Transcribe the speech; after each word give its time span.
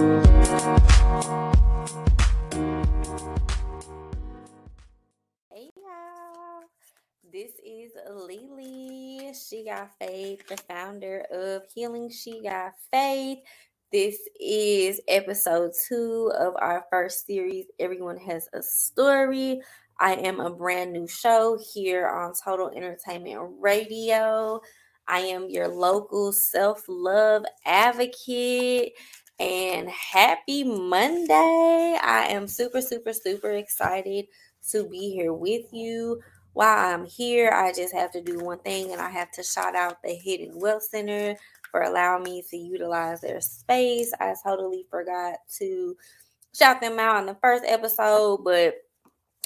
y'all. 0.00 0.22
This 7.30 7.52
is 7.64 7.92
LeLe. 8.08 9.34
She 9.34 9.64
Got 9.64 9.90
Faith, 9.98 10.46
the 10.48 10.56
founder 10.56 11.24
of 11.30 11.62
Healing 11.74 12.10
She 12.10 12.40
Got 12.42 12.72
Faith. 12.90 13.38
This 13.92 14.18
is 14.40 15.00
episode 15.06 15.72
two 15.88 16.32
of 16.38 16.54
our 16.58 16.86
first 16.90 17.26
series. 17.26 17.66
Everyone 17.78 18.16
has 18.18 18.48
a 18.54 18.62
story. 18.62 19.60
I 19.98 20.14
am 20.14 20.40
a 20.40 20.48
brand 20.48 20.94
new 20.94 21.06
show 21.06 21.58
here 21.74 22.08
on 22.08 22.32
Total 22.42 22.70
Entertainment 22.70 23.50
Radio. 23.60 24.62
I 25.10 25.20
am 25.20 25.50
your 25.50 25.68
local 25.68 26.32
self 26.32 26.84
love 26.88 27.44
advocate. 27.66 28.92
And 29.40 29.88
happy 29.88 30.64
Monday! 30.64 31.98
I 32.02 32.26
am 32.28 32.46
super, 32.46 32.82
super, 32.82 33.14
super 33.14 33.52
excited 33.52 34.26
to 34.70 34.86
be 34.86 35.12
here 35.12 35.32
with 35.32 35.72
you. 35.72 36.20
While 36.52 36.94
I'm 36.94 37.06
here, 37.06 37.48
I 37.48 37.72
just 37.72 37.94
have 37.94 38.10
to 38.12 38.20
do 38.20 38.38
one 38.40 38.58
thing, 38.58 38.92
and 38.92 39.00
I 39.00 39.08
have 39.08 39.30
to 39.32 39.42
shout 39.42 39.74
out 39.74 40.02
the 40.02 40.12
Hidden 40.12 40.60
Wealth 40.60 40.82
Center 40.82 41.36
for 41.70 41.80
allowing 41.80 42.24
me 42.24 42.44
to 42.50 42.56
utilize 42.58 43.22
their 43.22 43.40
space. 43.40 44.12
I 44.20 44.34
totally 44.44 44.84
forgot 44.90 45.36
to 45.58 45.96
shout 46.54 46.82
them 46.82 46.98
out 46.98 47.20
in 47.20 47.26
the 47.26 47.38
first 47.40 47.64
episode, 47.66 48.44
but 48.44 48.74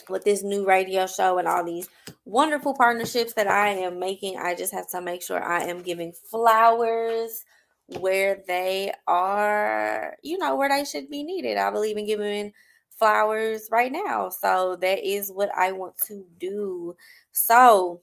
with 0.09 0.25
this 0.25 0.43
new 0.43 0.67
radio 0.67 1.07
show 1.07 1.39
and 1.39 1.47
all 1.47 1.63
these 1.63 1.89
wonderful 2.25 2.75
partnerships 2.75 3.35
that 3.35 3.47
I 3.47 3.69
am 3.69 4.01
making, 4.01 4.39
I 4.39 4.57
just 4.57 4.73
have 4.75 4.91
to 4.91 5.01
make 5.01 5.23
sure 5.23 5.41
I 5.41 5.67
am 5.67 5.83
giving 5.83 6.13
flowers 6.13 7.45
where 7.87 8.43
they 8.47 8.93
are, 9.07 10.17
you 10.23 10.39
know, 10.39 10.57
where 10.57 10.69
they 10.69 10.85
should 10.85 11.11
be 11.11 11.23
needed. 11.23 11.59
I 11.59 11.71
believe 11.71 11.97
in 11.97 12.07
giving 12.07 12.53
flowers 12.99 13.69
right 13.71 13.93
now. 13.93 14.31
So 14.31 14.77
that 14.81 15.07
is 15.07 15.31
what 15.31 15.51
I 15.57 15.73
want 15.73 15.95
to 16.07 16.25
do. 16.39 16.97
So 17.33 18.01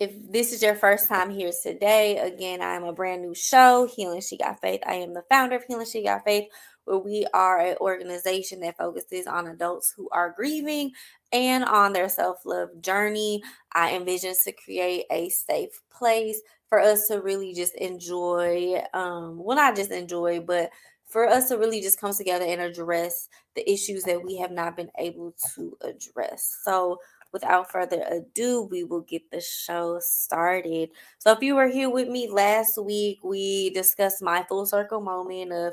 if 0.00 0.12
this 0.32 0.52
is 0.52 0.62
your 0.62 0.74
first 0.74 1.08
time 1.08 1.30
here 1.30 1.52
today, 1.62 2.16
again, 2.18 2.62
I'm 2.62 2.84
a 2.84 2.92
brand 2.92 3.22
new 3.22 3.34
show, 3.34 3.86
Healing 3.94 4.22
She 4.22 4.38
Got 4.38 4.60
Faith. 4.60 4.80
I 4.86 4.94
am 4.94 5.12
the 5.12 5.22
founder 5.28 5.56
of 5.56 5.64
Healing 5.64 5.86
She 5.86 6.02
Got 6.02 6.24
Faith, 6.24 6.48
we 6.98 7.26
are 7.32 7.58
an 7.58 7.76
organization 7.80 8.60
that 8.60 8.76
focuses 8.76 9.26
on 9.26 9.46
adults 9.46 9.92
who 9.96 10.08
are 10.10 10.34
grieving 10.36 10.92
and 11.32 11.64
on 11.64 11.92
their 11.92 12.08
self 12.08 12.44
love 12.44 12.70
journey. 12.80 13.42
I 13.72 13.94
envision 13.94 14.34
to 14.44 14.52
create 14.52 15.06
a 15.10 15.28
safe 15.28 15.80
place 15.90 16.40
for 16.68 16.80
us 16.80 17.08
to 17.08 17.20
really 17.20 17.52
just 17.52 17.74
enjoy, 17.74 18.80
um, 18.94 19.42
well, 19.42 19.56
not 19.56 19.76
just 19.76 19.90
enjoy, 19.90 20.40
but 20.40 20.70
for 21.10 21.28
us 21.28 21.48
to 21.48 21.58
really 21.58 21.80
just 21.80 22.00
come 22.00 22.14
together 22.14 22.44
and 22.44 22.60
address 22.60 23.28
the 23.56 23.68
issues 23.70 24.04
that 24.04 24.24
we 24.24 24.36
have 24.36 24.52
not 24.52 24.76
been 24.76 24.90
able 24.98 25.34
to 25.54 25.76
address. 25.82 26.58
So, 26.64 26.98
without 27.32 27.70
further 27.70 28.02
ado, 28.10 28.62
we 28.70 28.84
will 28.84 29.02
get 29.02 29.28
the 29.30 29.40
show 29.40 29.98
started. 30.00 30.90
So, 31.18 31.32
if 31.32 31.42
you 31.42 31.56
were 31.56 31.68
here 31.68 31.90
with 31.90 32.08
me 32.08 32.28
last 32.30 32.78
week, 32.78 33.18
we 33.24 33.70
discussed 33.70 34.22
my 34.22 34.44
full 34.48 34.66
circle 34.66 35.00
moment 35.00 35.52
of 35.52 35.72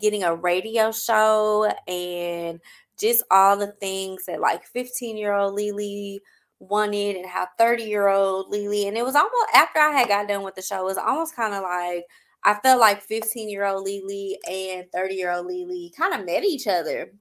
getting 0.00 0.22
a 0.24 0.34
radio 0.34 0.92
show 0.92 1.70
and 1.86 2.60
just 3.00 3.22
all 3.30 3.56
the 3.56 3.72
things 3.80 4.26
that 4.26 4.40
like 4.40 4.64
15 4.66 5.16
year 5.16 5.32
old 5.34 5.54
LeLe 5.54 6.20
wanted 6.60 7.16
and 7.16 7.26
how 7.26 7.46
30 7.58 7.84
year 7.84 8.08
old 8.08 8.50
LeLe, 8.50 8.88
and 8.88 8.96
it 8.96 9.04
was 9.04 9.14
almost 9.14 9.46
after 9.54 9.78
I 9.80 9.92
had 9.92 10.08
got 10.08 10.28
done 10.28 10.42
with 10.42 10.54
the 10.56 10.62
show, 10.62 10.80
it 10.80 10.84
was 10.84 10.98
almost 10.98 11.36
kind 11.36 11.54
of 11.54 11.62
like 11.62 12.04
I 12.44 12.54
felt 12.62 12.80
like 12.80 13.02
15 13.02 13.48
year 13.50 13.64
old 13.64 13.84
LeLe 13.86 14.36
and 14.48 14.86
30 14.92 15.14
year 15.14 15.32
old 15.32 15.46
Lily 15.46 15.92
kind 15.96 16.14
of 16.14 16.26
met 16.26 16.44
each 16.44 16.66
other. 16.66 17.12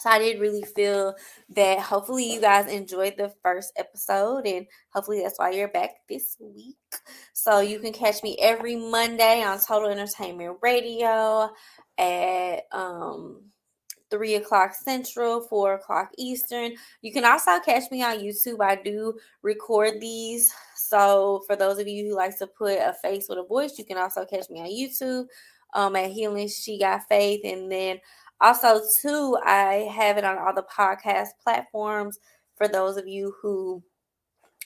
So 0.00 0.10
I 0.10 0.18
did 0.18 0.40
really 0.40 0.62
feel 0.62 1.14
that 1.50 1.80
hopefully 1.80 2.32
you 2.32 2.40
guys 2.40 2.72
enjoyed 2.72 3.14
the 3.18 3.32
first 3.42 3.72
episode 3.76 4.46
and 4.46 4.66
hopefully 4.92 5.20
that's 5.22 5.38
why 5.38 5.50
you're 5.50 5.68
back 5.68 5.96
this 6.08 6.36
week. 6.40 6.76
So 7.32 7.60
you 7.60 7.78
can 7.80 7.92
catch 7.92 8.22
me 8.22 8.36
every 8.40 8.76
Monday 8.76 9.42
on 9.42 9.60
Total 9.60 9.90
Entertainment 9.90 10.58
Radio 10.62 11.50
at 11.98 12.62
um 12.72 13.42
three 14.10 14.34
o'clock 14.34 14.74
central, 14.74 15.40
four 15.40 15.74
o'clock 15.74 16.10
eastern. 16.18 16.72
You 17.00 17.12
can 17.12 17.24
also 17.24 17.60
catch 17.60 17.90
me 17.90 18.02
on 18.02 18.18
YouTube. 18.18 18.60
I 18.60 18.76
do 18.76 19.18
record 19.42 20.00
these. 20.00 20.52
So 20.74 21.42
for 21.46 21.56
those 21.56 21.78
of 21.78 21.86
you 21.86 22.08
who 22.08 22.16
like 22.16 22.36
to 22.38 22.46
put 22.46 22.78
a 22.78 22.94
face 23.00 23.26
with 23.28 23.38
a 23.38 23.44
voice, 23.44 23.78
you 23.78 23.84
can 23.84 23.98
also 23.98 24.24
catch 24.24 24.50
me 24.50 24.60
on 24.60 24.66
YouTube 24.66 25.26
um, 25.74 25.94
at 25.96 26.10
Healing 26.10 26.48
She 26.48 26.78
Got 26.78 27.08
Faith. 27.08 27.42
And 27.44 27.70
then 27.70 28.00
also 28.40 28.80
too, 29.02 29.36
I 29.44 29.90
have 29.94 30.16
it 30.18 30.24
on 30.24 30.38
all 30.38 30.54
the 30.54 30.62
podcast 30.62 31.28
platforms 31.42 32.18
for 32.56 32.68
those 32.68 32.96
of 32.96 33.06
you 33.06 33.34
who 33.40 33.82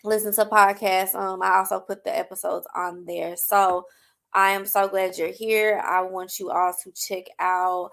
listen 0.05 0.33
to 0.35 0.45
podcasts. 0.45 1.15
Um, 1.15 1.43
I 1.43 1.57
also 1.57 1.81
put 1.81 2.05
the 2.05 2.17
episodes 2.17 2.67
on 2.75 3.05
there. 3.05 3.37
So 3.37 3.87
I 4.33 4.51
am 4.51 4.65
so 4.67 4.89
glad 4.89 5.19
you're 5.19 5.29
here. 5.29 5.83
I 5.85 6.03
want 6.03 6.39
you 6.39 6.51
all 6.51 6.75
to 6.85 6.93
check 6.93 7.25
out 7.39 7.91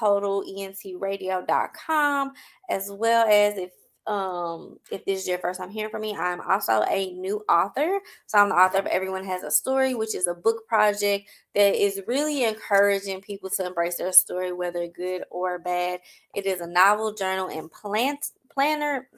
totalentradio.com 0.00 2.32
as 2.70 2.90
well 2.90 3.26
as 3.28 3.58
if 3.58 3.70
um 4.06 4.78
if 4.90 5.02
this 5.06 5.22
is 5.22 5.28
your 5.28 5.38
first 5.38 5.58
time 5.58 5.70
hearing 5.70 5.90
from 5.90 6.02
me 6.02 6.14
i'm 6.14 6.42
also 6.42 6.84
a 6.90 7.12
new 7.12 7.42
author. 7.48 7.98
So 8.26 8.36
i'm 8.38 8.50
the 8.50 8.54
author 8.54 8.76
of 8.78 8.84
everyone 8.86 9.24
has 9.24 9.42
a 9.42 9.50
story 9.50 9.94
which 9.94 10.14
is 10.14 10.26
a 10.26 10.34
book 10.34 10.66
project 10.68 11.26
that 11.54 11.74
is 11.74 12.02
really 12.06 12.44
encouraging 12.44 13.22
people 13.22 13.48
to 13.50 13.66
embrace 13.66 13.96
their 13.96 14.12
story 14.12 14.52
whether 14.52 14.86
good 14.88 15.24
or 15.30 15.58
bad. 15.58 16.00
It 16.34 16.44
is 16.44 16.60
a 16.60 16.66
novel 16.66 17.14
journal 17.14 17.48
and 17.48 17.72
plant 17.72 18.26
planner. 18.52 19.08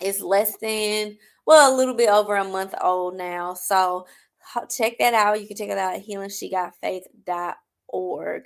It's 0.00 0.20
less 0.20 0.58
than 0.58 1.16
well 1.46 1.74
a 1.74 1.76
little 1.76 1.94
bit 1.94 2.10
over 2.10 2.36
a 2.36 2.44
month 2.44 2.74
old 2.80 3.16
now. 3.16 3.54
So 3.54 4.06
check 4.68 4.98
that 4.98 5.14
out. 5.14 5.40
You 5.40 5.46
can 5.46 5.56
check 5.56 5.70
it 5.70 5.78
out 5.78 5.94
at 5.94 6.06
healingshegotfaith.org 6.06 8.42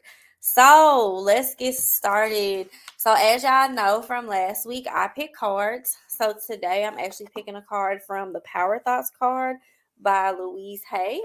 so 0.47 1.23
let's 1.25 1.55
get 1.55 1.75
started. 1.75 2.69
So, 2.99 3.15
as 3.15 3.45
y'all 3.45 3.71
know 3.71 4.03
from 4.03 4.27
last 4.27 4.67
week, 4.67 4.87
I 4.93 5.09
picked 5.09 5.35
cards. 5.35 5.97
So, 6.07 6.35
today 6.47 6.85
I'm 6.85 6.99
actually 6.99 7.29
picking 7.35 7.57
a 7.57 7.63
card 7.63 8.03
from 8.07 8.35
the 8.35 8.41
Power 8.41 8.79
Thoughts 8.79 9.11
card 9.19 9.57
by 10.03 10.33
Louise 10.33 10.83
Hay. 10.91 11.23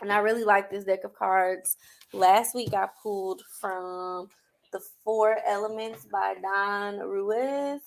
And 0.00 0.12
I 0.12 0.18
really 0.18 0.42
like 0.42 0.72
this 0.72 0.82
deck 0.82 1.04
of 1.04 1.14
cards. 1.14 1.76
Last 2.12 2.52
week 2.52 2.74
I 2.74 2.88
pulled 3.00 3.42
from 3.60 4.28
The 4.72 4.80
Four 5.04 5.38
Elements 5.46 6.08
by 6.10 6.34
Don 6.42 6.98
Ruiz. 7.08 7.80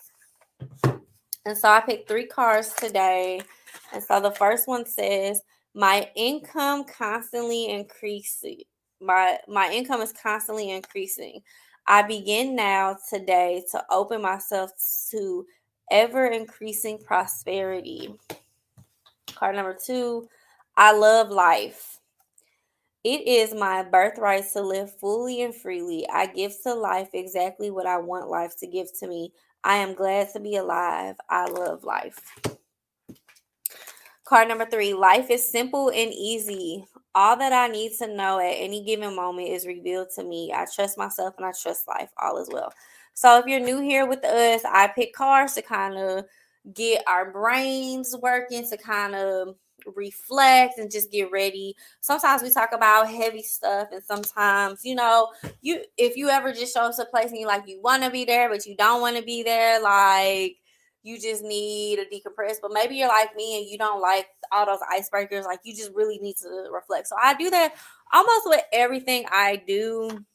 And 1.46 1.58
so 1.58 1.68
I 1.68 1.82
picked 1.82 2.08
three 2.08 2.28
cards 2.28 2.74
today. 2.76 3.42
And 3.92 4.02
so 4.02 4.22
the 4.22 4.32
first 4.32 4.70
one 4.70 4.86
says, 4.86 5.42
My 5.76 6.10
income 6.16 6.86
constantly 6.86 7.68
increases 7.68 8.64
my 9.02 9.38
my 9.48 9.72
income 9.72 10.02
is 10.02 10.14
constantly 10.14 10.72
increasing. 10.72 11.42
I 11.88 12.04
begin 12.04 12.56
now 12.56 12.98
today 13.10 13.64
to 13.72 13.84
open 13.90 14.22
myself 14.22 14.72
to 15.12 15.46
ever 15.90 16.28
increasing 16.28 17.00
prosperity. 17.00 18.14
Card 19.34 19.56
number 19.56 19.76
2, 19.86 20.28
I 20.78 20.92
love 20.92 21.30
life. 21.30 22.00
It 23.04 23.28
is 23.28 23.54
my 23.54 23.82
birthright 23.82 24.44
to 24.54 24.62
live 24.62 24.94
fully 25.00 25.42
and 25.42 25.56
freely. 25.56 26.06
I 26.12 26.28
give 26.28 26.54
to 26.64 26.74
life 26.74 27.10
exactly 27.14 27.72
what 27.72 27.86
I 27.86 27.98
want 27.98 28.30
life 28.30 28.58
to 28.58 28.68
give 28.68 28.88
to 29.00 29.08
me. 29.08 29.32
I 29.64 29.78
am 29.78 29.94
glad 29.94 30.32
to 30.34 30.40
be 30.40 30.58
alive. 30.58 31.16
I 31.30 31.46
love 31.46 31.84
life. 31.84 32.20
Card 34.26 34.48
number 34.48 34.66
three 34.66 34.94
life 34.94 35.30
is 35.30 35.50
simple 35.50 35.90
and 35.90 36.14
easy. 36.14 36.86
All 37.20 37.36
that 37.36 37.52
I 37.52 37.68
need 37.68 37.98
to 37.98 38.08
know 38.08 38.40
at 38.40 38.54
any 38.54 38.82
given 38.82 39.14
moment 39.14 39.50
is 39.50 39.68
revealed 39.68 40.08
to 40.16 40.24
me. 40.24 40.54
I 40.56 40.66
trust 40.74 40.98
myself 40.98 41.34
and 41.36 41.46
I 41.46 41.52
trust 41.52 41.86
life. 41.86 42.10
All 42.18 42.42
is 42.42 42.48
well. 42.50 42.72
So 43.14 43.38
if 43.38 43.46
you're 43.46 43.60
new 43.60 43.82
here 43.82 44.06
with 44.06 44.24
us, 44.24 44.62
I 44.64 44.88
pick 44.88 45.12
cards 45.12 45.56
to 45.56 45.62
kind 45.62 45.98
of 45.98 46.24
get 46.74 47.04
our 47.08 47.30
brains 47.34 48.16
working, 48.22 48.66
to 48.70 48.78
kind 48.78 49.16
of 49.16 49.56
reflect 49.98 50.78
and 50.78 50.90
just 50.90 51.12
get 51.12 51.30
ready. 51.30 51.76
Sometimes 52.00 52.42
we 52.42 52.52
talk 52.52 52.70
about 52.72 53.10
heavy 53.10 53.44
stuff 53.44 53.90
and 53.92 54.02
sometimes, 54.02 54.86
you 54.86 54.96
know, 54.96 55.28
you 55.62 55.84
if 55.98 56.16
you 56.16 56.30
ever 56.30 56.54
just 56.54 56.74
show 56.74 56.84
up 56.84 56.96
to 56.96 57.02
a 57.02 57.06
place 57.06 57.32
and 57.32 57.40
you 57.42 57.48
like 57.48 57.68
you 57.68 57.82
want 57.82 58.02
to 58.04 58.10
be 58.10 58.24
there 58.24 58.48
but 58.48 58.66
you 58.66 58.78
don't 58.78 59.02
want 59.02 59.18
to 59.18 59.24
be 59.24 59.44
there, 59.44 59.82
like 59.82 60.56
you 61.04 61.20
just 61.20 61.44
need 61.44 62.00
a 62.00 62.06
decompress. 62.06 62.56
But 62.62 62.72
maybe 62.74 62.96
you're 62.96 63.08
like 63.08 63.36
me 63.36 63.60
and 63.60 63.70
you 63.70 63.78
don't 63.78 64.02
like 64.02 64.28
all 64.52 64.66
those 64.66 64.80
icebreakers. 64.80 65.46
Like 65.46 65.60
you 65.64 65.76
just 65.76 65.94
really 65.94 66.20
need 66.20 66.38
to 66.38 66.70
reflect. 66.72 67.08
So 67.08 67.16
I 67.22 67.34
do 67.34 67.50
that 67.50 67.76
almost 68.14 68.44
with 68.46 68.64
everything 68.74 69.26
I 69.32 69.62
do. 69.68 70.26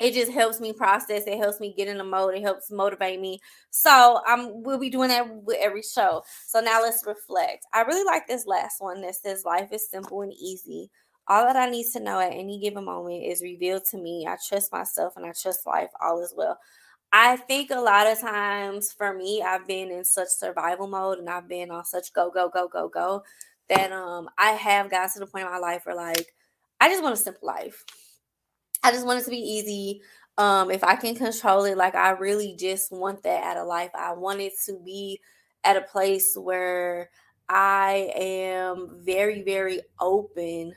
It 0.00 0.12
just 0.12 0.32
helps 0.32 0.60
me 0.60 0.72
process. 0.72 1.22
It 1.26 1.38
helps 1.38 1.60
me 1.60 1.72
get 1.76 1.86
in 1.86 1.98
the 1.98 2.04
mode. 2.04 2.34
It 2.34 2.42
helps 2.42 2.70
motivate 2.70 3.20
me. 3.20 3.38
So 3.70 4.20
I'm 4.26 4.62
we'll 4.64 4.78
be 4.78 4.90
doing 4.90 5.08
that 5.08 5.42
with 5.44 5.58
every 5.60 5.82
show. 5.82 6.24
So 6.46 6.60
now 6.60 6.82
let's 6.82 7.06
reflect. 7.06 7.64
I 7.72 7.82
really 7.82 8.04
like 8.04 8.26
this 8.26 8.46
last 8.46 8.80
one 8.80 9.00
that 9.02 9.14
says 9.14 9.44
life 9.44 9.68
is 9.70 9.88
simple 9.88 10.22
and 10.22 10.32
easy. 10.32 10.90
All 11.28 11.44
that 11.44 11.56
I 11.56 11.70
need 11.70 11.86
to 11.92 12.00
know 12.00 12.18
at 12.18 12.32
any 12.32 12.58
given 12.58 12.84
moment 12.84 13.24
is 13.24 13.40
revealed 13.40 13.84
to 13.92 13.96
me. 13.96 14.26
I 14.28 14.36
trust 14.46 14.72
myself 14.72 15.16
and 15.16 15.24
I 15.24 15.32
trust 15.40 15.66
life. 15.66 15.90
All 16.02 16.20
is 16.22 16.34
well. 16.36 16.58
I 17.16 17.36
think 17.36 17.70
a 17.70 17.78
lot 17.80 18.08
of 18.08 18.20
times 18.20 18.92
for 18.92 19.14
me, 19.14 19.40
I've 19.40 19.68
been 19.68 19.92
in 19.92 20.04
such 20.04 20.28
survival 20.30 20.88
mode 20.88 21.18
and 21.20 21.30
I've 21.30 21.48
been 21.48 21.70
on 21.70 21.84
such 21.84 22.12
go, 22.12 22.28
go, 22.30 22.48
go, 22.50 22.66
go, 22.68 22.88
go 22.88 23.22
that 23.70 23.92
um 23.92 24.28
I 24.38 24.50
have 24.50 24.90
got 24.90 25.12
to 25.12 25.20
the 25.20 25.26
point 25.26 25.46
in 25.46 25.52
my 25.52 25.58
life 25.58 25.86
where 25.86 25.96
like 25.96 26.34
I 26.80 26.88
just 26.88 27.02
want 27.04 27.14
a 27.14 27.18
simple 27.18 27.46
life. 27.46 27.84
I 28.82 28.90
just 28.92 29.06
want 29.06 29.20
it 29.20 29.24
to 29.24 29.30
be 29.30 29.38
easy. 29.38 30.02
Um, 30.36 30.70
if 30.70 30.82
I 30.84 30.96
can 30.96 31.14
control 31.14 31.64
it, 31.64 31.76
like 31.76 31.94
I 31.94 32.10
really 32.10 32.56
just 32.58 32.90
want 32.92 33.22
that 33.22 33.44
out 33.44 33.56
of 33.56 33.66
life. 33.66 33.90
I 33.94 34.12
want 34.14 34.40
it 34.40 34.54
to 34.66 34.78
be 34.84 35.20
at 35.62 35.76
a 35.76 35.82
place 35.82 36.36
where 36.36 37.10
I 37.48 38.12
am 38.16 38.98
very, 39.04 39.42
very 39.42 39.80
open 40.00 40.72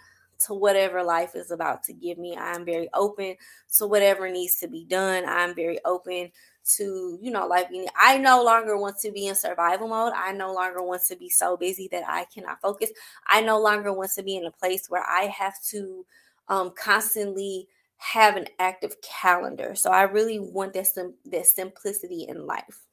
to 0.46 0.54
whatever 0.54 1.04
life 1.04 1.36
is 1.36 1.52
about 1.52 1.84
to 1.84 1.94
give 1.94 2.18
me. 2.18 2.36
I'm 2.38 2.66
very 2.66 2.90
open 2.94 3.36
to 3.78 3.88
whatever 3.88 4.30
needs 4.30 4.60
to 4.60 4.68
be 4.68 4.86
done. 4.86 5.24
I'm 5.28 5.56
very 5.56 5.80
open 5.86 6.32
to, 6.76 7.18
you 7.22 7.32
know, 7.32 7.48
life. 7.48 7.68
I 7.96 8.18
no 8.18 8.44
longer 8.44 8.78
want 8.78 8.98
to 9.00 9.12
be 9.12 9.28
in 9.28 9.36
survival 9.36 9.88
mode. 9.88 10.14
I 10.16 10.34
no 10.34 10.54
longer 10.54 10.84
want 10.84 11.04
to 11.08 11.16
be 11.16 11.30
so 11.30 11.58
busy 11.58 11.88
that 11.92 12.04
I 12.08 12.26
cannot 12.26 12.62
focus. 12.62 12.92
I 13.28 13.42
no 13.42 13.60
longer 13.60 13.94
want 13.94 14.12
to 14.12 14.24
be 14.24 14.36
in 14.36 14.46
a 14.46 14.52
place 14.52 14.90
where 14.90 15.04
I 15.08 15.24
have 15.24 15.56
to 15.70 16.06
um, 16.50 16.74
constantly 16.78 17.68
have 17.98 18.36
an 18.36 18.48
active 18.60 18.96
calendar. 19.02 19.76
So 19.76 19.90
I 19.92 20.04
really 20.04 20.40
want 20.40 20.74
that, 20.74 20.88
sim- 20.88 21.16
that 21.26 21.46
simplicity 21.48 22.26
in 22.28 22.46
life. 22.46 22.86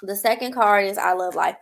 The 0.00 0.16
second 0.16 0.52
card 0.52 0.86
is 0.86 0.98
I 0.98 1.12
love 1.12 1.34
life. 1.34 1.56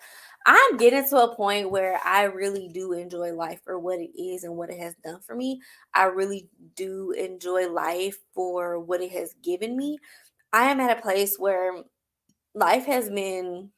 I'm 0.46 0.76
getting 0.78 1.06
to 1.08 1.16
a 1.18 1.34
point 1.34 1.70
where 1.70 2.00
I 2.04 2.24
really 2.24 2.68
do 2.68 2.92
enjoy 2.92 3.34
life 3.34 3.60
for 3.62 3.78
what 3.78 3.98
it 3.98 4.18
is 4.18 4.44
and 4.44 4.56
what 4.56 4.70
it 4.70 4.78
has 4.78 4.94
done 5.04 5.20
for 5.20 5.34
me. 5.34 5.60
I 5.94 6.04
really 6.04 6.48
do 6.76 7.12
enjoy 7.12 7.70
life 7.70 8.18
for 8.34 8.78
what 8.80 9.02
it 9.02 9.12
has 9.12 9.34
given 9.42 9.76
me. 9.76 9.98
I 10.52 10.70
am 10.70 10.80
at 10.80 10.98
a 10.98 11.02
place 11.02 11.36
where 11.38 11.82
life 12.54 12.86
has 12.86 13.10
been 13.10 13.70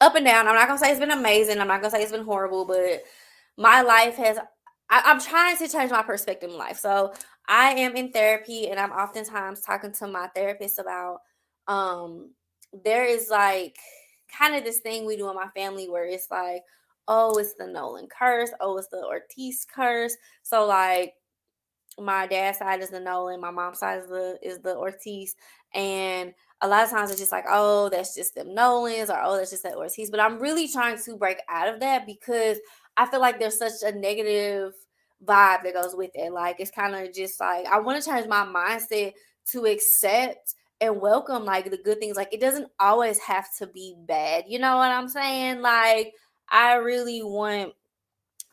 up 0.00 0.14
and 0.14 0.24
down. 0.24 0.46
I'm 0.46 0.54
not 0.54 0.68
gonna 0.68 0.78
say 0.78 0.90
it's 0.90 1.00
been 1.00 1.10
amazing. 1.10 1.58
I'm 1.58 1.68
not 1.68 1.80
gonna 1.80 1.90
say 1.90 2.02
it's 2.02 2.12
been 2.12 2.24
horrible, 2.24 2.64
but 2.64 3.02
my 3.56 3.82
life 3.82 4.16
has 4.16 4.38
I, 4.90 5.10
am 5.10 5.20
trying 5.20 5.56
to 5.56 5.68
change 5.68 5.90
my 5.90 6.02
perspective 6.02 6.50
in 6.50 6.56
life. 6.56 6.78
So 6.78 7.12
I 7.48 7.70
am 7.70 7.96
in 7.96 8.12
therapy 8.12 8.68
and 8.68 8.78
I'm 8.78 8.92
oftentimes 8.92 9.60
talking 9.60 9.92
to 9.92 10.06
my 10.06 10.28
therapist 10.28 10.78
about 10.78 11.20
um 11.66 12.30
there 12.84 13.04
is 13.04 13.30
like 13.30 13.76
kind 14.36 14.54
of 14.54 14.64
this 14.64 14.80
thing 14.80 15.04
we 15.04 15.16
do 15.16 15.28
in 15.28 15.36
my 15.36 15.48
family 15.54 15.88
where 15.88 16.04
it's 16.04 16.30
like, 16.30 16.62
oh, 17.08 17.36
it's 17.38 17.54
the 17.54 17.66
Nolan 17.66 18.08
curse, 18.08 18.50
oh, 18.60 18.76
it's 18.78 18.88
the 18.88 19.04
Ortiz 19.04 19.66
curse. 19.72 20.16
So 20.42 20.66
like 20.66 21.14
my 21.98 22.26
dad's 22.26 22.58
side 22.58 22.80
is 22.80 22.90
the 22.90 23.00
Nolan, 23.00 23.40
my 23.40 23.50
mom's 23.50 23.78
side 23.78 24.00
is 24.00 24.08
the 24.08 24.38
is 24.42 24.58
the 24.60 24.76
Ortiz, 24.76 25.34
and 25.74 26.34
a 26.60 26.68
lot 26.68 26.84
of 26.84 26.90
times 26.90 27.10
it's 27.10 27.20
just 27.20 27.32
like, 27.32 27.44
oh, 27.48 27.88
that's 27.90 28.14
just 28.14 28.34
them 28.34 28.54
Nolans, 28.54 29.10
or 29.10 29.20
oh, 29.22 29.36
that's 29.36 29.50
just 29.50 29.62
that 29.64 29.76
Ortiz. 29.76 30.10
But 30.10 30.20
I'm 30.20 30.38
really 30.38 30.68
trying 30.68 30.98
to 30.98 31.16
break 31.16 31.38
out 31.48 31.72
of 31.72 31.80
that 31.80 32.06
because 32.06 32.58
I 32.96 33.06
feel 33.06 33.20
like 33.20 33.38
there's 33.38 33.58
such 33.58 33.82
a 33.84 33.96
negative 33.96 34.72
vibe 35.24 35.62
that 35.62 35.74
goes 35.74 35.94
with 35.94 36.10
it. 36.14 36.32
Like 36.32 36.56
it's 36.58 36.70
kind 36.70 36.94
of 36.94 37.12
just 37.12 37.40
like 37.40 37.66
I 37.66 37.78
want 37.80 38.02
to 38.02 38.10
change 38.10 38.26
my 38.26 38.44
mindset 38.44 39.12
to 39.52 39.66
accept 39.66 40.54
and 40.80 41.00
welcome 41.00 41.44
like 41.44 41.70
the 41.70 41.78
good 41.78 41.98
things. 41.98 42.16
Like 42.16 42.32
it 42.32 42.40
doesn't 42.40 42.68
always 42.80 43.18
have 43.18 43.46
to 43.58 43.66
be 43.66 43.96
bad. 44.06 44.44
You 44.48 44.58
know 44.58 44.76
what 44.76 44.90
I'm 44.90 45.08
saying? 45.08 45.60
Like 45.60 46.14
I 46.48 46.74
really 46.74 47.22
want 47.22 47.72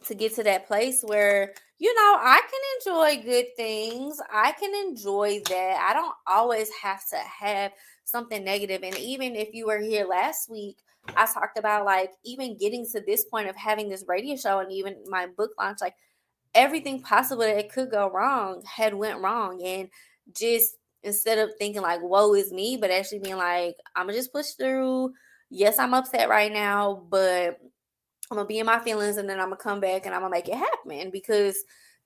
to 0.06 0.16
get 0.16 0.34
to 0.36 0.44
that 0.44 0.68
place 0.68 1.04
where 1.04 1.54
you 1.78 1.94
know 1.94 2.18
I 2.20 2.42
can 2.42 2.94
enjoy 2.96 3.24
good 3.24 3.46
things. 3.56 4.20
I 4.32 4.52
can 4.54 4.74
enjoy 4.88 5.42
that. 5.50 5.88
I 5.90 5.94
don't 5.94 6.16
always 6.28 6.70
have 6.82 7.08
to 7.10 7.18
have 7.18 7.72
something 8.06 8.44
negative. 8.44 8.84
And 8.84 8.98
even 8.98 9.36
if 9.36 9.54
you 9.54 9.68
were 9.68 9.80
here 9.80 10.06
last 10.06 10.50
week, 10.50 10.78
I 11.16 11.26
talked 11.26 11.58
about 11.58 11.86
like 11.86 12.12
even 12.24 12.58
getting 12.58 12.86
to 12.92 13.02
this 13.02 13.26
point 13.26 13.50
of 13.50 13.56
having 13.56 13.90
this 13.90 14.06
radio 14.08 14.36
show 14.36 14.60
and 14.60 14.72
even 14.72 14.98
my 15.08 15.28
book 15.28 15.52
launch, 15.58 15.80
like 15.82 15.96
everything 16.54 17.02
possible 17.02 17.44
that 17.44 17.72
could 17.72 17.90
go 17.90 18.10
wrong 18.10 18.64
had 18.66 18.94
went 18.94 19.20
wrong. 19.20 19.62
And 19.64 19.90
just 20.36 20.76
instead 21.04 21.38
of 21.38 21.52
thinking 21.58 21.82
like 21.82 22.02
woe 22.02 22.34
is 22.34 22.52
me 22.52 22.78
but 22.80 22.92
actually 22.92 23.20
being 23.20 23.38
like 23.38 23.76
i'm 23.96 24.06
gonna 24.06 24.18
just 24.18 24.34
push 24.34 24.52
through. 24.52 25.12
Yes 25.50 25.80
i'm 25.80 25.94
upset 25.94 26.30
right 26.30 26.52
now 26.52 27.04
but 27.10 27.60
i'm 28.30 28.38
gonna 28.38 28.46
be 28.46 28.60
in 28.60 28.66
my 28.66 28.80
feelings 28.80 29.18
and 29.18 29.30
then 29.30 29.40
i'm 29.40 29.48
gonna 29.48 29.58
come 29.58 29.80
back 29.80 30.06
and 30.06 30.16
i'm 30.16 30.22
gonna 30.22 30.32
make 30.32 30.48
it 30.48 30.56
happen 30.56 31.10
because 31.12 31.58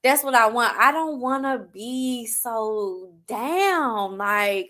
that's 0.03 0.23
what 0.23 0.35
i 0.35 0.47
want. 0.47 0.75
I 0.77 0.91
don't 0.91 1.19
want 1.19 1.43
to 1.43 1.65
be 1.71 2.27
so 2.27 3.13
down 3.27 4.17
like 4.17 4.69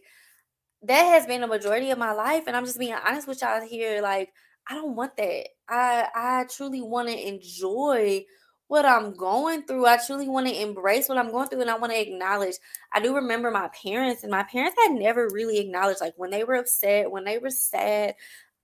that 0.84 1.04
has 1.04 1.26
been 1.26 1.44
a 1.44 1.48
majority 1.48 1.92
of 1.92 1.98
my 1.98 2.12
life 2.12 2.44
and 2.48 2.56
i'm 2.56 2.66
just 2.66 2.80
being 2.80 2.94
honest 2.94 3.28
with 3.28 3.42
y'all 3.42 3.66
here 3.68 4.02
like 4.02 4.32
i 4.70 4.76
don't 4.76 4.96
want 4.96 5.16
that. 5.18 5.48
I 5.70 6.08
i 6.16 6.46
truly 6.50 6.82
want 6.82 7.08
to 7.10 7.28
enjoy 7.28 8.24
what 8.68 8.86
I'm 8.86 9.14
going 9.14 9.64
through. 9.64 9.86
I 9.86 9.98
truly 10.06 10.28
want 10.28 10.48
to 10.48 10.62
embrace 10.62 11.08
what 11.08 11.18
I'm 11.18 11.32
going 11.32 11.48
through 11.48 11.62
and 11.62 11.70
I 11.70 11.78
want 11.78 11.94
to 11.94 12.02
acknowledge. 12.02 12.56
I 12.92 13.00
do 13.00 13.16
remember 13.16 13.52
my 13.52 13.70
parents, 13.70 14.24
and 14.24 14.32
my 14.32 14.44
parents 14.44 14.78
had 14.84 14.96
never 14.96 15.30
really 15.30 15.60
acknowledged, 15.60 16.02
like 16.02 16.14
when 16.18 16.32
they 16.32 16.44
were 16.44 16.56
upset, 16.56 17.12
when 17.12 17.24
they 17.24 17.38
were 17.38 17.50
sad. 17.50 18.16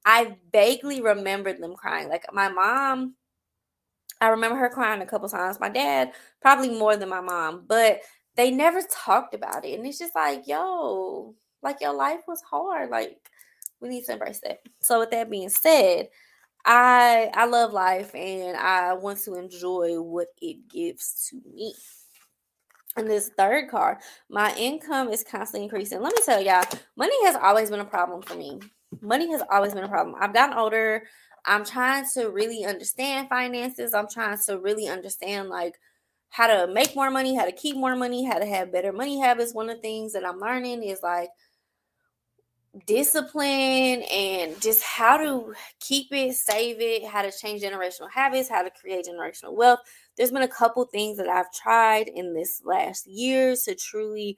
I 0.03 0.37
vaguely 0.51 1.01
remembered 1.01 1.61
them 1.61 1.75
crying. 1.75 2.09
Like 2.09 2.25
my 2.33 2.49
mom, 2.49 3.13
I 4.19 4.29
remember 4.29 4.57
her 4.57 4.69
crying 4.69 5.01
a 5.01 5.05
couple 5.05 5.29
times. 5.29 5.59
My 5.59 5.69
dad, 5.69 6.13
probably 6.41 6.69
more 6.69 6.97
than 6.97 7.09
my 7.09 7.21
mom, 7.21 7.65
but 7.67 8.01
they 8.35 8.49
never 8.49 8.81
talked 8.81 9.35
about 9.35 9.65
it. 9.65 9.77
And 9.77 9.85
it's 9.85 9.99
just 9.99 10.15
like, 10.15 10.47
yo, 10.47 11.35
like 11.61 11.81
your 11.81 11.93
life 11.93 12.21
was 12.27 12.41
hard. 12.41 12.89
Like 12.89 13.17
we 13.79 13.89
need 13.89 14.05
to 14.05 14.13
embrace 14.13 14.39
that. 14.43 14.59
So, 14.79 14.99
with 14.99 15.11
that 15.11 15.29
being 15.29 15.49
said, 15.49 16.09
I 16.65 17.29
I 17.33 17.45
love 17.45 17.73
life 17.73 18.13
and 18.15 18.57
I 18.57 18.93
want 18.93 19.19
to 19.21 19.35
enjoy 19.35 19.99
what 20.01 20.27
it 20.41 20.67
gives 20.69 21.29
to 21.29 21.41
me. 21.53 21.73
And 22.97 23.09
this 23.09 23.31
third 23.37 23.69
card, 23.69 23.97
my 24.29 24.53
income 24.55 25.09
is 25.09 25.23
constantly 25.23 25.63
increasing. 25.63 26.01
Let 26.01 26.13
me 26.13 26.21
tell 26.25 26.41
y'all, 26.41 26.65
money 26.97 27.15
has 27.25 27.35
always 27.35 27.69
been 27.69 27.79
a 27.79 27.85
problem 27.85 28.21
for 28.21 28.35
me. 28.35 28.59
Money 29.01 29.31
has 29.31 29.41
always 29.49 29.73
been 29.73 29.85
a 29.85 29.89
problem. 29.89 30.15
I've 30.19 30.33
gotten 30.33 30.57
older. 30.57 31.03
I'm 31.45 31.63
trying 31.63 32.05
to 32.13 32.29
really 32.29 32.65
understand 32.65 33.29
finances. 33.29 33.93
I'm 33.93 34.09
trying 34.09 34.37
to 34.45 34.59
really 34.59 34.87
understand 34.87 35.49
like 35.49 35.79
how 36.29 36.47
to 36.47 36.71
make 36.71 36.95
more 36.95 37.09
money, 37.09 37.35
how 37.35 37.45
to 37.45 37.51
keep 37.51 37.77
more 37.77 37.95
money, 37.95 38.25
how 38.25 38.39
to 38.39 38.45
have 38.45 38.73
better 38.73 38.91
money 38.91 39.19
habits. 39.19 39.53
One 39.53 39.69
of 39.69 39.77
the 39.77 39.81
things 39.81 40.13
that 40.13 40.25
I'm 40.25 40.39
learning 40.39 40.83
is 40.83 40.99
like 41.01 41.29
discipline 42.85 44.03
and 44.11 44.59
just 44.61 44.81
how 44.83 45.17
to 45.17 45.53
keep 45.79 46.07
it, 46.11 46.35
save 46.35 46.77
it, 46.79 47.05
how 47.05 47.21
to 47.21 47.31
change 47.31 47.61
generational 47.61 48.09
habits, 48.09 48.49
how 48.49 48.63
to 48.63 48.71
create 48.71 49.05
generational 49.05 49.53
wealth. 49.55 49.79
There's 50.15 50.31
been 50.31 50.41
a 50.41 50.47
couple 50.47 50.85
things 50.85 51.17
that 51.17 51.27
I've 51.27 51.51
tried 51.51 52.07
in 52.07 52.33
this 52.33 52.61
last 52.63 53.07
year 53.07 53.55
to 53.65 53.75
truly 53.75 54.37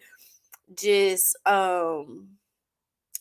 just 0.76 1.38
um 1.46 2.30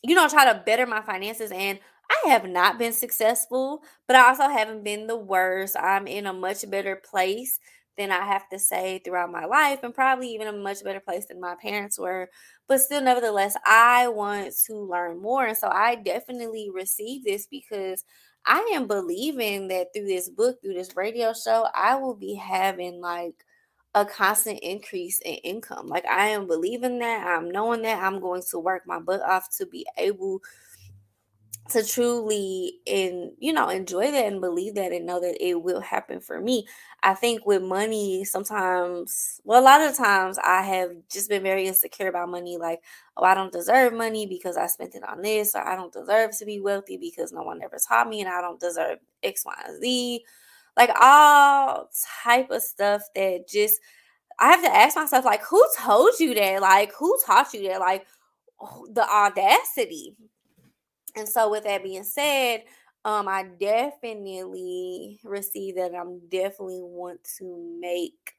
you 0.02 0.14
know 0.14 0.28
try 0.28 0.50
to 0.50 0.62
better 0.64 0.87
my 0.87 1.02
finances 1.02 1.50
and 1.52 1.78
I 2.25 2.28
have 2.28 2.49
not 2.49 2.78
been 2.78 2.92
successful, 2.92 3.83
but 4.07 4.16
I 4.16 4.28
also 4.28 4.49
haven't 4.49 4.85
been 4.85 5.07
the 5.07 5.16
worst. 5.16 5.76
I'm 5.78 6.07
in 6.07 6.26
a 6.26 6.33
much 6.33 6.69
better 6.71 6.97
place 6.97 7.59
than 7.97 8.11
I 8.11 8.25
have 8.25 8.49
to 8.51 8.59
say 8.59 9.01
throughout 9.05 9.31
my 9.31 9.45
life, 9.45 9.83
and 9.83 9.95
probably 9.95 10.29
even 10.29 10.49
a 10.49 10.53
much 10.53 10.83
better 10.83 11.01
place 11.01 11.27
than 11.27 11.41
my 11.41 11.55
parents 11.55 11.99
were. 11.99 12.31
But 12.69 12.81
still, 12.81 13.03
nevertheless, 13.03 13.57
I 13.67 14.09
want 14.09 14.53
to 14.67 14.75
learn 14.75 15.21
more. 15.21 15.47
And 15.47 15.57
so 15.57 15.69
I 15.69 15.97
definitely 15.97 16.71
receive 16.73 17.25
this 17.25 17.47
because 17.47 18.05
I 18.47 18.71
am 18.75 18.87
believing 18.87 19.69
that 19.69 19.89
through 19.95 20.07
this 20.07 20.29
book, 20.29 20.61
through 20.63 20.75
this 20.75 20.97
radio 20.97 21.33
show, 21.33 21.69
I 21.75 21.97
will 21.97 22.15
be 22.15 22.35
having 22.35 23.01
like 23.01 23.45
a 23.95 24.05
constant 24.05 24.59
increase 24.61 25.21
in 25.21 25.35
income. 25.35 25.87
Like 25.87 26.07
I 26.07 26.29
am 26.29 26.47
believing 26.47 26.99
that, 27.01 27.27
I'm 27.27 27.51
knowing 27.51 27.83
that 27.83 28.03
I'm 28.03 28.21
going 28.21 28.43
to 28.51 28.59
work 28.59 28.83
my 28.87 28.99
butt 28.99 29.23
off 29.23 29.51
to 29.59 29.67
be 29.67 29.87
able 29.99 30.41
to 31.71 31.85
truly 31.87 32.75
and 32.87 33.31
you 33.38 33.52
know 33.52 33.69
enjoy 33.69 34.11
that 34.11 34.26
and 34.26 34.40
believe 34.40 34.75
that 34.75 34.92
and 34.92 35.07
know 35.07 35.21
that 35.21 35.37
it 35.40 35.62
will 35.62 35.81
happen 35.81 36.21
for 36.21 36.40
me. 36.40 36.66
I 37.02 37.14
think 37.14 37.47
with 37.47 37.62
money 37.62 38.25
sometimes 38.25 39.40
well 39.45 39.61
a 39.61 39.64
lot 39.64 39.81
of 39.81 39.97
times 39.97 40.38
i 40.45 40.62
have 40.62 40.90
just 41.11 41.28
been 41.28 41.42
very 41.42 41.66
insecure 41.66 42.09
about 42.09 42.28
money 42.28 42.57
like 42.59 42.81
oh 43.16 43.25
i 43.25 43.35
don't 43.35 43.52
deserve 43.52 43.92
money 43.92 44.25
because 44.26 44.57
i 44.57 44.66
spent 44.69 44.95
it 44.95 45.02
on 45.09 45.21
this 45.23 45.54
or 45.57 45.66
i 45.66 45.75
don't 45.75 45.92
deserve 45.92 46.37
to 46.38 46.45
be 46.45 46.61
wealthy 46.61 46.97
because 46.97 47.33
no 47.33 47.42
one 47.42 47.61
ever 47.62 47.76
taught 47.88 48.09
me 48.09 48.21
and 48.21 48.28
i 48.28 48.40
don't 48.40 48.61
deserve 48.61 48.99
x 49.23 49.45
y 49.45 49.54
and 49.66 49.81
z. 49.83 50.25
Like 50.76 50.90
all 51.00 51.88
type 52.25 52.50
of 52.50 52.62
stuff 52.62 53.02
that 53.14 53.49
just 53.49 53.81
i 54.38 54.49
have 54.50 54.62
to 54.62 54.75
ask 54.75 54.97
myself 54.97 55.25
like 55.25 55.42
who 55.42 55.64
told 55.78 56.12
you 56.21 56.35
that? 56.35 56.61
Like 56.61 56.92
who 56.95 57.19
taught 57.26 57.52
you 57.54 57.69
that? 57.69 57.81
Like 57.81 58.07
the 58.92 59.09
audacity 59.09 60.16
and 61.16 61.28
so, 61.28 61.50
with 61.50 61.64
that 61.64 61.83
being 61.83 62.04
said, 62.04 62.64
um, 63.04 63.28
I 63.28 63.45
definitely 63.59 65.21
receive 65.25 65.76
that 65.76 65.95
I'm 65.95 66.21
definitely 66.28 66.83
want 66.83 67.23
to 67.38 67.78
make 67.81 68.35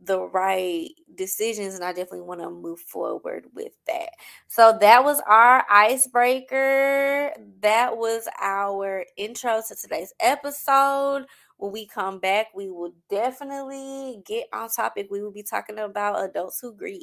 the 0.00 0.20
right 0.20 0.90
decisions 1.14 1.74
and 1.74 1.84
I 1.84 1.88
definitely 1.92 2.20
want 2.22 2.40
to 2.40 2.50
move 2.50 2.80
forward 2.80 3.46
with 3.54 3.72
that. 3.86 4.10
So 4.46 4.76
that 4.80 5.02
was 5.02 5.20
our 5.26 5.64
icebreaker. 5.70 7.32
That 7.62 7.96
was 7.96 8.28
our 8.40 9.04
intro 9.16 9.62
to 9.66 9.74
today's 9.74 10.12
episode. 10.20 11.26
When 11.56 11.72
we 11.72 11.86
come 11.86 12.18
back, 12.18 12.48
we 12.54 12.68
will 12.70 12.92
definitely 13.08 14.22
get 14.26 14.48
on 14.52 14.68
topic. 14.68 15.08
We 15.10 15.22
will 15.22 15.32
be 15.32 15.42
talking 15.42 15.78
about 15.78 16.22
adults 16.22 16.60
who 16.60 16.74
grieve. 16.74 17.02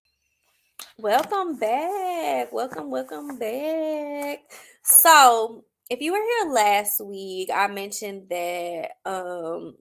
Welcome 0.97 1.57
back. 1.57 2.51
Welcome, 2.53 2.89
welcome 2.91 3.37
back. 3.37 4.39
So, 4.83 5.65
if 5.89 6.01
you 6.01 6.11
were 6.11 6.21
here 6.21 6.51
last 6.53 7.01
week, 7.01 7.49
I 7.53 7.67
mentioned 7.67 8.29
that 8.29 8.91
um 9.05 9.77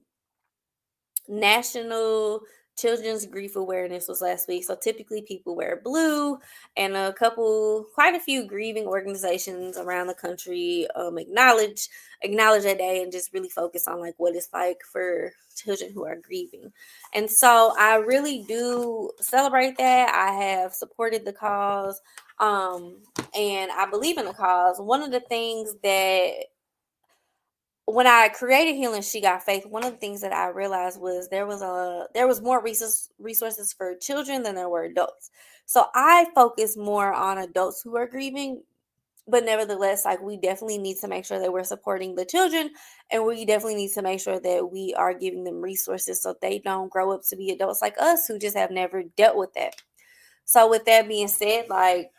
National 1.27 2.41
Children's 2.77 3.25
Grief 3.25 3.55
Awareness 3.55 4.07
was 4.07 4.21
last 4.21 4.47
week. 4.47 4.63
So 4.63 4.75
typically 4.75 5.21
people 5.21 5.55
wear 5.55 5.81
blue, 5.83 6.39
and 6.75 6.95
a 6.95 7.13
couple, 7.13 7.87
quite 7.93 8.15
a 8.15 8.19
few 8.19 8.45
grieving 8.45 8.85
organizations 8.85 9.77
around 9.77 10.07
the 10.07 10.13
country 10.13 10.87
um, 10.95 11.17
acknowledge 11.17 11.89
acknowledge 12.21 12.63
that 12.63 12.77
day 12.77 13.03
and 13.03 13.11
just 13.11 13.33
really 13.33 13.49
focus 13.49 13.87
on 13.87 13.99
like 13.99 14.15
what 14.17 14.35
it's 14.35 14.49
like 14.53 14.81
for 14.91 15.33
children 15.55 15.91
who 15.93 16.05
are 16.05 16.15
grieving. 16.15 16.71
And 17.13 17.29
so 17.29 17.73
I 17.77 17.97
really 17.97 18.43
do 18.47 19.11
celebrate 19.19 19.77
that. 19.77 20.09
I 20.09 20.31
have 20.31 20.73
supported 20.73 21.25
the 21.25 21.33
cause, 21.33 22.01
um, 22.39 22.97
and 23.37 23.71
I 23.71 23.89
believe 23.89 24.17
in 24.17 24.25
the 24.25 24.33
cause. 24.33 24.79
One 24.79 25.03
of 25.03 25.11
the 25.11 25.19
things 25.19 25.75
that 25.83 26.31
when 27.85 28.07
I 28.07 28.29
created 28.29 28.75
Healing 28.75 29.01
She 29.01 29.19
Got 29.19 29.43
Faith, 29.43 29.65
one 29.65 29.83
of 29.83 29.91
the 29.91 29.97
things 29.97 30.21
that 30.21 30.31
I 30.31 30.47
realized 30.47 31.01
was 31.01 31.27
there 31.27 31.45
was 31.45 31.61
a 31.61 32.07
there 32.13 32.27
was 32.27 32.41
more 32.41 32.61
resources 32.61 33.73
for 33.73 33.95
children 33.95 34.43
than 34.43 34.55
there 34.55 34.69
were 34.69 34.83
adults. 34.83 35.31
So 35.65 35.85
I 35.93 36.27
focus 36.33 36.77
more 36.77 37.13
on 37.13 37.39
adults 37.39 37.81
who 37.81 37.97
are 37.97 38.07
grieving, 38.07 38.63
but 39.27 39.43
nevertheless, 39.43 40.05
like 40.05 40.21
we 40.21 40.37
definitely 40.37 40.77
need 40.77 40.97
to 40.99 41.07
make 41.09 41.25
sure 41.25 41.39
that 41.39 41.51
we're 41.51 41.63
supporting 41.65 42.15
the 42.15 42.25
children 42.25 42.71
and 43.11 43.25
we 43.25 43.45
definitely 43.45 43.75
need 43.75 43.91
to 43.93 44.01
make 44.01 44.21
sure 44.21 44.39
that 44.39 44.71
we 44.71 44.93
are 44.97 45.13
giving 45.13 45.43
them 45.43 45.61
resources 45.61 46.21
so 46.21 46.35
they 46.41 46.59
don't 46.59 46.91
grow 46.91 47.11
up 47.11 47.21
to 47.29 47.35
be 47.35 47.51
adults 47.51 47.81
like 47.81 47.95
us 47.99 48.27
who 48.27 48.39
just 48.39 48.55
have 48.55 48.71
never 48.71 49.03
dealt 49.17 49.35
with 49.35 49.53
that. 49.55 49.75
So 50.45 50.69
with 50.69 50.85
that 50.85 51.07
being 51.07 51.27
said, 51.27 51.67
like 51.69 52.11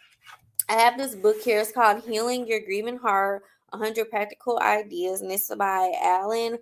I 0.69 0.75
have 0.75 0.99
this 0.99 1.15
book 1.15 1.41
here. 1.43 1.61
It's 1.61 1.73
called 1.73 2.03
Healing 2.05 2.47
Your 2.47 2.61
Grieving 2.61 2.99
Heart 2.99 3.43
100 3.79 4.11
Practical 4.11 4.59
Ideas, 4.61 5.21
and 5.21 5.31
it's 5.31 5.55
by 5.55 5.93
Alan 6.03 6.59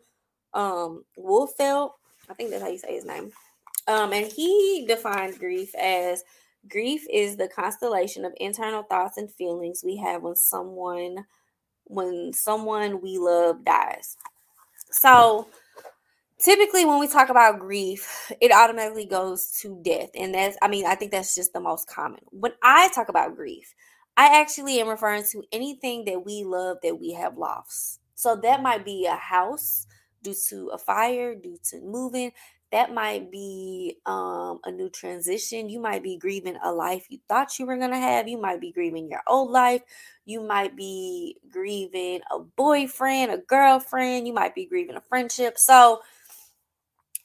um, 0.55 1.05
Wolfelt. 1.19 1.93
I 2.29 2.35
think 2.35 2.51
that's 2.51 2.63
how 2.63 2.69
you 2.69 2.79
say 2.79 2.95
his 2.95 3.05
name. 3.05 3.31
Um, 3.89 4.13
and 4.13 4.27
he 4.31 4.85
defined 4.87 5.39
grief 5.39 5.75
as 5.75 6.23
grief 6.69 7.05
is 7.13 7.37
the 7.37 7.49
constellation 7.49 8.25
of 8.25 8.33
internal 8.37 8.83
thoughts 8.85 9.19
and 9.19 9.31
feelings 9.31 9.83
we 9.85 9.97
have 9.97 10.23
when 10.23 10.37
someone 10.37 11.25
when 11.85 12.33
someone 12.33 13.01
we 13.01 13.19
love 13.19 13.65
dies. 13.65 14.17
So 14.91 15.49
typically 16.39 16.85
when 16.85 17.01
we 17.01 17.09
talk 17.09 17.29
about 17.29 17.59
grief, 17.59 18.33
it 18.41 18.53
automatically 18.53 19.05
goes 19.07 19.51
to 19.63 19.81
death. 19.83 20.11
And 20.15 20.35
that's 20.35 20.57
I 20.63 20.69
mean, 20.69 20.87
I 20.87 20.95
think 20.95 21.11
that's 21.11 21.35
just 21.35 21.53
the 21.53 21.61
most 21.61 21.89
common. 21.89 22.21
When 22.31 22.53
I 22.63 22.89
talk 22.95 23.09
about 23.09 23.37
grief, 23.37 23.75
I 24.17 24.41
actually 24.41 24.81
am 24.81 24.89
referring 24.89 25.25
to 25.33 25.45
anything 25.53 26.07
that 26.07 26.25
we 26.25 26.45
love 26.45 26.79
that 26.85 27.01
we 27.01 27.13
have 27.15 27.39
lost. 27.39 28.01
So 28.17 28.37
that 28.37 28.63
might 28.63 28.85
be 28.85 29.07
a 29.07 29.17
house 29.17 29.87
due 30.23 30.37
to 30.51 30.69
a 30.75 30.79
fire, 30.79 31.35
due 31.35 31.59
to 31.71 31.81
moving. 31.83 32.33
That 32.73 32.95
might 32.95 33.31
be 33.33 33.99
um, 34.07 34.61
a 34.65 34.73
new 34.73 34.91
transition. 34.91 35.71
You 35.71 35.81
might 35.81 36.03
be 36.03 36.17
grieving 36.19 36.59
a 36.65 36.73
life 36.73 37.07
you 37.11 37.21
thought 37.29 37.59
you 37.59 37.67
were 37.67 37.77
going 37.79 37.93
to 37.93 37.99
have. 37.99 38.29
You 38.29 38.41
might 38.41 38.61
be 38.61 38.73
grieving 38.73 39.11
your 39.11 39.23
old 39.29 39.51
life. 39.53 39.83
You 40.27 40.43
might 40.43 40.77
be 40.77 41.39
grieving 41.53 42.21
a 42.33 42.41
boyfriend, 42.41 43.33
a 43.33 43.39
girlfriend. 43.39 44.27
You 44.29 44.35
might 44.35 44.55
be 44.55 44.67
grieving 44.67 44.97
a 44.97 45.03
friendship. 45.03 45.59
So 45.59 46.03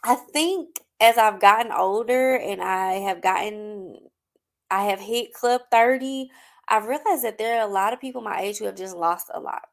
I 0.03 0.15
think 0.15 0.81
as 1.01 1.19
I've 1.19 1.41
gotten 1.41 1.73
older 1.73 2.37
and 2.37 2.61
I 2.63 2.95
have 2.95 3.21
gotten, 3.21 3.97
I 4.71 4.85
have 4.85 4.99
hit 4.99 5.33
Club 5.33 5.61
30, 5.71 6.29
I've 6.67 6.85
realized 6.85 7.23
that 7.23 7.37
there 7.37 7.59
are 7.59 7.67
a 7.67 7.71
lot 7.71 7.93
of 7.93 8.01
people 8.01 8.21
my 8.21 8.41
age 8.41 8.57
who 8.57 8.65
have 8.65 8.75
just 8.75 8.95
lost 8.95 9.31
a 9.33 9.39
lot. 9.39 9.63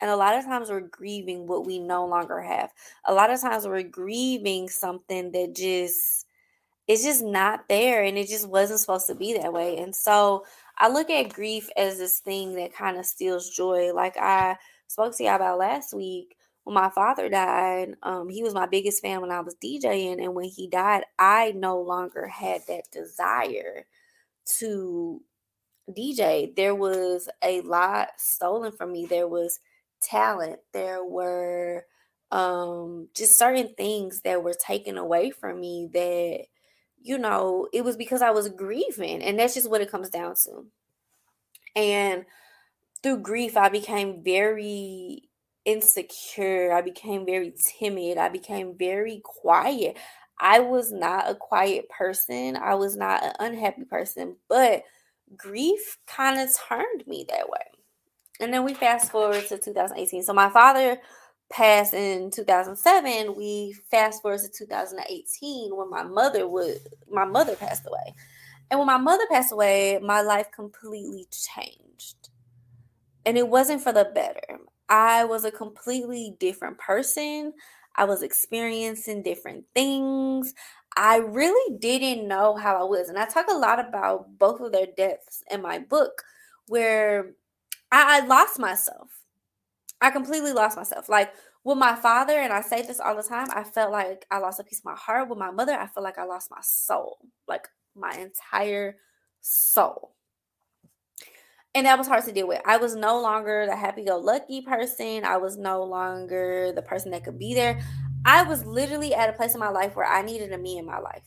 And 0.00 0.10
a 0.10 0.16
lot 0.16 0.36
of 0.36 0.44
times 0.44 0.68
we're 0.68 0.80
grieving 0.80 1.46
what 1.46 1.64
we 1.64 1.78
no 1.78 2.06
longer 2.06 2.40
have. 2.40 2.72
A 3.06 3.14
lot 3.14 3.30
of 3.30 3.40
times 3.40 3.66
we're 3.66 3.82
grieving 3.84 4.68
something 4.68 5.30
that 5.32 5.54
just 5.54 6.26
it's 6.88 7.04
just 7.04 7.22
not 7.22 7.68
there 7.68 8.02
and 8.02 8.18
it 8.18 8.28
just 8.28 8.48
wasn't 8.48 8.80
supposed 8.80 9.06
to 9.06 9.14
be 9.14 9.34
that 9.34 9.52
way. 9.52 9.78
And 9.78 9.94
so 9.94 10.44
I 10.78 10.88
look 10.88 11.10
at 11.10 11.32
grief 11.32 11.70
as 11.76 11.98
this 11.98 12.18
thing 12.18 12.54
that 12.56 12.74
kind 12.74 12.96
of 12.98 13.06
steals 13.06 13.50
joy. 13.50 13.92
Like 13.94 14.16
I 14.16 14.56
spoke 14.88 15.16
to 15.16 15.24
you 15.24 15.30
about 15.30 15.58
last 15.58 15.94
week 15.94 16.36
when 16.64 16.74
my 16.74 16.90
father 16.90 17.28
died, 17.28 17.96
um, 18.02 18.28
he 18.28 18.42
was 18.42 18.54
my 18.54 18.66
biggest 18.66 19.02
fan 19.02 19.20
when 19.20 19.30
I 19.32 19.40
was 19.40 19.56
DJing. 19.56 20.22
And 20.22 20.34
when 20.34 20.44
he 20.44 20.68
died, 20.68 21.04
I 21.18 21.52
no 21.52 21.80
longer 21.80 22.26
had 22.26 22.62
that 22.68 22.84
desire 22.92 23.86
to 24.58 25.20
DJ, 25.90 26.52
there 26.56 26.74
was 26.74 27.28
a 27.42 27.60
lot 27.62 28.08
stolen 28.18 28.72
from 28.72 28.92
me. 28.92 29.06
There 29.06 29.28
was 29.28 29.60
talent. 30.00 30.60
There 30.72 31.04
were 31.04 31.84
um 32.30 33.08
just 33.14 33.36
certain 33.38 33.74
things 33.76 34.22
that 34.22 34.42
were 34.42 34.54
taken 34.54 34.96
away 34.98 35.30
from 35.30 35.60
me 35.60 35.88
that 35.92 36.46
you 37.04 37.18
know, 37.18 37.68
it 37.72 37.84
was 37.84 37.96
because 37.96 38.22
I 38.22 38.30
was 38.30 38.48
grieving 38.48 39.22
and 39.22 39.38
that's 39.38 39.54
just 39.54 39.68
what 39.70 39.80
it 39.80 39.90
comes 39.90 40.08
down 40.10 40.34
to. 40.44 40.66
And 41.74 42.24
through 43.02 43.20
grief 43.20 43.56
I 43.56 43.68
became 43.68 44.22
very 44.22 45.28
insecure. 45.64 46.72
I 46.72 46.82
became 46.82 47.26
very 47.26 47.54
timid. 47.78 48.18
I 48.18 48.28
became 48.28 48.76
very 48.78 49.22
quiet. 49.24 49.96
I 50.40 50.60
was 50.60 50.92
not 50.92 51.30
a 51.30 51.34
quiet 51.34 51.88
person. 51.88 52.56
I 52.56 52.74
was 52.74 52.96
not 52.96 53.22
an 53.24 53.32
unhappy 53.40 53.84
person, 53.84 54.36
but 54.48 54.84
grief 55.36 55.98
kind 56.06 56.40
of 56.40 56.48
turned 56.68 57.06
me 57.06 57.26
that 57.28 57.48
way. 57.48 57.60
And 58.40 58.52
then 58.52 58.64
we 58.64 58.74
fast 58.74 59.12
forward 59.12 59.46
to 59.48 59.58
2018. 59.58 60.22
So 60.22 60.32
my 60.32 60.50
father 60.50 60.98
passed 61.50 61.94
in 61.94 62.30
2007. 62.30 63.36
We 63.36 63.74
fast 63.90 64.22
forward 64.22 64.40
to 64.40 64.48
2018 64.48 65.76
when 65.76 65.90
my 65.90 66.02
mother 66.02 66.48
would 66.48 66.80
my 67.10 67.24
mother 67.24 67.54
passed 67.54 67.86
away. 67.86 68.14
And 68.70 68.78
when 68.80 68.86
my 68.86 68.96
mother 68.96 69.24
passed 69.30 69.52
away, 69.52 69.98
my 70.02 70.22
life 70.22 70.46
completely 70.50 71.26
changed. 71.30 72.30
And 73.26 73.36
it 73.36 73.46
wasn't 73.46 73.82
for 73.82 73.92
the 73.92 74.10
better. 74.14 74.58
I 74.88 75.24
was 75.24 75.44
a 75.44 75.50
completely 75.50 76.34
different 76.40 76.78
person. 76.78 77.52
I 77.96 78.04
was 78.06 78.22
experiencing 78.22 79.22
different 79.22 79.64
things. 79.74 80.54
I 80.96 81.18
really 81.18 81.78
didn't 81.78 82.28
know 82.28 82.56
how 82.56 82.80
I 82.80 82.84
was. 82.84 83.08
And 83.08 83.18
I 83.18 83.24
talk 83.24 83.46
a 83.50 83.56
lot 83.56 83.78
about 83.78 84.38
both 84.38 84.60
of 84.60 84.72
their 84.72 84.86
deaths 84.96 85.42
in 85.50 85.62
my 85.62 85.78
book, 85.78 86.22
where 86.68 87.32
I, 87.90 88.20
I 88.20 88.26
lost 88.26 88.58
myself. 88.58 89.10
I 90.00 90.10
completely 90.10 90.52
lost 90.52 90.76
myself. 90.76 91.08
Like 91.08 91.32
with 91.64 91.78
my 91.78 91.94
father, 91.94 92.34
and 92.34 92.52
I 92.52 92.60
say 92.60 92.82
this 92.82 93.00
all 93.00 93.16
the 93.16 93.22
time, 93.22 93.48
I 93.54 93.62
felt 93.62 93.92
like 93.92 94.26
I 94.30 94.38
lost 94.38 94.60
a 94.60 94.64
piece 94.64 94.80
of 94.80 94.84
my 94.84 94.96
heart. 94.96 95.28
With 95.28 95.38
my 95.38 95.50
mother, 95.50 95.72
I 95.72 95.86
felt 95.86 96.04
like 96.04 96.18
I 96.18 96.24
lost 96.24 96.50
my 96.50 96.60
soul, 96.62 97.18
like 97.46 97.68
my 97.94 98.12
entire 98.12 98.96
soul. 99.40 100.14
And 101.74 101.86
that 101.86 101.96
was 101.96 102.06
hard 102.06 102.24
to 102.24 102.32
deal 102.32 102.48
with. 102.48 102.60
I 102.66 102.76
was 102.76 102.94
no 102.94 103.20
longer 103.20 103.64
the 103.66 103.76
happy 103.76 104.04
go 104.04 104.18
lucky 104.18 104.60
person. 104.60 105.24
I 105.24 105.38
was 105.38 105.56
no 105.56 105.84
longer 105.84 106.70
the 106.72 106.82
person 106.82 107.10
that 107.12 107.24
could 107.24 107.38
be 107.38 107.54
there. 107.54 107.80
I 108.24 108.42
was 108.44 108.64
literally 108.64 109.14
at 109.14 109.28
a 109.28 109.32
place 109.32 109.54
in 109.54 109.60
my 109.60 109.68
life 109.68 109.96
where 109.96 110.06
I 110.06 110.22
needed 110.22 110.52
a 110.52 110.58
me 110.58 110.78
in 110.78 110.86
my 110.86 110.98
life. 110.98 111.24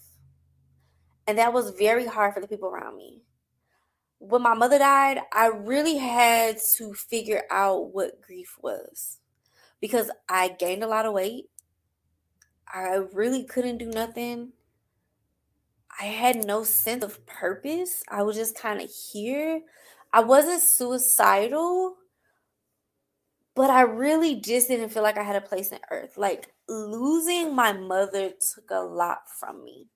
And 1.27 1.37
that 1.37 1.53
was 1.53 1.71
very 1.71 2.05
hard 2.05 2.33
for 2.33 2.39
the 2.39 2.47
people 2.47 2.69
around 2.69 2.95
me. 2.97 3.23
When 4.19 4.41
my 4.41 4.53
mother 4.53 4.79
died, 4.79 5.19
I 5.33 5.47
really 5.47 5.97
had 5.97 6.57
to 6.77 6.93
figure 6.93 7.43
out 7.51 7.93
what 7.93 8.21
grief 8.21 8.57
was 8.61 9.19
because 9.81 10.09
I 10.29 10.49
gained 10.49 10.83
a 10.83 10.87
lot 10.87 11.05
of 11.05 11.13
weight. 11.13 11.49
I 12.71 13.01
really 13.13 13.43
couldn't 13.43 13.77
do 13.77 13.87
nothing. 13.87 14.53
I 15.99 16.05
had 16.05 16.45
no 16.45 16.63
sense 16.63 17.03
of 17.03 17.25
purpose. 17.25 18.03
I 18.09 18.23
was 18.23 18.35
just 18.35 18.57
kind 18.57 18.81
of 18.81 18.89
here. 18.89 19.61
I 20.11 20.21
wasn't 20.21 20.61
suicidal, 20.61 21.97
but 23.55 23.69
I 23.69 23.81
really 23.81 24.35
just 24.35 24.67
didn't 24.67 24.89
feel 24.89 25.03
like 25.03 25.17
I 25.17 25.23
had 25.23 25.37
a 25.37 25.41
place 25.41 25.71
in 25.71 25.79
earth. 25.89 26.17
Like 26.17 26.53
losing 26.67 27.55
my 27.55 27.71
mother 27.71 28.31
took 28.31 28.69
a 28.69 28.81
lot 28.81 29.19
from 29.39 29.63
me. 29.63 29.87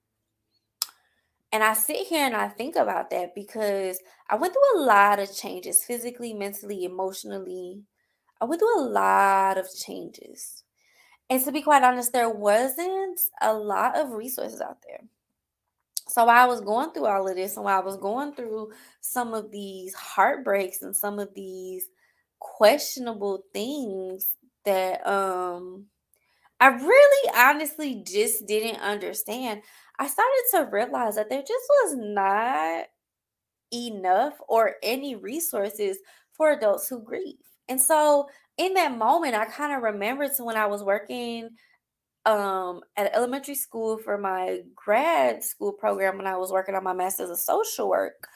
And 1.51 1.63
I 1.63 1.74
sit 1.74 2.08
here 2.08 2.25
and 2.25 2.36
I 2.36 2.48
think 2.48 2.75
about 2.75 3.10
that 3.10 3.36
because 3.36 4.00
I 4.30 4.36
went 4.36 4.54
through 4.54 4.82
a 4.82 4.86
lot 4.86 5.20
of 5.20 5.36
changes 5.36 5.84
physically, 5.84 6.34
mentally, 6.34 6.86
emotionally. 6.86 7.82
I 8.39 8.46
went 8.46 8.62
through 8.62 8.82
a 8.82 8.88
lot 8.88 9.58
of 9.58 9.68
changes. 9.75 10.63
And 11.30 11.44
to 11.44 11.51
be 11.51 11.62
quite 11.62 11.84
honest, 11.84 12.13
there 12.13 12.30
wasn't 12.30 13.20
a 13.42 13.54
lot 13.54 13.98
of 13.98 14.12
resources 14.12 14.62
out 14.62 14.78
there. 14.88 15.01
So 16.08 16.25
while 16.25 16.44
I 16.44 16.48
was 16.48 16.62
going 16.62 16.92
through 16.92 17.08
all 17.08 17.28
of 17.28 17.36
this 17.36 17.56
and 17.56 17.66
while 17.66 17.82
I 17.82 17.86
was 17.86 17.98
going 17.98 18.34
through 18.34 18.72
some 19.01 19.34
of 19.34 19.51
these 19.51 19.94
heartbreaks 19.94 20.82
and 20.82 20.96
some 20.96 21.20
of 21.20 21.34
these 21.36 21.88
questionable 22.39 23.43
things 23.53 24.36
that 24.65 25.05
um 25.08 25.86
I 26.60 26.67
really 26.69 27.31
honestly 27.38 28.03
just 28.05 28.48
didn't 28.48 28.81
understand. 28.81 29.62
I 30.00 30.08
started 30.08 30.43
to 30.53 30.69
realize 30.72 31.15
that 31.15 31.29
there 31.29 31.41
just 31.41 31.67
was 31.84 31.96
not 31.98 32.86
enough 33.74 34.34
or 34.48 34.75
any 34.84 35.15
resources 35.15 35.98
for 36.34 36.51
adults 36.51 36.88
who 36.89 37.03
grieve. 37.03 37.36
And 37.67 37.79
so 37.81 38.27
in 38.58 38.74
that 38.75 38.98
moment, 38.98 39.36
I 39.36 39.46
kind 39.46 39.74
of 39.74 39.84
remembered 39.84 40.36
to 40.36 40.43
when 40.43 40.58
I 40.58 40.65
was 40.67 40.84
working 40.84 41.50
um 42.25 42.81
at 42.98 43.15
elementary 43.15 43.55
school 43.55 43.98
for 43.98 44.17
my 44.17 44.60
grad 44.75 45.43
school 45.43 45.72
program 45.72 46.17
when 46.17 46.27
I 46.27 46.38
was 46.38 46.51
working 46.51 46.75
on 46.75 46.84
my 46.84 46.93
master's 46.93 47.29
of 47.29 47.39
social 47.39 47.89
work. 47.89 48.27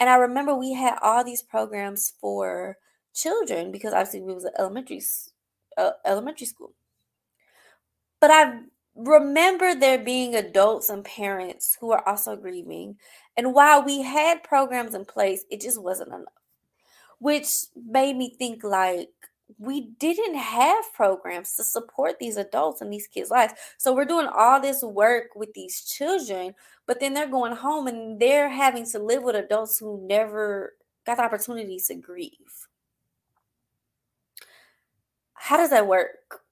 And 0.00 0.10
I 0.10 0.16
remember 0.16 0.54
we 0.54 0.72
had 0.72 0.98
all 1.02 1.24
these 1.24 1.42
programs 1.42 2.14
for 2.20 2.76
children 3.20 3.72
because 3.72 3.92
obviously 3.92 4.20
we 4.20 4.34
was 4.34 4.44
an 4.44 4.52
elementary 4.58 5.02
uh, 5.76 5.92
elementary 6.04 6.46
school. 6.46 6.74
But 8.20 8.30
I 8.30 8.60
remember 8.94 9.74
there 9.74 9.98
being 9.98 10.34
adults 10.34 10.88
and 10.88 11.04
parents 11.04 11.76
who 11.80 11.92
are 11.92 12.06
also 12.06 12.36
grieving. 12.36 12.96
And 13.36 13.54
while 13.54 13.84
we 13.84 14.02
had 14.02 14.42
programs 14.42 14.94
in 14.94 15.04
place, 15.04 15.44
it 15.50 15.60
just 15.60 15.80
wasn't 15.80 16.08
enough. 16.08 16.24
Which 17.20 17.48
made 17.76 18.16
me 18.16 18.34
think 18.36 18.64
like 18.64 19.10
we 19.56 19.92
didn't 19.98 20.34
have 20.34 20.92
programs 20.94 21.54
to 21.54 21.64
support 21.64 22.18
these 22.18 22.36
adults 22.36 22.80
and 22.80 22.92
these 22.92 23.06
kids' 23.06 23.30
lives. 23.30 23.54
So 23.78 23.94
we're 23.94 24.04
doing 24.04 24.28
all 24.32 24.60
this 24.60 24.82
work 24.82 25.34
with 25.34 25.54
these 25.54 25.82
children, 25.82 26.54
but 26.86 27.00
then 27.00 27.14
they're 27.14 27.30
going 27.30 27.56
home 27.56 27.86
and 27.86 28.20
they're 28.20 28.50
having 28.50 28.84
to 28.90 28.98
live 28.98 29.22
with 29.22 29.36
adults 29.36 29.78
who 29.78 30.06
never 30.06 30.74
got 31.06 31.16
the 31.16 31.24
opportunity 31.24 31.80
to 31.86 31.94
grieve. 31.94 32.68
How 35.48 35.56
does 35.56 35.70
that 35.70 35.86
work? 35.86 36.42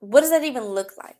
What 0.00 0.22
does 0.22 0.30
that 0.30 0.42
even 0.42 0.64
look 0.64 0.94
like? 0.98 1.14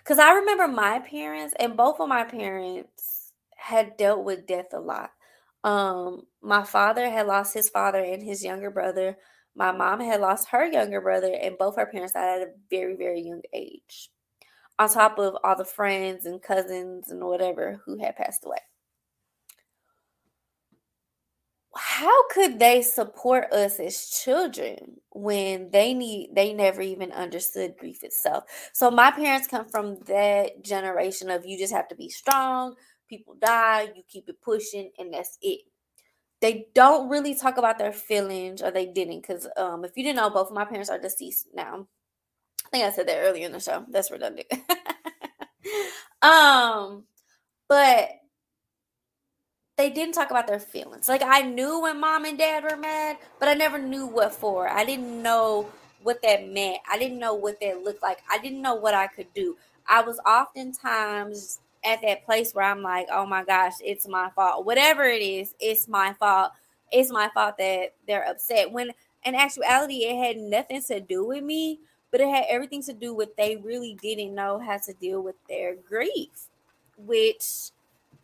Because 0.00 0.18
I 0.18 0.34
remember 0.34 0.68
my 0.68 0.98
parents, 0.98 1.54
and 1.58 1.78
both 1.78 1.98
of 1.98 2.10
my 2.10 2.24
parents 2.24 3.32
had 3.56 3.96
dealt 3.96 4.22
with 4.22 4.46
death 4.46 4.74
a 4.74 4.78
lot. 4.78 5.12
Um, 5.64 6.26
my 6.42 6.62
father 6.62 7.08
had 7.08 7.26
lost 7.26 7.54
his 7.54 7.70
father 7.70 8.04
and 8.04 8.22
his 8.22 8.44
younger 8.44 8.70
brother. 8.70 9.16
My 9.56 9.72
mom 9.72 10.00
had 10.00 10.20
lost 10.20 10.50
her 10.50 10.66
younger 10.66 11.00
brother, 11.00 11.34
and 11.34 11.56
both 11.56 11.76
her 11.76 11.86
parents 11.86 12.12
died 12.12 12.42
at 12.42 12.48
a 12.48 12.52
very, 12.68 12.94
very 12.94 13.22
young 13.22 13.40
age. 13.54 14.10
On 14.78 14.90
top 14.90 15.18
of 15.18 15.38
all 15.42 15.56
the 15.56 15.64
friends 15.64 16.26
and 16.26 16.42
cousins 16.42 17.10
and 17.10 17.24
whatever 17.24 17.80
who 17.86 17.96
had 17.98 18.16
passed 18.16 18.44
away. 18.44 18.58
How 21.76 22.28
could 22.28 22.58
they 22.58 22.82
support 22.82 23.52
us 23.52 23.80
as 23.80 24.08
children 24.08 25.00
when 25.10 25.70
they 25.70 25.92
need 25.92 26.30
they 26.34 26.52
never 26.52 26.82
even 26.82 27.10
understood 27.12 27.76
grief 27.78 28.04
itself? 28.04 28.44
So 28.72 28.90
my 28.90 29.10
parents 29.10 29.48
come 29.48 29.68
from 29.68 29.98
that 30.06 30.62
generation 30.62 31.30
of 31.30 31.44
you 31.44 31.58
just 31.58 31.72
have 31.72 31.88
to 31.88 31.96
be 31.96 32.08
strong, 32.08 32.74
people 33.08 33.34
die, 33.40 33.88
you 33.94 34.02
keep 34.08 34.28
it 34.28 34.40
pushing, 34.40 34.90
and 34.98 35.12
that's 35.12 35.38
it. 35.42 35.60
They 36.40 36.66
don't 36.74 37.08
really 37.08 37.34
talk 37.34 37.56
about 37.56 37.78
their 37.78 37.92
feelings, 37.92 38.62
or 38.62 38.70
they 38.70 38.86
didn't, 38.86 39.22
because 39.22 39.48
um, 39.56 39.84
if 39.84 39.92
you 39.96 40.04
didn't 40.04 40.16
know, 40.16 40.30
both 40.30 40.48
of 40.48 40.54
my 40.54 40.64
parents 40.64 40.90
are 40.90 40.98
deceased 40.98 41.48
now. 41.54 41.86
I 42.66 42.68
think 42.70 42.84
I 42.84 42.90
said 42.90 43.08
that 43.08 43.18
earlier 43.18 43.46
in 43.46 43.52
the 43.52 43.60
show. 43.60 43.84
That's 43.88 44.10
redundant. 44.10 44.46
um, 46.22 47.04
but 47.68 48.10
they 49.76 49.90
didn't 49.90 50.14
talk 50.14 50.30
about 50.30 50.46
their 50.46 50.60
feelings. 50.60 51.08
Like 51.08 51.22
I 51.22 51.42
knew 51.42 51.80
when 51.80 52.00
mom 52.00 52.24
and 52.24 52.38
dad 52.38 52.64
were 52.64 52.76
mad, 52.76 53.18
but 53.40 53.48
I 53.48 53.54
never 53.54 53.78
knew 53.78 54.06
what 54.06 54.34
for. 54.34 54.68
I 54.68 54.84
didn't 54.84 55.22
know 55.22 55.68
what 56.02 56.22
that 56.22 56.48
meant. 56.48 56.78
I 56.90 56.98
didn't 56.98 57.18
know 57.18 57.34
what 57.34 57.60
that 57.60 57.82
looked 57.82 58.02
like. 58.02 58.18
I 58.30 58.38
didn't 58.38 58.62
know 58.62 58.74
what 58.74 58.94
I 58.94 59.06
could 59.06 59.32
do. 59.34 59.56
I 59.86 60.02
was 60.02 60.20
oftentimes 60.26 61.60
at 61.84 62.02
that 62.02 62.24
place 62.24 62.54
where 62.54 62.64
I'm 62.64 62.82
like, 62.82 63.08
oh 63.12 63.26
my 63.26 63.44
gosh, 63.44 63.74
it's 63.82 64.06
my 64.08 64.30
fault. 64.30 64.64
Whatever 64.64 65.04
it 65.04 65.22
is, 65.22 65.54
it's 65.60 65.88
my 65.88 66.12
fault. 66.14 66.52
It's 66.92 67.10
my 67.10 67.28
fault 67.34 67.58
that 67.58 67.94
they're 68.06 68.28
upset. 68.28 68.70
When 68.70 68.92
in 69.24 69.34
actuality, 69.34 70.04
it 70.04 70.24
had 70.24 70.36
nothing 70.36 70.82
to 70.84 71.00
do 71.00 71.26
with 71.26 71.42
me, 71.42 71.80
but 72.10 72.20
it 72.20 72.28
had 72.28 72.44
everything 72.48 72.82
to 72.84 72.92
do 72.92 73.14
with 73.14 73.34
they 73.36 73.56
really 73.56 73.98
didn't 74.00 74.34
know 74.34 74.58
how 74.58 74.78
to 74.78 74.92
deal 74.94 75.22
with 75.22 75.36
their 75.48 75.74
grief, 75.74 76.48
which 76.96 77.70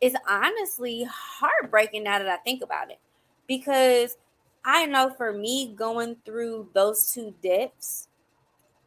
is 0.01 0.17
honestly 0.29 1.07
heartbreaking 1.11 2.05
now 2.05 2.19
that 2.19 2.29
I 2.29 2.37
think 2.39 2.63
about 2.63 2.91
it. 2.91 2.99
Because 3.47 4.17
I 4.65 4.87
know 4.87 5.11
for 5.11 5.33
me, 5.33 5.73
going 5.75 6.17
through 6.25 6.69
those 6.75 7.13
two 7.13 7.35
deaths, 7.43 8.09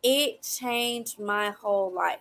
it 0.01 0.41
changed 0.43 1.19
my 1.19 1.49
whole 1.51 1.91
life 1.91 2.19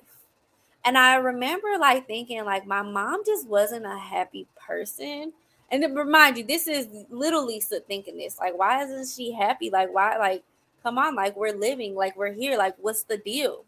and 0.84 0.98
I 0.98 1.16
remember 1.16 1.78
like 1.78 2.06
thinking 2.06 2.44
like 2.44 2.66
my 2.66 2.82
mom 2.82 3.22
just 3.24 3.46
wasn't 3.46 3.86
a 3.86 3.96
happy 3.96 4.46
person. 4.56 5.32
And 5.70 5.82
to 5.82 5.88
remind 5.88 6.36
you, 6.36 6.44
this 6.44 6.66
is 6.66 6.88
little 7.08 7.46
Lisa 7.46 7.80
thinking 7.80 8.18
this. 8.18 8.38
Like, 8.38 8.58
why 8.58 8.82
isn't 8.84 9.08
she 9.08 9.32
happy? 9.32 9.70
Like, 9.70 9.92
why 9.94 10.16
like 10.18 10.42
come 10.82 10.98
on, 10.98 11.14
like 11.14 11.36
we're 11.36 11.56
living, 11.56 11.94
like 11.94 12.16
we're 12.16 12.32
here, 12.32 12.58
like 12.58 12.74
what's 12.80 13.04
the 13.04 13.18
deal? 13.18 13.64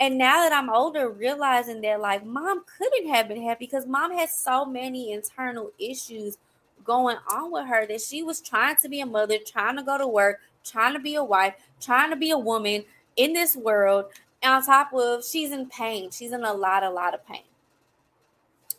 And 0.00 0.16
now 0.16 0.42
that 0.42 0.52
I'm 0.52 0.70
older, 0.70 1.10
realizing 1.10 1.82
that 1.82 2.00
like 2.00 2.24
mom 2.24 2.64
couldn't 2.78 3.08
have 3.08 3.28
been 3.28 3.42
happy 3.42 3.66
because 3.66 3.86
mom 3.86 4.16
had 4.16 4.30
so 4.30 4.64
many 4.64 5.12
internal 5.12 5.70
issues 5.78 6.38
going 6.84 7.18
on 7.30 7.52
with 7.52 7.66
her 7.66 7.86
that 7.86 8.00
she 8.00 8.22
was 8.22 8.40
trying 8.40 8.76
to 8.76 8.88
be 8.88 9.00
a 9.02 9.06
mother, 9.06 9.36
trying 9.46 9.76
to 9.76 9.82
go 9.82 9.98
to 9.98 10.08
work, 10.08 10.40
trying 10.64 10.94
to 10.94 11.00
be 11.00 11.16
a 11.16 11.24
wife, 11.24 11.54
trying 11.80 12.10
to 12.10 12.16
be 12.16 12.30
a 12.30 12.38
woman 12.38 12.84
in 13.16 13.34
this 13.34 13.54
world 13.54 14.06
And 14.42 14.54
on 14.54 14.64
top 14.64 14.92
of 14.94 15.24
she's 15.24 15.52
in 15.52 15.66
pain. 15.68 16.10
She's 16.10 16.32
in 16.32 16.44
a 16.44 16.52
lot, 16.52 16.82
a 16.82 16.90
lot 16.90 17.14
of 17.14 17.26
pain. 17.26 17.42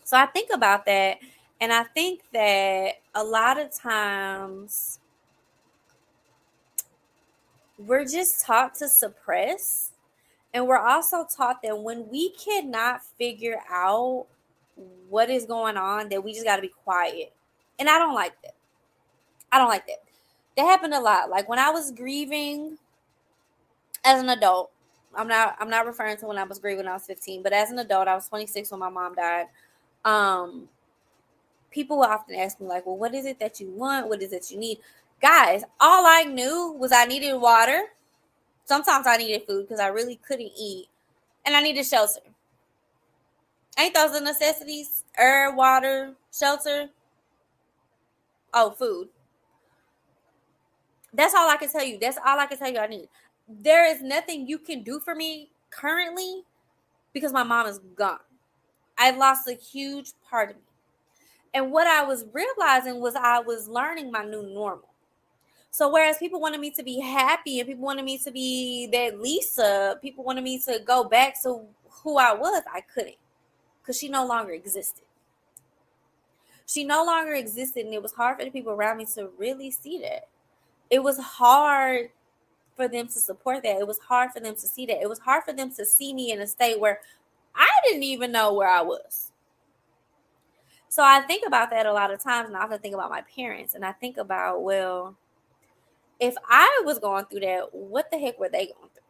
So 0.03 0.17
I 0.17 0.25
think 0.25 0.49
about 0.51 0.85
that. 0.87 1.19
And 1.61 1.71
I 1.71 1.83
think 1.83 2.21
that 2.33 2.95
a 3.13 3.23
lot 3.23 3.59
of 3.59 3.71
times 3.71 4.99
we're 7.77 8.05
just 8.05 8.43
taught 8.45 8.75
to 8.75 8.87
suppress. 8.87 9.91
And 10.53 10.67
we're 10.67 10.77
also 10.77 11.25
taught 11.25 11.61
that 11.63 11.77
when 11.77 12.09
we 12.09 12.31
cannot 12.31 13.03
figure 13.17 13.59
out 13.69 14.27
what 15.09 15.29
is 15.29 15.45
going 15.45 15.77
on, 15.77 16.09
that 16.09 16.23
we 16.23 16.33
just 16.33 16.45
got 16.45 16.57
to 16.57 16.61
be 16.61 16.71
quiet. 16.83 17.33
And 17.79 17.89
I 17.89 17.97
don't 17.97 18.15
like 18.15 18.39
that. 18.43 18.55
I 19.51 19.57
don't 19.57 19.69
like 19.69 19.87
that. 19.87 20.03
That 20.57 20.63
happened 20.63 20.93
a 20.93 20.99
lot. 20.99 21.29
Like 21.29 21.47
when 21.47 21.59
I 21.59 21.69
was 21.69 21.91
grieving 21.91 22.77
as 24.03 24.21
an 24.21 24.29
adult, 24.29 24.71
I'm 25.15 25.27
not 25.27 25.55
I'm 25.59 25.69
not 25.69 25.85
referring 25.85 26.17
to 26.17 26.25
when 26.25 26.37
I 26.37 26.43
was 26.43 26.59
grieving 26.59 26.85
when 26.85 26.87
I 26.87 26.93
was 26.93 27.05
15, 27.05 27.43
but 27.43 27.53
as 27.53 27.69
an 27.69 27.79
adult, 27.79 28.07
I 28.07 28.15
was 28.15 28.27
26 28.29 28.71
when 28.71 28.79
my 28.79 28.89
mom 28.89 29.15
died. 29.15 29.47
Um, 30.05 30.69
people 31.69 31.97
will 31.97 32.05
often 32.05 32.35
ask 32.35 32.59
me 32.59 32.67
like, 32.67 32.85
"Well, 32.85 32.97
what 32.97 33.13
is 33.13 33.25
it 33.25 33.39
that 33.39 33.59
you 33.59 33.69
want? 33.71 34.07
What 34.07 34.21
is 34.21 34.31
it 34.31 34.51
you 34.51 34.57
need?" 34.57 34.79
Guys, 35.21 35.63
all 35.79 36.05
I 36.05 36.23
knew 36.23 36.75
was 36.79 36.91
I 36.91 37.05
needed 37.05 37.35
water. 37.35 37.83
Sometimes 38.71 39.05
I 39.05 39.17
needed 39.17 39.43
food 39.45 39.67
because 39.67 39.81
I 39.81 39.87
really 39.87 40.17
couldn't 40.25 40.53
eat, 40.57 40.85
and 41.45 41.57
I 41.57 41.61
needed 41.61 41.85
shelter. 41.85 42.21
Ain't 43.77 43.93
those 43.93 44.13
the 44.13 44.21
necessities? 44.21 45.03
Air, 45.17 45.53
water, 45.53 46.13
shelter. 46.33 46.87
Oh, 48.53 48.71
food. 48.71 49.09
That's 51.13 51.33
all 51.35 51.49
I 51.49 51.57
can 51.57 51.69
tell 51.69 51.83
you. 51.83 51.99
That's 51.99 52.17
all 52.25 52.39
I 52.39 52.45
can 52.45 52.57
tell 52.57 52.71
you 52.71 52.79
I 52.79 52.87
need 52.87 53.09
there 53.59 53.85
is 53.85 54.01
nothing 54.01 54.47
you 54.47 54.57
can 54.57 54.83
do 54.83 54.99
for 54.99 55.13
me 55.13 55.49
currently 55.69 56.43
because 57.13 57.33
my 57.33 57.43
mom 57.43 57.67
is 57.67 57.79
gone. 57.95 58.19
I 58.97 59.11
lost 59.11 59.47
a 59.49 59.53
huge 59.53 60.13
part 60.29 60.51
of 60.51 60.55
me. 60.55 60.61
And 61.53 61.71
what 61.71 61.87
I 61.87 62.05
was 62.05 62.25
realizing 62.31 63.01
was 63.01 63.15
I 63.15 63.39
was 63.39 63.67
learning 63.67 64.11
my 64.11 64.23
new 64.23 64.43
normal. 64.43 64.90
So 65.71 65.89
whereas 65.89 66.17
people 66.17 66.41
wanted 66.41 66.59
me 66.59 66.69
to 66.71 66.83
be 66.83 66.99
happy 66.99 67.59
and 67.59 67.67
people 67.67 67.85
wanted 67.85 68.03
me 68.03 68.17
to 68.19 68.31
be 68.31 68.87
that 68.91 69.21
Lisa, 69.21 69.97
people 70.01 70.23
wanted 70.23 70.43
me 70.43 70.59
to 70.59 70.79
go 70.85 71.05
back 71.05 71.41
to 71.43 71.61
who 71.89 72.17
I 72.17 72.33
was, 72.33 72.63
I 72.71 72.81
couldn't 72.81 73.15
because 73.81 73.97
she 73.97 74.09
no 74.09 74.25
longer 74.25 74.51
existed. 74.51 75.05
She 76.67 76.83
no 76.83 77.03
longer 77.03 77.33
existed, 77.33 77.85
and 77.85 77.93
it 77.93 78.01
was 78.01 78.13
hard 78.13 78.37
for 78.37 78.45
the 78.45 78.51
people 78.51 78.71
around 78.71 78.97
me 78.97 79.05
to 79.15 79.29
really 79.37 79.71
see 79.71 79.99
that. 79.99 80.27
It 80.89 81.03
was 81.03 81.17
hard 81.17 82.11
for 82.75 82.87
them 82.87 83.07
to 83.07 83.19
support 83.19 83.63
that. 83.63 83.79
It 83.79 83.87
was 83.87 83.99
hard 83.99 84.31
for 84.31 84.39
them 84.39 84.55
to 84.55 84.61
see 84.67 84.85
that. 84.85 85.01
It 85.01 85.09
was 85.09 85.19
hard 85.19 85.43
for 85.43 85.51
them 85.51 85.73
to 85.73 85.85
see 85.85 86.13
me 86.13 86.31
in 86.31 86.39
a 86.39 86.47
state 86.47 86.79
where 86.79 87.01
I 87.55 87.67
didn't 87.85 88.03
even 88.03 88.31
know 88.31 88.53
where 88.53 88.69
I 88.69 88.81
was. 88.81 89.31
So 90.87 91.03
I 91.03 91.21
think 91.21 91.45
about 91.45 91.69
that 91.71 91.85
a 91.85 91.93
lot 91.93 92.11
of 92.11 92.21
times, 92.21 92.47
and 92.47 92.57
I 92.57 92.61
often 92.61 92.79
think 92.79 92.93
about 92.93 93.09
my 93.09 93.21
parents, 93.21 93.75
and 93.75 93.83
I 93.83 93.91
think 93.93 94.17
about, 94.17 94.63
well, 94.63 95.15
if 96.21 96.35
I 96.47 96.83
was 96.85 96.99
going 96.99 97.25
through 97.25 97.39
that, 97.41 97.73
what 97.73 98.11
the 98.11 98.19
heck 98.19 98.39
were 98.39 98.47
they 98.47 98.67
going 98.67 98.89
through? 98.93 99.01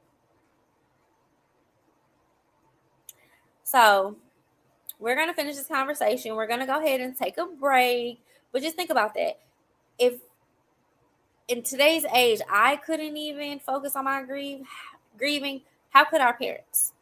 So 3.63 4.15
we're 4.97 5.15
going 5.15 5.27
to 5.27 5.33
finish 5.33 5.57
this 5.57 5.67
conversation. 5.67 6.35
We're 6.35 6.47
going 6.47 6.61
to 6.61 6.65
go 6.65 6.81
ahead 6.81 7.01
and 7.01 7.15
take 7.15 7.37
a 7.37 7.45
break. 7.45 8.21
But 8.53 8.61
just 8.61 8.77
think 8.77 8.89
about 8.89 9.13
that. 9.15 9.39
If 9.99 10.21
in 11.49 11.63
today's 11.63 12.05
age, 12.15 12.39
I 12.49 12.77
couldn't 12.77 13.17
even 13.17 13.59
focus 13.59 13.97
on 13.97 14.05
my 14.05 14.23
grief, 14.23 14.65
grieving, 15.17 15.61
how 15.89 16.05
could 16.05 16.21
our 16.21 16.33
parents? 16.33 16.93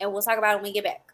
And 0.00 0.12
we'll 0.12 0.22
talk 0.22 0.38
about 0.38 0.54
it 0.54 0.56
when 0.56 0.64
we 0.64 0.72
get 0.72 0.84
back. 0.84 1.07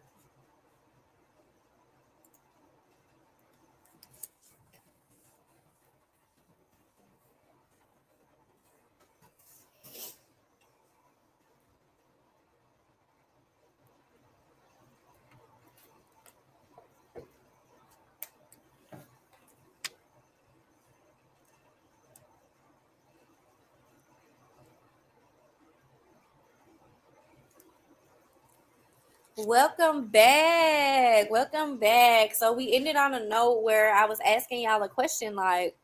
Welcome 29.44 30.06
back. 30.06 31.30
Welcome 31.30 31.76
back. 31.76 32.34
So 32.34 32.54
we 32.54 32.72
ended 32.72 32.96
on 32.96 33.12
a 33.12 33.28
note 33.28 33.62
where 33.62 33.94
I 33.94 34.06
was 34.06 34.18
asking 34.24 34.62
y'all 34.62 34.82
a 34.82 34.88
question 34.88 35.36
like 35.36 35.76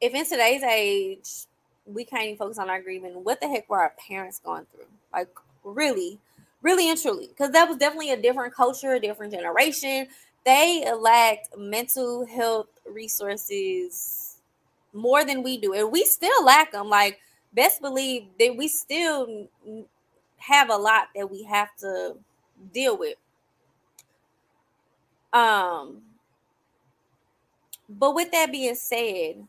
if 0.00 0.14
in 0.14 0.24
today's 0.24 0.62
age 0.62 1.28
we 1.84 2.04
can't 2.04 2.26
even 2.26 2.36
focus 2.36 2.58
on 2.60 2.70
our 2.70 2.80
grieving, 2.80 3.24
what 3.24 3.40
the 3.40 3.48
heck 3.48 3.68
were 3.68 3.80
our 3.80 3.92
parents 4.08 4.38
going 4.38 4.66
through? 4.72 4.86
Like 5.12 5.28
really, 5.64 6.20
really 6.62 6.88
and 6.88 7.00
truly. 7.00 7.26
Because 7.26 7.50
that 7.50 7.68
was 7.68 7.76
definitely 7.76 8.12
a 8.12 8.22
different 8.22 8.54
culture, 8.54 8.92
a 8.92 9.00
different 9.00 9.32
generation. 9.32 10.06
They 10.46 10.88
lacked 10.96 11.58
mental 11.58 12.24
health 12.24 12.68
resources 12.88 14.36
more 14.92 15.24
than 15.24 15.42
we 15.42 15.58
do. 15.58 15.72
And 15.72 15.90
we 15.90 16.04
still 16.04 16.44
lack 16.44 16.70
them. 16.70 16.88
Like 16.88 17.18
best 17.52 17.80
believe 17.80 18.26
that 18.38 18.56
we 18.56 18.68
still 18.68 19.48
have 20.36 20.70
a 20.70 20.76
lot 20.76 21.08
that 21.16 21.28
we 21.28 21.42
have 21.42 21.74
to 21.78 22.14
deal 22.72 22.96
with. 22.96 23.16
Um, 25.32 26.02
but 27.88 28.14
with 28.14 28.30
that 28.32 28.52
being 28.52 28.74
said, 28.74 29.46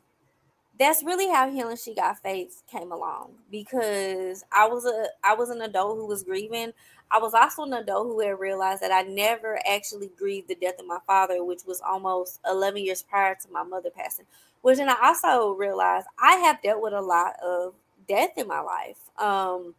that's 0.80 1.04
really 1.04 1.28
how 1.30 1.52
healing 1.52 1.78
she 1.78 1.94
got 1.94 2.20
faith 2.20 2.64
came 2.72 2.92
along 2.92 3.34
because 3.52 4.46
I 4.52 4.68
was 4.68 4.86
a 4.86 5.08
I 5.24 5.36
was 5.36 5.50
an 5.50 5.62
adult 5.62 5.98
who 5.98 6.08
was 6.08 6.24
grieving. 6.24 6.72
I 7.12 7.20
was 7.20 7.34
also 7.34 7.64
an 7.64 7.74
adult 7.74 8.08
who 8.08 8.20
had 8.22 8.40
realized 8.40 8.82
that 8.82 8.92
I 8.92 9.02
never 9.02 9.60
actually 9.70 10.12
grieved 10.18 10.48
the 10.48 10.56
death 10.56 10.80
of 10.80 10.88
my 10.88 11.00
father, 11.06 11.44
which 11.44 11.62
was 11.68 11.82
almost 11.82 12.40
11 12.50 12.84
years 12.86 13.02
prior 13.04 13.36
to 13.36 13.52
my 13.52 13.64
mother 13.64 13.90
passing. 13.90 14.26
Which 14.62 14.78
then 14.78 14.90
I 14.90 14.96
also 15.04 15.52
realized 15.54 16.08
I 16.22 16.36
have 16.38 16.62
dealt 16.62 16.82
with 16.82 16.94
a 16.94 17.02
lot 17.02 17.34
of 17.44 17.74
death 18.08 18.38
in 18.38 18.48
my 18.48 18.62
life. 18.62 19.00
Um, 19.18 19.76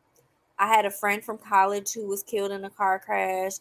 I 0.60 0.66
had 0.66 0.84
a 0.84 0.90
friend 0.90 1.24
from 1.24 1.38
college 1.38 1.94
who 1.94 2.06
was 2.06 2.22
killed 2.22 2.52
in 2.52 2.64
a 2.64 2.70
car 2.70 2.98
crash. 2.98 3.54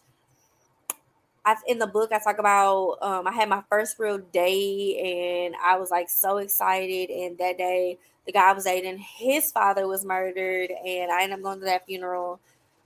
I, 1.46 1.56
in 1.66 1.78
the 1.78 1.86
book, 1.86 2.12
I 2.12 2.18
talk 2.18 2.38
about 2.38 2.98
um, 3.00 3.26
I 3.26 3.32
had 3.32 3.48
my 3.48 3.62
first 3.70 3.98
real 3.98 4.18
day, 4.18 5.46
and 5.46 5.54
I 5.64 5.78
was 5.78 5.90
like 5.90 6.10
so 6.10 6.36
excited. 6.36 7.08
And 7.08 7.38
that 7.38 7.56
day, 7.56 7.96
the 8.26 8.32
guy 8.32 8.50
I 8.50 8.52
was 8.52 8.64
dating, 8.64 8.98
his 8.98 9.50
father 9.50 9.88
was 9.88 10.04
murdered, 10.04 10.70
and 10.70 11.10
I 11.10 11.22
ended 11.22 11.38
up 11.38 11.42
going 11.42 11.60
to 11.60 11.64
that 11.64 11.86
funeral. 11.86 12.38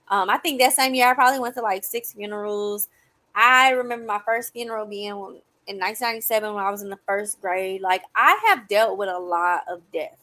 Um, 0.07 0.29
I 0.29 0.37
think 0.37 0.61
that 0.61 0.71
same 0.71 0.95
year, 0.95 1.09
I 1.09 1.13
probably 1.13 1.39
went 1.41 1.55
to 1.55 1.61
like 1.61 1.83
six 1.83 2.13
funerals. 2.13 2.87
I 3.35 3.71
remember 3.71 4.05
my 4.05 4.21
first 4.25 4.53
funeral 4.53 4.85
being 4.85 5.09
in 5.67 5.79
1997 5.79 6.53
when 6.53 6.63
I 6.63 6.71
was 6.71 6.81
in 6.81 6.89
the 6.89 6.99
first 7.05 7.41
grade. 7.41 7.81
Like 7.81 8.03
I 8.15 8.39
have 8.47 8.69
dealt 8.69 8.97
with 8.97 9.09
a 9.09 9.19
lot 9.19 9.63
of 9.67 9.81
death. 9.91 10.17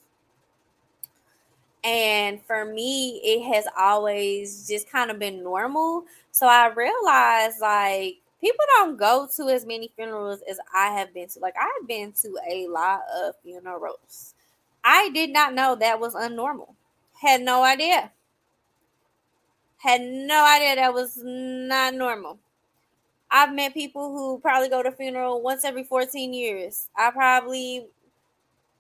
And 1.85 2.41
for 2.45 2.65
me, 2.65 3.21
it 3.25 3.53
has 3.53 3.67
always 3.77 4.69
just 4.69 4.91
kind 4.91 5.11
of 5.11 5.19
been 5.19 5.43
normal. 5.43 6.05
So 6.31 6.47
I 6.47 6.69
realized 6.69 7.61
like 7.61 8.19
people 8.41 8.65
don't 8.77 8.97
go 8.97 9.29
to 9.37 9.49
as 9.49 9.67
many 9.67 9.91
funerals 9.97 10.41
as 10.49 10.59
I 10.75 10.89
have 10.99 11.13
been 11.13 11.29
to. 11.29 11.41
Like 11.41 11.55
I've 11.61 11.89
been 11.89 12.13
to 12.23 12.39
a 12.49 12.69
lot 12.69 13.01
of 13.25 13.35
funerals. 13.43 14.35
I 14.85 15.11
did 15.11 15.31
not 15.31 15.55
know 15.55 15.75
that 15.77 16.01
was 16.01 16.15
unnormal. 16.15 16.75
Had 17.21 17.43
no 17.43 17.63
idea. 17.63 18.13
Had 19.79 20.01
no 20.03 20.45
idea 20.45 20.77
that 20.77 20.95
was 20.95 21.19
not 21.23 21.95
normal. 21.95 22.39
I've 23.31 23.55
met 23.55 23.75
people 23.75 24.13
who 24.13 24.39
probably 24.41 24.69
go 24.69 24.83
to 24.83 24.93
funeral 24.93 25.41
once 25.41 25.65
every 25.65 25.85
14 25.85 26.35
years. 26.35 26.89
I 26.95 27.11
probably 27.11 27.87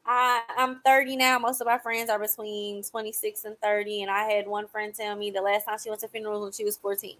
I, 0.04 0.42
I'm 0.56 0.80
30 0.80 1.16
now. 1.16 1.38
Most 1.38 1.60
of 1.60 1.66
my 1.66 1.78
friends 1.78 2.10
are 2.10 2.18
between 2.18 2.82
26 2.82 3.44
and 3.44 3.58
30. 3.60 4.02
And 4.02 4.10
I 4.10 4.24
had 4.24 4.46
one 4.46 4.66
friend 4.66 4.94
tell 4.94 5.16
me 5.16 5.30
the 5.30 5.40
last 5.40 5.66
time 5.66 5.78
she 5.82 5.90
went 5.90 6.00
to 6.02 6.08
funeral 6.08 6.42
when 6.42 6.52
she 6.52 6.64
was 6.64 6.76
14. 6.76 7.16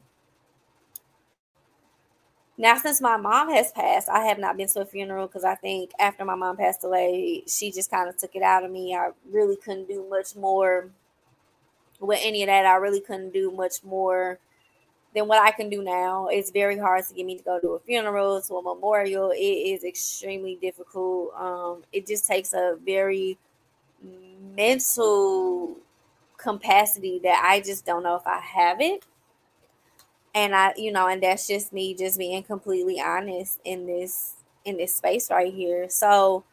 Now, 2.58 2.76
since 2.76 3.00
my 3.00 3.16
mom 3.16 3.50
has 3.50 3.72
passed, 3.72 4.08
I 4.08 4.24
have 4.26 4.38
not 4.38 4.56
been 4.56 4.68
to 4.68 4.80
a 4.82 4.86
funeral 4.86 5.26
because 5.26 5.44
I 5.44 5.54
think 5.54 5.90
after 5.98 6.24
my 6.24 6.34
mom 6.34 6.56
passed 6.56 6.84
away, 6.84 7.44
she 7.48 7.72
just 7.72 7.90
kind 7.90 8.08
of 8.08 8.16
took 8.16 8.36
it 8.36 8.42
out 8.42 8.64
of 8.64 8.70
me. 8.70 8.94
I 8.94 9.10
really 9.30 9.56
couldn't 9.56 9.88
do 9.88 10.06
much 10.08 10.36
more 10.36 10.90
with 11.98 12.20
any 12.22 12.42
of 12.42 12.48
that. 12.48 12.66
I 12.66 12.74
really 12.76 13.00
couldn't 13.00 13.32
do 13.32 13.50
much 13.50 13.82
more 13.82 14.38
than 15.14 15.28
what 15.28 15.42
I 15.42 15.50
can 15.50 15.68
do 15.68 15.82
now. 15.82 16.28
It's 16.28 16.50
very 16.50 16.78
hard 16.78 17.04
to 17.06 17.14
get 17.14 17.26
me 17.26 17.36
to 17.36 17.42
go 17.42 17.60
to 17.60 17.68
a 17.70 17.80
funeral, 17.80 18.40
to 18.42 18.54
a 18.56 18.62
memorial. 18.62 19.30
It 19.30 19.36
is 19.36 19.84
extremely 19.84 20.56
difficult. 20.56 21.34
Um, 21.34 21.84
it 21.92 22.06
just 22.06 22.26
takes 22.26 22.54
a 22.54 22.76
very 22.84 23.38
mental 24.54 25.76
capacity 26.36 27.20
that 27.22 27.44
I 27.46 27.60
just 27.60 27.84
don't 27.84 28.02
know 28.02 28.16
if 28.16 28.26
I 28.26 28.40
have 28.40 28.80
it. 28.80 29.04
And 30.34 30.54
I, 30.54 30.72
you 30.76 30.92
know, 30.92 31.08
and 31.08 31.22
that's 31.22 31.46
just 31.46 31.72
me 31.72 31.94
just 31.94 32.18
being 32.18 32.42
completely 32.42 33.00
honest 33.00 33.60
in 33.64 33.86
this 33.86 34.34
in 34.64 34.76
this 34.78 34.94
space 34.94 35.30
right 35.30 35.52
here. 35.52 35.88
So 35.90 36.44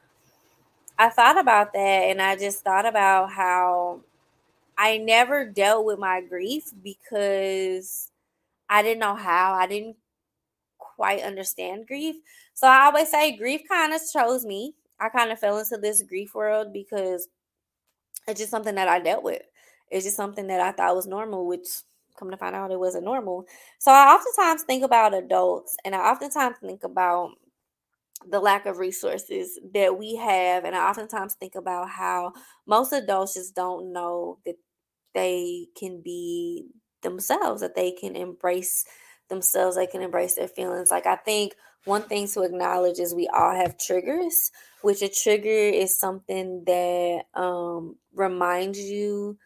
I 0.98 1.10
thought 1.10 1.40
about 1.40 1.72
that 1.74 1.80
and 1.80 2.22
I 2.22 2.36
just 2.36 2.64
thought 2.64 2.86
about 2.86 3.32
how 3.32 4.02
I 4.78 4.98
never 4.98 5.46
dealt 5.46 5.86
with 5.86 6.00
my 6.00 6.22
grief 6.22 6.72
because 6.84 8.12
I 8.70 8.84
didn't 8.84 9.00
know 9.00 9.16
how. 9.16 9.54
I 9.54 9.68
didn't 9.68 9.98
quite 10.78 11.24
understand 11.24 11.88
grief. 11.88 12.16
So 12.54 12.68
I 12.68 12.86
always 12.86 13.10
say 13.10 13.36
grief 13.36 13.62
kind 13.68 13.94
of 13.94 14.02
chose 14.12 14.46
me. 14.46 14.76
I 15.00 15.10
kind 15.10 15.32
of 15.32 15.40
fell 15.40 15.58
into 15.58 15.78
this 15.78 16.02
grief 16.04 16.36
world 16.36 16.74
because 16.74 17.28
it's 18.28 18.40
just 18.40 18.52
something 18.52 18.76
that 18.76 18.88
I 18.88 19.00
dealt 19.00 19.24
with. 19.24 19.42
It's 19.90 20.06
just 20.06 20.18
something 20.18 20.48
that 20.48 20.62
I 20.62 20.72
thought 20.72 20.96
was 20.96 21.08
normal, 21.08 21.48
which 21.48 21.68
come 22.18 22.30
to 22.30 22.38
find 22.38 22.56
out 22.56 22.72
it 22.72 22.80
wasn't 22.80 23.06
normal. 23.06 23.46
So 23.80 23.92
I 23.92 24.14
oftentimes 24.14 24.64
think 24.64 24.84
about 24.84 25.14
adults 25.14 25.78
and 25.86 25.96
I 25.96 26.12
oftentimes 26.12 26.58
think 26.62 26.84
about 26.84 27.32
the 28.30 28.40
lack 28.40 28.66
of 28.66 28.78
resources 28.78 29.58
that 29.74 29.98
we 29.98 30.16
have. 30.18 30.66
And 30.66 30.76
I 30.76 30.90
oftentimes 30.90 31.36
think 31.36 31.56
about 31.56 31.90
how 31.90 32.34
most 32.68 32.92
adults 32.92 33.36
just 33.36 33.56
don't 33.56 33.94
know 33.94 34.40
that 34.46 34.56
they 35.14 35.68
can 35.78 36.02
be 36.02 36.66
themselves, 37.02 37.62
that 37.62 37.76
they 37.76 37.92
can 37.92 38.16
embrace 38.16 38.86
themselves, 39.30 39.76
they 39.76 39.88
can 39.88 40.02
embrace 40.02 40.36
their 40.36 40.48
feelings. 40.48 40.92
Like 40.92 41.06
I 41.06 41.16
think 41.16 41.54
one 41.86 42.04
thing 42.04 42.28
to 42.30 42.42
acknowledge 42.42 43.00
is 43.00 43.14
we 43.14 43.28
all 43.28 43.56
have 43.56 43.78
triggers, 43.78 44.52
which 44.82 45.02
a 45.02 45.10
trigger 45.10 45.50
is 45.50 45.98
something 45.98 46.64
that 46.66 47.24
um, 47.34 47.96
reminds 48.14 48.80
you 48.80 49.38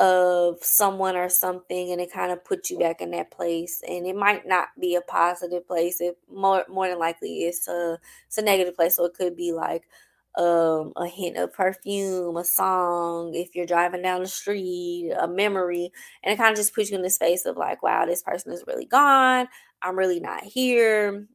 of 0.00 0.58
someone 0.62 1.16
or 1.16 1.28
something 1.28 1.90
and 1.90 2.00
it 2.00 2.12
kind 2.12 2.30
of 2.30 2.44
puts 2.44 2.70
you 2.70 2.78
back 2.78 3.00
in 3.00 3.10
that 3.10 3.32
place 3.32 3.82
and 3.86 4.06
it 4.06 4.14
might 4.14 4.46
not 4.46 4.68
be 4.80 4.94
a 4.94 5.00
positive 5.00 5.66
place 5.66 6.00
it 6.00 6.16
more 6.32 6.64
more 6.68 6.88
than 6.88 7.00
likely 7.00 7.40
it's 7.40 7.66
a 7.66 7.98
it's 8.28 8.38
a 8.38 8.42
negative 8.42 8.76
place 8.76 8.94
so 8.94 9.04
it 9.04 9.14
could 9.14 9.34
be 9.34 9.50
like 9.50 9.88
um, 10.36 10.92
a 10.96 11.06
hint 11.06 11.36
of 11.36 11.52
perfume, 11.52 12.36
a 12.36 12.44
song, 12.44 13.34
if 13.34 13.54
you're 13.54 13.66
driving 13.66 14.02
down 14.02 14.20
the 14.22 14.28
street, 14.28 15.12
a 15.18 15.26
memory, 15.26 15.90
and 16.22 16.32
it 16.32 16.36
kind 16.36 16.50
of 16.50 16.56
just 16.56 16.74
puts 16.74 16.90
you 16.90 16.96
in 16.96 17.02
the 17.02 17.10
space 17.10 17.44
of 17.46 17.56
like, 17.56 17.82
wow, 17.82 18.06
this 18.06 18.22
person 18.22 18.52
is 18.52 18.64
really 18.66 18.86
gone. 18.86 19.48
I'm 19.82 19.96
really 19.98 20.20
not 20.20 20.44
here, 20.44 21.26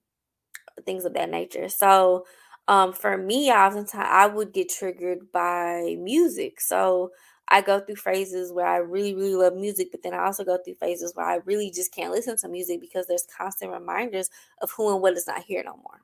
things 0.86 1.06
of 1.06 1.14
that 1.14 1.30
nature. 1.30 1.70
So, 1.70 2.26
um, 2.68 2.94
for 2.94 3.18
me, 3.18 3.52
oftentimes 3.52 4.08
I 4.10 4.28
would 4.28 4.54
get 4.54 4.70
triggered 4.70 5.32
by 5.34 5.98
music. 6.00 6.62
So 6.62 7.12
I 7.50 7.62
go 7.62 7.80
through 7.82 7.98
phases 7.98 8.54
where 8.54 8.68
I 8.68 8.78
really, 8.78 9.14
really 9.14 9.36
love 9.36 9.56
music, 9.56 9.90
but 9.92 10.02
then 10.02 10.14
I 10.14 10.26
also 10.26 10.46
go 10.46 10.58
through 10.58 10.76
phases 10.76 11.14
where 11.16 11.26
I 11.26 11.40
really 11.46 11.72
just 11.72 11.94
can't 11.94 12.12
listen 12.12 12.38
to 12.38 12.48
music 12.48 12.80
because 12.80 13.08
there's 13.08 13.28
constant 13.38 13.72
reminders 13.72 14.30
of 14.62 14.72
who 14.72 14.94
and 14.94 15.02
what 15.02 15.18
is 15.18 15.28
not 15.28 15.44
here 15.44 15.62
no 15.66 15.76
more. 15.76 16.02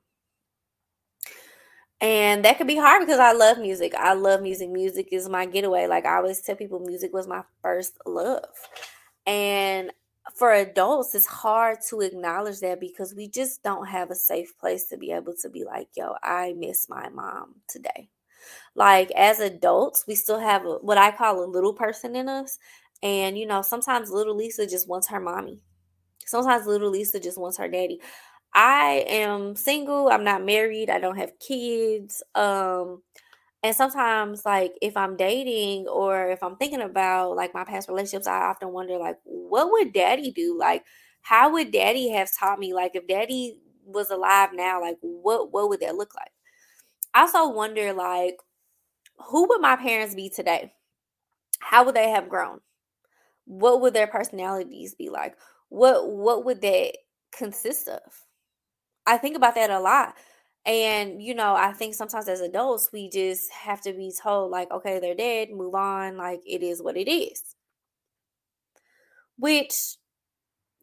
And 2.00 2.44
that 2.44 2.56
could 2.56 2.66
be 2.66 2.76
hard 2.76 3.00
because 3.00 3.20
I 3.20 3.32
love 3.32 3.58
music. 3.58 3.94
I 3.94 4.14
love 4.14 4.40
music. 4.40 4.70
Music 4.70 5.08
is 5.12 5.28
my 5.28 5.44
getaway. 5.44 5.86
Like 5.86 6.06
I 6.06 6.16
always 6.16 6.40
tell 6.40 6.56
people, 6.56 6.80
music 6.80 7.12
was 7.12 7.26
my 7.26 7.42
first 7.62 7.98
love. 8.06 8.48
And 9.26 9.92
for 10.34 10.52
adults, 10.52 11.14
it's 11.14 11.26
hard 11.26 11.78
to 11.88 12.00
acknowledge 12.00 12.60
that 12.60 12.80
because 12.80 13.14
we 13.14 13.28
just 13.28 13.62
don't 13.62 13.86
have 13.86 14.10
a 14.10 14.14
safe 14.14 14.56
place 14.58 14.86
to 14.86 14.96
be 14.96 15.12
able 15.12 15.34
to 15.42 15.50
be 15.50 15.64
like, 15.64 15.88
yo, 15.94 16.14
I 16.22 16.54
miss 16.56 16.88
my 16.88 17.08
mom 17.10 17.56
today. 17.68 18.08
Like 18.74 19.10
as 19.12 19.40
adults, 19.40 20.06
we 20.06 20.14
still 20.14 20.38
have 20.38 20.64
a, 20.64 20.74
what 20.76 20.98
I 20.98 21.10
call 21.10 21.44
a 21.44 21.46
little 21.46 21.74
person 21.74 22.16
in 22.16 22.28
us. 22.28 22.58
And, 23.02 23.36
you 23.36 23.46
know, 23.46 23.62
sometimes 23.62 24.10
little 24.10 24.36
Lisa 24.36 24.66
just 24.66 24.88
wants 24.88 25.08
her 25.08 25.20
mommy. 25.20 25.60
Sometimes 26.26 26.66
little 26.66 26.90
Lisa 26.90 27.18
just 27.20 27.38
wants 27.38 27.58
her 27.58 27.68
daddy. 27.68 28.00
I 28.54 29.04
am 29.08 29.54
single. 29.54 30.08
I'm 30.08 30.24
not 30.24 30.44
married. 30.44 30.90
I 30.90 30.98
don't 30.98 31.16
have 31.16 31.38
kids. 31.38 32.22
Um, 32.34 33.02
and 33.62 33.76
sometimes, 33.76 34.44
like, 34.46 34.74
if 34.82 34.96
I'm 34.96 35.16
dating 35.16 35.88
or 35.88 36.30
if 36.30 36.42
I'm 36.42 36.56
thinking 36.56 36.82
about 36.82 37.36
like 37.36 37.54
my 37.54 37.64
past 37.64 37.88
relationships, 37.88 38.26
I 38.28 38.42
often 38.46 38.70
wonder, 38.72 38.98
like, 38.98 39.18
what 39.24 39.70
would 39.72 39.92
daddy 39.92 40.32
do? 40.32 40.58
Like, 40.58 40.84
how 41.22 41.52
would 41.52 41.72
daddy 41.72 42.10
have 42.10 42.30
taught 42.38 42.58
me? 42.60 42.74
Like, 42.74 42.92
if 42.96 43.06
daddy 43.08 43.58
was 43.84 44.10
alive 44.10 44.50
now, 44.54 44.80
like, 44.80 44.98
what 45.02 45.52
what 45.52 45.68
would 45.70 45.80
that 45.80 45.96
look 45.96 46.14
like? 46.16 46.32
I 47.14 47.22
also 47.22 47.48
wonder, 47.50 47.92
like, 47.92 48.38
who 49.30 49.48
would 49.48 49.60
my 49.62 49.76
parents 49.76 50.14
be 50.14 50.30
today? 50.30 50.72
How 51.60 51.84
would 51.84 51.96
they 51.96 52.10
have 52.10 52.28
grown? 52.30 52.60
What 53.46 53.80
would 53.82 53.94
their 53.94 54.08
personalities 54.08 54.94
be 54.94 55.10
like? 55.10 55.36
What 55.70 56.08
what 56.10 56.44
would 56.46 56.62
that 56.62 56.96
consist 57.32 57.88
of? 57.88 58.00
I 59.10 59.18
think 59.18 59.36
about 59.36 59.54
that 59.56 59.70
a 59.70 59.80
lot. 59.80 60.14
And, 60.66 61.22
you 61.22 61.34
know, 61.34 61.54
I 61.54 61.72
think 61.72 61.94
sometimes 61.94 62.28
as 62.28 62.40
adults, 62.40 62.90
we 62.92 63.08
just 63.10 63.50
have 63.52 63.80
to 63.82 63.92
be 63.94 64.12
told, 64.22 64.50
like, 64.50 64.70
okay, 64.70 64.98
they're 65.00 65.14
dead, 65.14 65.50
move 65.50 65.74
on, 65.74 66.16
like, 66.18 66.42
it 66.46 66.62
is 66.62 66.82
what 66.82 66.96
it 66.96 67.10
is. 67.10 67.42
Which, 69.38 69.96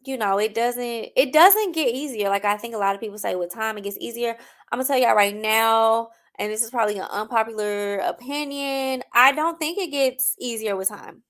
you 0.04 0.16
know, 0.16 0.38
it 0.38 0.54
doesn't 0.54 1.08
it 1.16 1.32
doesn't 1.32 1.74
get 1.74 1.94
easier. 1.94 2.28
Like 2.28 2.44
I 2.44 2.56
think 2.56 2.74
a 2.74 2.78
lot 2.78 2.94
of 2.94 3.00
people 3.00 3.18
say 3.18 3.34
with 3.36 3.52
time 3.52 3.78
it 3.78 3.84
gets 3.84 3.98
easier. 4.00 4.36
I'm 4.72 4.78
gonna 4.78 4.86
tell 4.86 4.98
y'all 4.98 5.14
right 5.16 5.34
now, 5.34 6.10
and 6.38 6.52
this 6.52 6.62
is 6.62 6.70
probably 6.70 6.98
an 6.98 7.08
unpopular 7.10 7.98
opinion. 7.98 9.02
I 9.14 9.32
don't 9.32 9.58
think 9.58 9.78
it 9.78 9.90
gets 9.90 10.34
easier 10.40 10.76
with 10.76 10.88
time. 10.88 11.22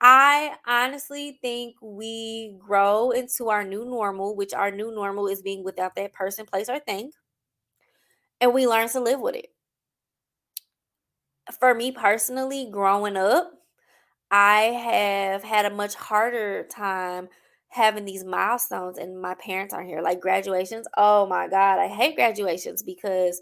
I 0.00 0.56
honestly 0.66 1.38
think 1.42 1.76
we 1.82 2.56
grow 2.58 3.10
into 3.10 3.48
our 3.50 3.64
new 3.64 3.84
normal, 3.84 4.34
which 4.36 4.54
our 4.54 4.70
new 4.70 4.90
normal 4.94 5.26
is 5.28 5.42
being 5.42 5.62
without 5.64 5.94
that 5.96 6.12
person, 6.12 6.46
place, 6.46 6.68
or 6.68 6.78
thing. 6.78 7.12
And 8.40 8.52
we 8.52 8.66
learn 8.66 8.88
to 8.90 9.00
live 9.00 9.20
with 9.20 9.34
it. 9.34 9.50
For 11.58 11.74
me 11.74 11.90
personally, 11.92 12.68
growing 12.70 13.16
up, 13.16 13.52
I 14.30 14.62
have 14.62 15.44
had 15.44 15.66
a 15.66 15.74
much 15.74 15.94
harder 15.94 16.64
time 16.64 17.28
having 17.68 18.04
these 18.04 18.24
milestones, 18.24 18.98
and 18.98 19.20
my 19.20 19.34
parents 19.34 19.74
aren't 19.74 19.88
here. 19.88 20.02
Like 20.02 20.20
graduations. 20.20 20.86
Oh 20.96 21.26
my 21.26 21.48
God, 21.48 21.78
I 21.80 21.88
hate 21.88 22.16
graduations 22.16 22.82
because 22.82 23.40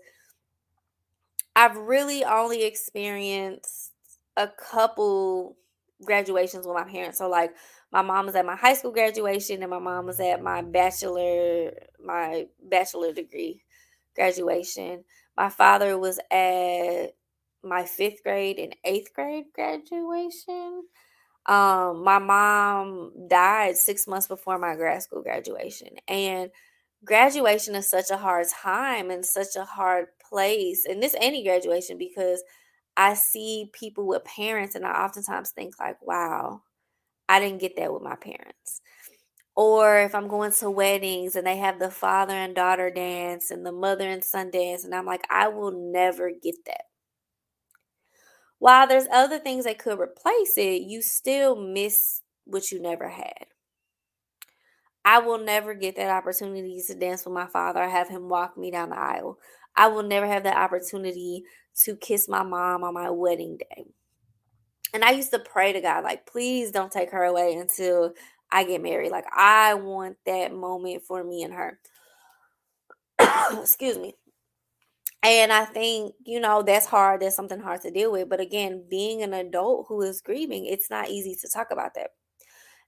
I've 1.57 1.77
really 1.77 2.25
only 2.25 2.65
experienced 2.65 3.93
a 4.37 4.49
couple 4.49 5.57
graduations 6.05 6.67
with 6.67 6.77
my 6.77 6.85
parents. 6.85 7.19
So 7.19 7.29
like 7.29 7.55
my 7.93 8.03
mom 8.03 8.27
was 8.27 8.35
at 8.35 8.47
my 8.47 8.57
high 8.57 8.75
school 8.75 8.93
graduation 8.93 9.63
and 9.63 9.71
my 9.71 9.79
mom 9.79 10.07
was 10.07 10.21
at 10.21 10.43
my 10.43 10.63
bachelor 10.63 11.73
my 12.05 12.47
bachelor 12.63 13.13
degree 13.13 13.63
graduation. 14.15 15.05
My 15.37 15.49
father 15.49 15.99
was 15.99 16.19
at 16.31 17.15
my 17.63 17.83
5th 17.83 18.23
grade 18.23 18.59
and 18.59 18.77
8th 18.87 19.13
grade 19.15 19.47
graduation. 19.55 20.85
Um 21.47 22.05
my 22.05 22.19
mom 22.19 23.13
died 23.29 23.77
6 23.77 24.07
months 24.07 24.27
before 24.27 24.59
my 24.59 24.77
grad 24.77 25.03
school 25.03 25.23
graduation 25.23 25.91
and 26.09 26.51
graduation 27.05 27.75
is 27.77 27.89
such 27.89 28.11
a 28.11 28.17
hard 28.19 28.47
time 28.49 29.11
and 29.11 29.25
such 29.25 29.57
a 29.57 29.65
hard 29.65 30.07
place 30.29 30.85
and 30.87 31.03
this 31.03 31.15
any 31.21 31.45
graduation 31.45 31.99
because 31.99 32.43
I 32.99 33.15
see 33.15 33.71
people 33.73 34.07
with 34.09 34.25
parents 34.27 34.77
and 34.77 34.87
I 34.87 35.05
oftentimes 35.05 35.53
think 35.53 35.77
like, 35.81 36.03
wow, 36.03 36.63
I 37.29 37.41
didn't 37.41 37.61
get 37.61 37.77
that 37.77 37.93
with 37.93 38.03
my 38.03 38.17
parents. 38.17 38.83
Or 39.57 40.01
if 40.01 40.15
I'm 40.15 40.29
going 40.29 40.53
to 40.53 40.71
weddings 40.71 41.37
and 41.37 41.47
they 41.47 41.57
have 41.59 41.79
the 41.81 41.91
father 41.91 42.35
and 42.35 42.55
daughter 42.55 42.91
dance 42.91 43.51
and 43.51 43.67
the 43.67 43.73
mother 43.73 44.09
and 44.09 44.25
son 44.25 44.51
dance, 44.51 44.85
and 44.85 44.95
I'm 44.95 45.07
like, 45.07 45.25
I 45.31 45.49
will 45.49 45.73
never 45.73 46.31
get 46.31 46.57
that. 46.67 46.83
While 48.59 48.87
there's 48.89 49.07
other 49.13 49.39
things 49.39 49.65
that 49.65 49.79
could 49.79 49.99
replace 50.01 50.57
it, 50.59 50.83
you 50.83 51.03
still 51.03 51.57
miss 51.57 52.23
what 52.45 52.71
you 52.73 52.81
never 52.81 53.09
had. 53.09 53.47
I 55.05 55.21
will 55.21 55.39
never 55.39 55.75
get 55.75 55.97
that 55.97 56.11
opportunity 56.11 56.83
to 56.87 56.95
dance 56.95 57.25
with 57.25 57.33
my 57.35 57.47
father 57.47 57.83
or 57.83 57.89
have 57.89 58.09
him 58.09 58.29
walk 58.29 58.59
me 58.59 58.71
down 58.71 58.91
the 58.91 58.99
aisle. 58.99 59.39
I 59.79 59.87
will 59.87 60.03
never 60.03 60.27
have 60.27 60.43
that 60.43 60.57
opportunity 60.57 61.45
to 61.85 61.97
kiss 61.97 62.29
my 62.29 62.43
mom 62.43 62.83
on 62.83 62.93
my 62.93 63.11
wedding 63.11 63.57
day. 63.57 63.87
And 64.93 65.05
I 65.05 65.13
used 65.13 65.31
to 65.31 65.39
pray 65.39 65.73
to 65.73 65.81
God, 65.81 66.03
like, 66.03 66.27
please 66.27 66.73
don't 66.73 66.91
take 66.91 67.13
her 67.13 67.23
away 67.23 67.55
until 67.55 68.13
I 68.51 68.65
get 68.65 68.83
married. 68.83 69.13
Like, 69.13 69.27
I 69.35 69.75
want 69.75 70.17
that 70.27 70.53
moment 70.53 71.05
for 71.05 71.23
me 71.23 71.45
and 71.45 71.55
her. 71.55 71.79
Excuse 73.61 73.99
me. 73.99 74.15
And 75.23 75.53
I 75.53 75.65
think, 75.65 76.15
you 76.25 76.41
know, 76.41 76.63
that's 76.63 76.87
hard. 76.87 77.21
That's 77.21 77.37
something 77.37 77.61
hard 77.61 77.83
to 77.83 77.91
deal 77.91 78.11
with. 78.11 78.29
But 78.29 78.41
again, 78.41 78.85
being 78.91 79.23
an 79.23 79.35
adult 79.35 79.87
who 79.89 80.03
is 80.03 80.21
grieving, 80.21 80.67
it's 80.67 80.91
not 80.91 81.09
easy 81.09 81.37
to 81.41 81.49
talk 81.49 81.69
about 81.71 81.95
that. 81.95 82.11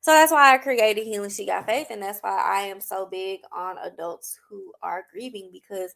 So 0.00 0.12
that's 0.12 0.33
why 0.33 0.55
I 0.55 0.59
created 0.59 1.05
Healing 1.05 1.31
She 1.31 1.44
Got 1.44 1.66
Faith. 1.66 1.88
And 1.90 2.03
that's 2.03 2.20
why 2.20 2.40
I 2.40 2.62
am 2.62 2.81
so 2.81 3.07
big 3.07 3.40
on 3.53 3.76
adults 3.79 4.38
who 4.48 4.72
are 4.83 5.05
grieving 5.12 5.50
because 5.53 5.94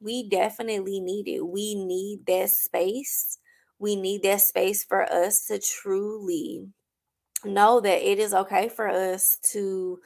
we 0.00 0.28
definitely 0.28 1.00
need 1.00 1.28
it. 1.28 1.46
We 1.46 1.74
need 1.74 2.26
that 2.26 2.50
space. 2.50 3.38
We 3.78 3.96
need 3.96 4.22
that 4.22 4.40
space 4.40 4.84
for 4.84 5.10
us 5.10 5.46
to 5.46 5.58
truly 5.58 6.68
know 7.44 7.80
that 7.80 8.08
it 8.08 8.18
is 8.18 8.34
okay 8.34 8.68
for 8.68 8.88
us 8.88 9.38
to 9.52 9.98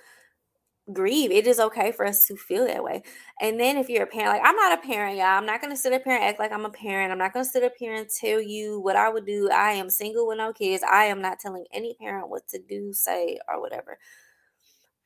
grieve. 0.93 1.31
It 1.31 1.47
is 1.47 1.61
okay 1.61 1.93
for 1.93 2.05
us 2.05 2.27
to 2.27 2.37
feel 2.37 2.67
that 2.67 2.83
way. 2.83 3.03
And 3.41 3.59
then 3.59 3.77
if 3.77 3.89
you're 3.89 4.03
a 4.03 4.07
parent, 4.07 4.33
like 4.33 4.43
I'm 4.45 4.57
not 4.57 4.79
a 4.79 4.87
parent, 4.87 5.17
y'all. 5.17 5.27
I'm 5.27 5.47
not 5.47 5.61
gonna 5.61 5.77
sit 5.77 5.93
up 5.93 6.03
here 6.05 6.15
and 6.15 6.25
act 6.25 6.39
like 6.39 6.53
I'm 6.53 6.65
a 6.65 6.71
parent. 6.71 7.13
I'm 7.13 7.19
not 7.19 7.33
gonna 7.33 7.45
sit 7.45 7.63
up 7.63 7.75
here 7.79 7.95
and 7.95 8.09
tell 8.09 8.41
you 8.41 8.81
what 8.81 8.97
I 8.97 9.09
would 9.09 9.27
do. 9.27 9.49
I 9.51 9.73
am 9.73 9.91
single 9.91 10.27
with 10.27 10.39
no 10.39 10.53
kids. 10.53 10.83
I 10.83 11.05
am 11.05 11.21
not 11.21 11.39
telling 11.39 11.65
any 11.73 11.95
parent 12.01 12.29
what 12.29 12.49
to 12.49 12.59
do, 12.59 12.93
say, 12.93 13.39
or 13.49 13.61
whatever. 13.61 13.99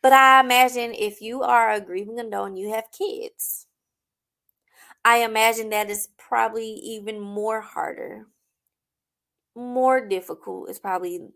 But 0.02 0.12
I 0.12 0.40
imagine 0.40 0.92
if 0.94 1.20
you 1.20 1.42
are 1.42 1.72
a 1.72 1.80
grieving 1.80 2.18
adult 2.18 2.48
and 2.48 2.58
you 2.58 2.72
have 2.72 2.84
kids, 2.96 3.66
I 5.04 5.18
imagine 5.18 5.70
that 5.70 5.90
is 5.90 6.08
probably 6.16 6.66
even 6.66 7.20
more 7.20 7.60
harder. 7.60 8.26
More 9.54 10.06
difficult 10.06 10.70
is 10.70 10.78
probably 10.78 11.28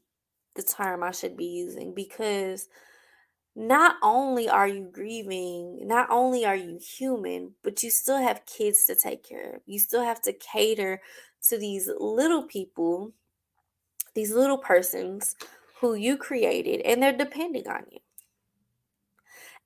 the 0.57 0.62
term 0.62 1.02
I 1.02 1.11
should 1.11 1.37
be 1.37 1.44
using 1.46 1.94
because 1.94 2.68
not 3.54 3.96
only 4.02 4.48
are 4.48 4.68
you 4.68 4.88
grieving, 4.90 5.81
not 5.83 6.09
only 6.11 6.46
are 6.46 6.57
you 6.57 6.78
human, 6.78 7.54
but 7.62 7.83
you 7.83 7.90
still 7.90 8.18
have 8.18 8.46
kids 8.46 8.87
to 8.87 8.94
take 8.94 9.28
care 9.28 9.57
of. 9.57 9.62
You 9.66 9.78
still 9.78 10.02
have 10.02 10.22
to 10.22 10.33
cater 10.33 11.00
to 11.48 11.59
these 11.59 11.90
little 11.98 12.44
people, 12.44 13.12
these 14.14 14.33
little 14.33 14.59
persons 14.59 15.35
who 15.81 15.94
you 15.94 16.16
created, 16.16 16.81
and 16.83 17.02
they're 17.02 17.16
depending 17.16 17.68
on 17.68 17.85
you. 17.90 17.98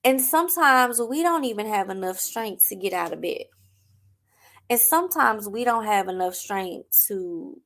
And 0.05 0.21
sometimes 0.21 1.01
we 1.01 1.23
don't 1.23 1.45
even 1.45 1.67
have 1.67 1.89
enough 1.89 2.19
strength 2.19 2.69
to 2.69 2.77
get 2.77 2.93
out 2.93 3.13
of 3.13 3.21
bed. 3.21 3.45
And 4.71 4.81
sometimes 4.81 5.49
we 5.49 5.65
don't 5.65 5.85
have 5.85 6.09
enough 6.09 6.35
strength 6.35 7.07
to 7.09 7.61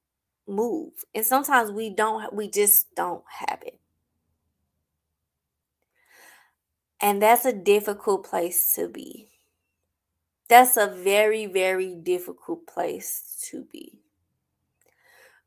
move. 0.49 0.93
And 1.15 1.25
sometimes 1.25 1.71
we 1.71 1.91
don't 1.91 2.33
we 2.35 2.51
just 2.51 2.95
don't 2.95 3.25
have 3.41 3.63
it. 3.65 3.81
And 7.01 7.23
that's 7.23 7.45
a 7.45 7.53
difficult 7.53 8.27
place 8.27 8.73
to 8.77 8.89
be. 8.89 9.29
That's 10.49 10.77
a 10.77 10.87
very 10.87 11.47
very 11.47 11.95
difficult 11.95 12.67
place 12.67 13.45
to 13.51 13.65
be. 13.73 14.01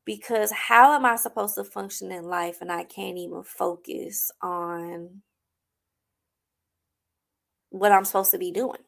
Because 0.04 0.50
how 0.52 0.94
am 0.94 1.04
I 1.04 1.16
supposed 1.16 1.56
to 1.56 1.64
function 1.64 2.10
in 2.10 2.24
life 2.24 2.60
and 2.60 2.72
I 2.72 2.84
can't 2.84 3.18
even 3.18 3.42
focus 3.44 4.30
on 4.42 5.22
what 7.70 7.92
I'm 7.92 8.04
supposed 8.04 8.32
to 8.32 8.38
be 8.38 8.50
doing? 8.50 8.80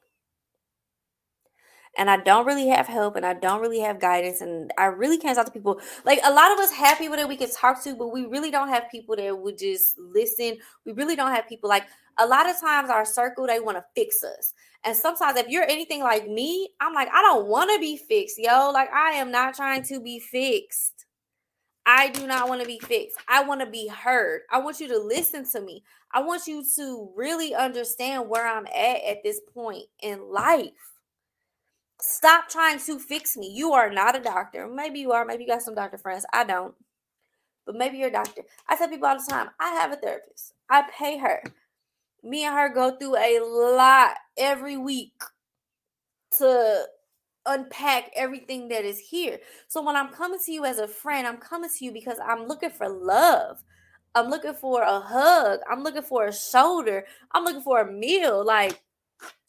And 1.99 2.11
I 2.11 2.17
don't 2.17 2.47
really 2.47 2.69
have 2.69 2.87
help 2.87 3.17
and 3.17 3.27
I 3.27 3.35
don't 3.35 3.61
really 3.61 3.81
have 3.81 4.01
guidance 4.01 4.41
and 4.41 4.73
I 4.79 4.87
really 4.87 5.19
can't 5.19 5.37
talk 5.37 5.47
to 5.47 5.53
people. 5.53 5.81
Like 6.05 6.21
a 6.25 6.33
lot 6.33 6.53
of 6.53 6.59
us 6.59 6.73
have 6.73 6.99
people 6.99 7.17
that 7.17 7.29
we 7.29 7.37
can 7.37 7.51
talk 7.51 7.83
to, 7.85 7.95
but 7.95 8.13
we 8.13 8.27
really 8.27 8.51
don't 8.51 8.69
have 8.69 8.91
people 8.91 9.17
that 9.17 9.39
would 9.39 9.59
just 9.59 9.99
listen. 9.99 10.59
We 10.87 10.93
really 10.93 11.17
don't 11.17 11.35
have 11.35 11.49
people 11.49 11.69
like 11.69 11.85
a 12.19 12.27
lot 12.27 12.49
of 12.49 12.59
times 12.61 12.91
our 12.91 13.05
circle 13.05 13.47
they 13.47 13.61
want 13.61 13.77
to 13.77 13.85
fix 13.95 14.23
us. 14.25 14.55
And 14.85 14.97
sometimes 14.97 15.39
if 15.39 15.49
you're 15.49 15.65
anything 15.65 16.03
like 16.03 16.29
me, 16.29 16.71
I'm 16.81 16.95
like, 16.95 17.09
I 17.13 17.23
don't 17.23 17.47
want 17.47 17.71
to 17.73 17.79
be 17.79 17.97
fixed, 17.97 18.39
yo. 18.39 18.71
Like 18.71 18.93
I 18.93 19.13
am 19.13 19.31
not 19.31 19.55
trying 19.55 19.83
to 19.85 20.01
be 20.01 20.19
fixed. 20.19 21.07
I 21.85 22.11
do 22.11 22.27
not 22.27 22.49
want 22.49 22.61
to 22.61 22.67
be 22.67 22.79
fixed. 22.79 23.19
I 23.29 23.43
want 23.43 23.61
to 23.61 23.67
be 23.67 23.89
heard. 23.89 24.43
I 24.51 24.61
want 24.61 24.81
you 24.81 24.89
to 24.89 24.99
listen 24.99 25.45
to 25.51 25.61
me. 25.61 25.83
I 26.13 26.23
want 26.23 26.47
you 26.47 26.65
to 26.77 27.13
really 27.17 27.55
understand 27.55 28.29
where 28.29 28.47
I'm 28.47 28.67
at 28.67 29.03
at 29.05 29.23
this 29.25 29.41
point 29.53 29.85
in 30.01 30.31
life. 30.31 30.92
Stop 32.05 32.49
trying 32.49 32.81
to 32.81 32.99
fix 32.99 33.37
me. 33.37 33.49
You 33.55 33.75
are 33.75 33.89
not 33.89 34.17
a 34.17 34.21
doctor. 34.21 34.67
Maybe 34.67 34.99
you 34.99 35.13
are. 35.13 35.25
Maybe 35.25 35.45
you 35.45 35.49
got 35.49 35.63
some 35.63 35.77
doctor 35.77 35.99
friends. 35.99 36.27
I 36.33 36.43
don't. 36.43 36.75
But 37.65 37.77
maybe 37.77 37.99
you're 37.99 38.09
a 38.09 38.13
doctor. 38.13 38.43
I 38.69 38.75
tell 38.75 38.89
people 38.89 39.07
all 39.07 39.17
the 39.17 39.31
time 39.31 39.51
I 39.61 39.71
have 39.75 39.93
a 39.93 39.97
therapist, 39.97 40.55
I 40.69 40.83
pay 40.99 41.17
her. 41.19 41.45
Me 42.25 42.45
and 42.45 42.57
her 42.57 42.69
go 42.71 42.97
through 42.97 43.17
a 43.17 43.39
lot 43.41 44.17
every 44.37 44.77
week 44.77 45.13
to 46.39 46.87
unpack 47.47 48.11
everything 48.17 48.67
that 48.69 48.85
is 48.85 48.99
here. 48.99 49.39
So 49.69 49.81
when 49.81 49.95
I'm 49.95 50.09
coming 50.09 50.41
to 50.45 50.53
you 50.53 50.65
as 50.65 50.79
a 50.79 50.89
friend, 50.89 51.25
I'm 51.25 51.37
coming 51.37 51.71
to 51.71 51.85
you 51.85 51.93
because 51.93 52.19
I'm 52.19 52.49
looking 52.49 52.71
for 52.71 52.89
love. 52.89 53.63
I'm 54.17 54.29
looking 54.29 54.55
for 54.55 54.83
a 54.83 54.99
hug. 54.99 55.61
I'm 55.71 55.85
looking 55.85 56.03
for 56.03 56.27
a 56.27 56.33
shoulder. 56.33 57.05
I'm 57.31 57.45
looking 57.45 57.63
for 57.63 57.81
a 57.81 57.93
meal. 57.93 58.45
Like, 58.45 58.83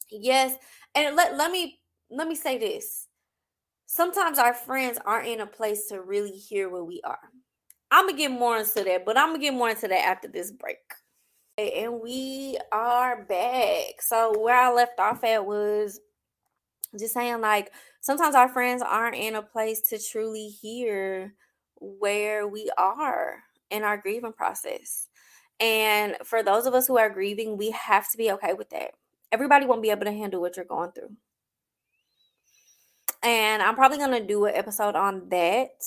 yes. 0.08 0.56
And 0.94 1.16
let, 1.16 1.36
let 1.36 1.50
me 1.50 1.80
let 2.10 2.28
me 2.28 2.34
say 2.34 2.58
this. 2.58 3.08
Sometimes 3.86 4.38
our 4.38 4.54
friends 4.54 4.98
aren't 5.04 5.28
in 5.28 5.40
a 5.40 5.46
place 5.46 5.86
to 5.88 6.00
really 6.00 6.30
hear 6.30 6.68
where 6.68 6.84
we 6.84 7.00
are. 7.04 7.30
I'm 7.90 8.06
gonna 8.06 8.18
get 8.18 8.30
more 8.30 8.58
into 8.58 8.82
that, 8.82 9.04
but 9.04 9.16
I'm 9.16 9.28
gonna 9.28 9.38
get 9.38 9.54
more 9.54 9.70
into 9.70 9.88
that 9.88 10.04
after 10.04 10.28
this 10.28 10.50
break. 10.50 10.78
And 11.56 12.00
we 12.00 12.58
are 12.72 13.24
back. 13.24 14.00
So 14.00 14.38
where 14.38 14.56
I 14.56 14.72
left 14.72 14.98
off 14.98 15.22
at 15.22 15.46
was 15.46 16.00
just 16.98 17.14
saying 17.14 17.40
like 17.40 17.72
sometimes 18.00 18.34
our 18.34 18.48
friends 18.48 18.82
aren't 18.82 19.16
in 19.16 19.36
a 19.36 19.42
place 19.42 19.80
to 19.90 19.98
truly 19.98 20.48
hear 20.48 21.34
where 21.76 22.48
we 22.48 22.70
are 22.76 23.36
in 23.70 23.82
our 23.82 23.96
grieving 23.96 24.32
process. 24.32 25.08
And 25.60 26.16
for 26.24 26.42
those 26.42 26.66
of 26.66 26.74
us 26.74 26.86
who 26.86 26.98
are 26.98 27.10
grieving, 27.10 27.56
we 27.56 27.70
have 27.70 28.10
to 28.10 28.16
be 28.16 28.32
okay 28.32 28.54
with 28.54 28.70
that. 28.70 28.92
Everybody 29.30 29.66
won't 29.66 29.82
be 29.82 29.90
able 29.90 30.04
to 30.04 30.12
handle 30.12 30.40
what 30.40 30.56
you're 30.56 30.64
going 30.64 30.92
through. 30.92 31.10
And 33.24 33.62
I'm 33.62 33.74
probably 33.74 33.98
to 33.98 34.26
do 34.26 34.44
an 34.44 34.54
episode 34.54 34.96
on 34.96 35.28
that 35.30 35.82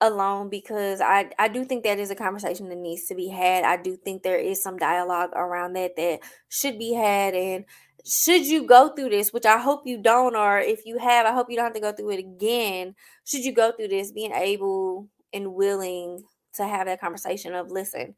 alone 0.00 0.48
because 0.48 1.00
I, 1.00 1.30
I 1.38 1.48
do 1.48 1.64
think 1.64 1.84
that 1.84 1.98
is 1.98 2.10
a 2.10 2.14
conversation 2.14 2.68
that 2.70 2.78
needs 2.78 3.04
to 3.06 3.14
be 3.14 3.28
had. 3.28 3.64
I 3.64 3.76
do 3.76 3.94
think 3.96 4.22
there 4.22 4.38
is 4.38 4.62
some 4.62 4.78
dialogue 4.78 5.30
around 5.34 5.74
that 5.74 5.96
that 5.96 6.20
should 6.48 6.78
be 6.78 6.94
had. 6.94 7.34
And 7.34 7.66
should 8.06 8.46
you 8.46 8.66
go 8.66 8.88
through 8.88 9.10
this, 9.10 9.32
which 9.32 9.44
I 9.44 9.58
hope 9.58 9.82
you 9.86 10.00
don't, 10.00 10.34
or 10.34 10.60
if 10.60 10.86
you 10.86 10.98
have, 10.98 11.26
I 11.26 11.32
hope 11.32 11.50
you 11.50 11.56
don't 11.56 11.66
have 11.66 11.74
to 11.74 11.80
go 11.80 11.92
through 11.92 12.12
it 12.12 12.20
again. 12.20 12.94
Should 13.24 13.44
you 13.44 13.52
go 13.52 13.72
through 13.72 13.88
this, 13.88 14.12
being 14.12 14.32
able 14.32 15.08
and 15.32 15.54
willing 15.54 16.22
to 16.54 16.66
have 16.66 16.86
that 16.86 17.00
conversation 17.00 17.54
of, 17.54 17.70
listen, 17.70 18.14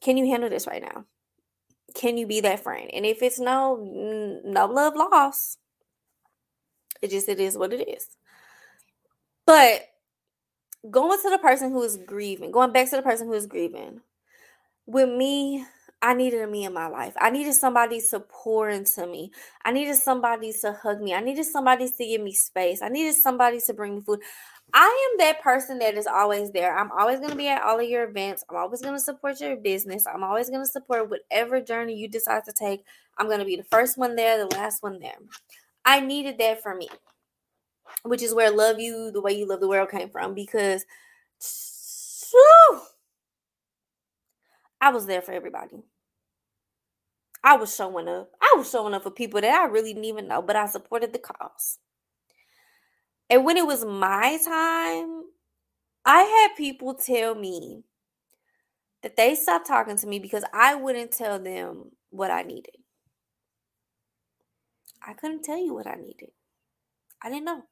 can 0.00 0.16
you 0.16 0.26
handle 0.26 0.48
this 0.48 0.66
right 0.68 0.82
now? 0.82 1.06
Can 1.94 2.16
you 2.16 2.26
be 2.26 2.40
that 2.42 2.60
friend? 2.60 2.88
And 2.92 3.04
if 3.04 3.20
it's 3.20 3.40
no, 3.40 4.42
no 4.44 4.66
love 4.66 4.94
lost, 4.94 5.58
it 7.02 7.10
just 7.10 7.28
it 7.28 7.40
is 7.40 7.56
what 7.56 7.72
it 7.72 7.88
is. 7.88 8.06
But 9.46 9.82
going 10.90 11.18
to 11.20 11.30
the 11.30 11.38
person 11.38 11.72
who 11.72 11.82
is 11.82 11.96
grieving, 11.96 12.50
going 12.50 12.72
back 12.72 12.90
to 12.90 12.96
the 12.96 13.02
person 13.02 13.26
who 13.26 13.34
is 13.34 13.46
grieving, 13.46 14.00
with 14.86 15.08
me, 15.08 15.64
I 16.02 16.14
needed 16.14 16.40
a 16.42 16.46
me 16.46 16.64
in 16.64 16.72
my 16.72 16.86
life. 16.86 17.14
I 17.20 17.30
needed 17.30 17.52
somebody 17.52 18.00
to 18.10 18.20
pour 18.20 18.70
into 18.70 19.06
me. 19.06 19.32
I 19.64 19.72
needed 19.72 19.96
somebody 19.96 20.52
to 20.62 20.72
hug 20.72 21.02
me. 21.02 21.14
I 21.14 21.20
needed 21.20 21.44
somebody 21.44 21.88
to 21.90 22.04
give 22.04 22.22
me 22.22 22.32
space. 22.32 22.80
I 22.80 22.88
needed 22.88 23.14
somebody 23.14 23.60
to 23.66 23.74
bring 23.74 23.96
me 23.96 24.00
food. 24.00 24.20
I 24.72 25.10
am 25.10 25.18
that 25.18 25.42
person 25.42 25.78
that 25.80 25.96
is 25.96 26.06
always 26.06 26.52
there. 26.52 26.76
I'm 26.76 26.90
always 26.92 27.18
going 27.18 27.30
to 27.30 27.36
be 27.36 27.48
at 27.48 27.62
all 27.62 27.78
of 27.78 27.88
your 27.88 28.08
events. 28.08 28.44
I'm 28.48 28.56
always 28.56 28.80
going 28.80 28.94
to 28.94 29.00
support 29.00 29.40
your 29.40 29.56
business. 29.56 30.06
I'm 30.06 30.24
always 30.24 30.48
going 30.48 30.62
to 30.62 30.70
support 30.70 31.10
whatever 31.10 31.60
journey 31.60 31.94
you 31.94 32.08
decide 32.08 32.44
to 32.44 32.52
take. 32.52 32.84
I'm 33.18 33.26
going 33.26 33.40
to 33.40 33.44
be 33.44 33.56
the 33.56 33.64
first 33.64 33.98
one 33.98 34.16
there, 34.16 34.38
the 34.38 34.56
last 34.56 34.82
one 34.82 35.00
there. 35.00 35.18
I 35.90 35.98
needed 35.98 36.38
that 36.38 36.62
for 36.62 36.72
me, 36.72 36.88
which 38.04 38.22
is 38.22 38.32
where 38.32 38.52
love 38.52 38.78
you 38.78 39.10
the 39.10 39.20
way 39.20 39.32
you 39.32 39.44
love 39.44 39.58
the 39.58 39.66
world 39.66 39.90
came 39.90 40.08
from 40.08 40.34
because 40.34 40.84
whew, 42.30 42.80
I 44.80 44.90
was 44.90 45.06
there 45.06 45.20
for 45.20 45.32
everybody. 45.32 45.82
I 47.42 47.56
was 47.56 47.74
showing 47.74 48.06
up. 48.06 48.30
I 48.40 48.54
was 48.56 48.70
showing 48.70 48.94
up 48.94 49.02
for 49.02 49.10
people 49.10 49.40
that 49.40 49.52
I 49.52 49.64
really 49.64 49.92
didn't 49.92 50.04
even 50.04 50.28
know, 50.28 50.42
but 50.42 50.54
I 50.54 50.66
supported 50.66 51.12
the 51.12 51.18
cause. 51.18 51.80
And 53.28 53.44
when 53.44 53.56
it 53.56 53.66
was 53.66 53.84
my 53.84 54.38
time, 54.44 55.24
I 56.04 56.22
had 56.22 56.56
people 56.56 56.94
tell 56.94 57.34
me 57.34 57.82
that 59.02 59.16
they 59.16 59.34
stopped 59.34 59.66
talking 59.66 59.96
to 59.96 60.06
me 60.06 60.20
because 60.20 60.44
I 60.54 60.76
wouldn't 60.76 61.10
tell 61.10 61.40
them 61.40 61.90
what 62.10 62.30
I 62.30 62.42
needed. 62.42 62.79
I 65.02 65.14
couldn't 65.14 65.42
tell 65.42 65.58
you 65.58 65.74
what 65.74 65.86
I 65.86 65.94
needed. 65.94 66.30
I 67.22 67.28
didn't 67.28 67.44
know. 67.44 67.64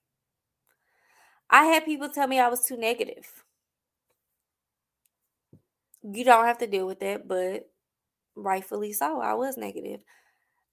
I 1.51 1.65
had 1.65 1.85
people 1.85 2.09
tell 2.09 2.27
me 2.27 2.39
I 2.39 2.49
was 2.49 2.65
too 2.65 2.77
negative. 2.77 3.45
You 6.03 6.25
don't 6.25 6.45
have 6.47 6.59
to 6.59 6.67
deal 6.67 6.87
with 6.87 7.01
that, 7.01 7.27
but 7.27 7.71
rightfully 8.37 8.93
so. 8.93 9.21
I 9.21 9.35
was 9.35 9.57
negative. 9.57 10.03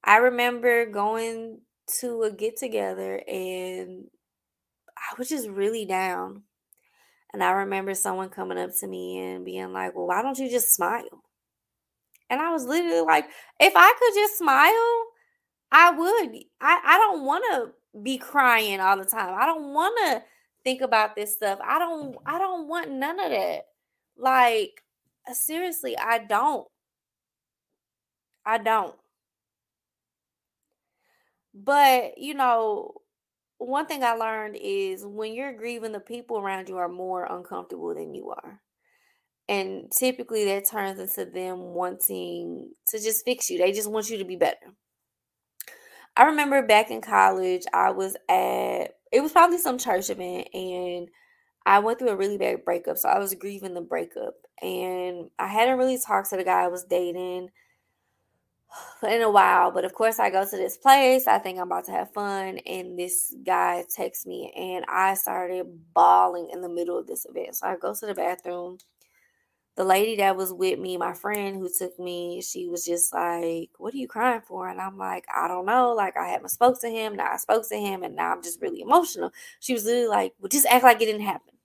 I 0.03 0.17
remember 0.17 0.85
going 0.85 1.61
to 1.99 2.23
a 2.23 2.31
get 2.31 2.57
together 2.57 3.21
and 3.27 4.05
I 4.97 5.15
was 5.17 5.29
just 5.29 5.47
really 5.47 5.85
down. 5.85 6.43
And 7.33 7.43
I 7.43 7.51
remember 7.51 7.93
someone 7.93 8.29
coming 8.29 8.57
up 8.57 8.71
to 8.79 8.87
me 8.87 9.19
and 9.19 9.45
being 9.45 9.73
like, 9.73 9.95
Well, 9.95 10.07
why 10.07 10.21
don't 10.21 10.37
you 10.39 10.49
just 10.49 10.73
smile? 10.73 11.23
And 12.29 12.39
I 12.41 12.51
was 12.51 12.65
literally 12.65 13.01
like, 13.01 13.25
If 13.59 13.73
I 13.75 13.93
could 13.99 14.13
just 14.13 14.37
smile, 14.37 15.03
I 15.77 15.91
would. 15.91 16.35
I, 16.61 16.79
I 16.85 16.97
don't 16.97 17.25
want 17.25 17.43
to 17.51 17.99
be 18.01 18.17
crying 18.17 18.79
all 18.79 18.97
the 18.97 19.03
time. 19.03 19.35
I 19.37 19.45
don't 19.45 19.73
want 19.73 19.93
to 20.05 20.23
think 20.63 20.79
about 20.79 21.17
this 21.17 21.33
stuff. 21.35 21.59
I 21.61 21.77
don't 21.79 22.13
mm-hmm. 22.13 22.19
I 22.25 22.39
don't 22.39 22.69
want 22.69 22.91
none 22.91 23.19
of 23.19 23.29
that. 23.29 23.63
Like 24.17 24.81
uh, 25.29 25.33
seriously, 25.33 25.97
I 25.97 26.19
don't. 26.19 26.65
I 28.45 28.57
don't. 28.57 28.95
But, 31.53 32.17
you 32.17 32.35
know, 32.35 32.93
one 33.57 33.85
thing 33.85 34.03
I 34.03 34.13
learned 34.13 34.57
is 34.61 35.05
when 35.05 35.33
you're 35.33 35.53
grieving, 35.53 35.91
the 35.91 35.99
people 35.99 36.37
around 36.37 36.69
you 36.69 36.77
are 36.77 36.87
more 36.87 37.25
uncomfortable 37.25 37.93
than 37.93 38.13
you 38.15 38.29
are. 38.29 38.61
And 39.49 39.91
typically 39.91 40.45
that 40.45 40.69
turns 40.69 40.99
into 40.99 41.29
them 41.29 41.59
wanting 41.59 42.71
to 42.87 42.97
just 42.97 43.25
fix 43.25 43.49
you. 43.49 43.57
They 43.57 43.73
just 43.73 43.89
want 43.91 44.09
you 44.09 44.17
to 44.19 44.25
be 44.25 44.37
better. 44.37 44.73
I 46.17 46.25
remember 46.25 46.61
back 46.65 46.91
in 46.91 47.01
college, 47.01 47.63
I 47.73 47.91
was 47.91 48.15
at, 48.29 48.97
it 49.11 49.21
was 49.21 49.31
probably 49.31 49.57
some 49.57 49.77
church 49.77 50.09
event, 50.09 50.47
and 50.53 51.09
I 51.65 51.79
went 51.79 51.99
through 51.99 52.09
a 52.09 52.15
really 52.15 52.37
bad 52.37 52.63
breakup. 52.63 52.97
So 52.97 53.09
I 53.09 53.19
was 53.19 53.33
grieving 53.33 53.73
the 53.73 53.81
breakup. 53.81 54.35
And 54.61 55.29
I 55.37 55.47
hadn't 55.47 55.77
really 55.77 55.99
talked 55.99 56.29
to 56.29 56.37
the 56.37 56.43
guy 56.43 56.63
I 56.63 56.67
was 56.67 56.85
dating 56.85 57.49
in 59.03 59.21
a 59.21 59.31
while. 59.31 59.71
But 59.71 59.83
of 59.83 59.93
course, 59.93 60.19
I 60.19 60.29
go 60.29 60.45
to 60.45 60.57
this 60.57 60.77
place. 60.77 61.27
I 61.27 61.39
think 61.39 61.57
I'm 61.57 61.67
about 61.67 61.85
to 61.85 61.91
have 61.91 62.13
fun. 62.13 62.59
And 62.65 62.97
this 62.97 63.35
guy 63.43 63.83
texts 63.93 64.25
me, 64.25 64.53
and 64.55 64.85
I 64.87 65.15
started 65.15 65.65
bawling 65.93 66.49
in 66.53 66.61
the 66.61 66.69
middle 66.69 66.97
of 66.97 67.07
this 67.07 67.25
event. 67.25 67.55
So 67.55 67.67
I 67.67 67.75
go 67.77 67.93
to 67.93 68.05
the 68.05 68.13
bathroom. 68.13 68.77
The 69.75 69.83
lady 69.83 70.15
that 70.17 70.37
was 70.37 70.53
with 70.53 70.79
me, 70.79 70.95
my 70.97 71.13
friend 71.13 71.57
who 71.57 71.69
took 71.69 71.99
me, 71.99 72.41
she 72.41 72.67
was 72.69 72.85
just 72.85 73.13
like, 73.13 73.71
What 73.77 73.93
are 73.93 73.97
you 73.97 74.07
crying 74.07 74.41
for? 74.41 74.69
And 74.69 74.79
I'm 74.79 74.97
like, 74.97 75.25
I 75.35 75.47
don't 75.47 75.65
know. 75.65 75.93
Like, 75.93 76.15
I 76.17 76.29
haven't 76.29 76.49
spoke 76.49 76.79
to 76.81 76.89
him. 76.89 77.15
Now 77.15 77.31
I 77.33 77.37
spoke 77.37 77.67
to 77.69 77.75
him, 77.75 78.03
and 78.03 78.15
now 78.15 78.31
I'm 78.31 78.41
just 78.41 78.61
really 78.61 78.81
emotional. 78.81 79.31
She 79.59 79.73
was 79.73 79.85
literally 79.85 80.07
like, 80.07 80.33
Well, 80.39 80.49
just 80.49 80.65
act 80.67 80.83
like 80.83 81.01
it 81.01 81.05
didn't 81.05 81.21
happen. 81.21 81.55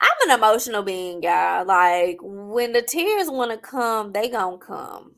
I'm 0.00 0.30
an 0.30 0.38
emotional 0.38 0.82
being, 0.82 1.22
y'all. 1.22 1.66
Like 1.66 2.18
when 2.22 2.72
the 2.72 2.82
tears 2.82 3.28
want 3.28 3.50
to 3.50 3.58
come, 3.58 4.12
they 4.12 4.28
gonna 4.28 4.58
come. 4.58 5.12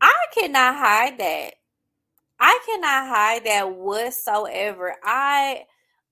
I 0.00 0.14
cannot 0.34 0.76
hide 0.76 1.18
that. 1.18 1.54
I 2.40 2.58
cannot 2.66 3.08
hide 3.08 3.44
that 3.44 3.74
whatsoever. 3.76 4.96
I 5.04 5.64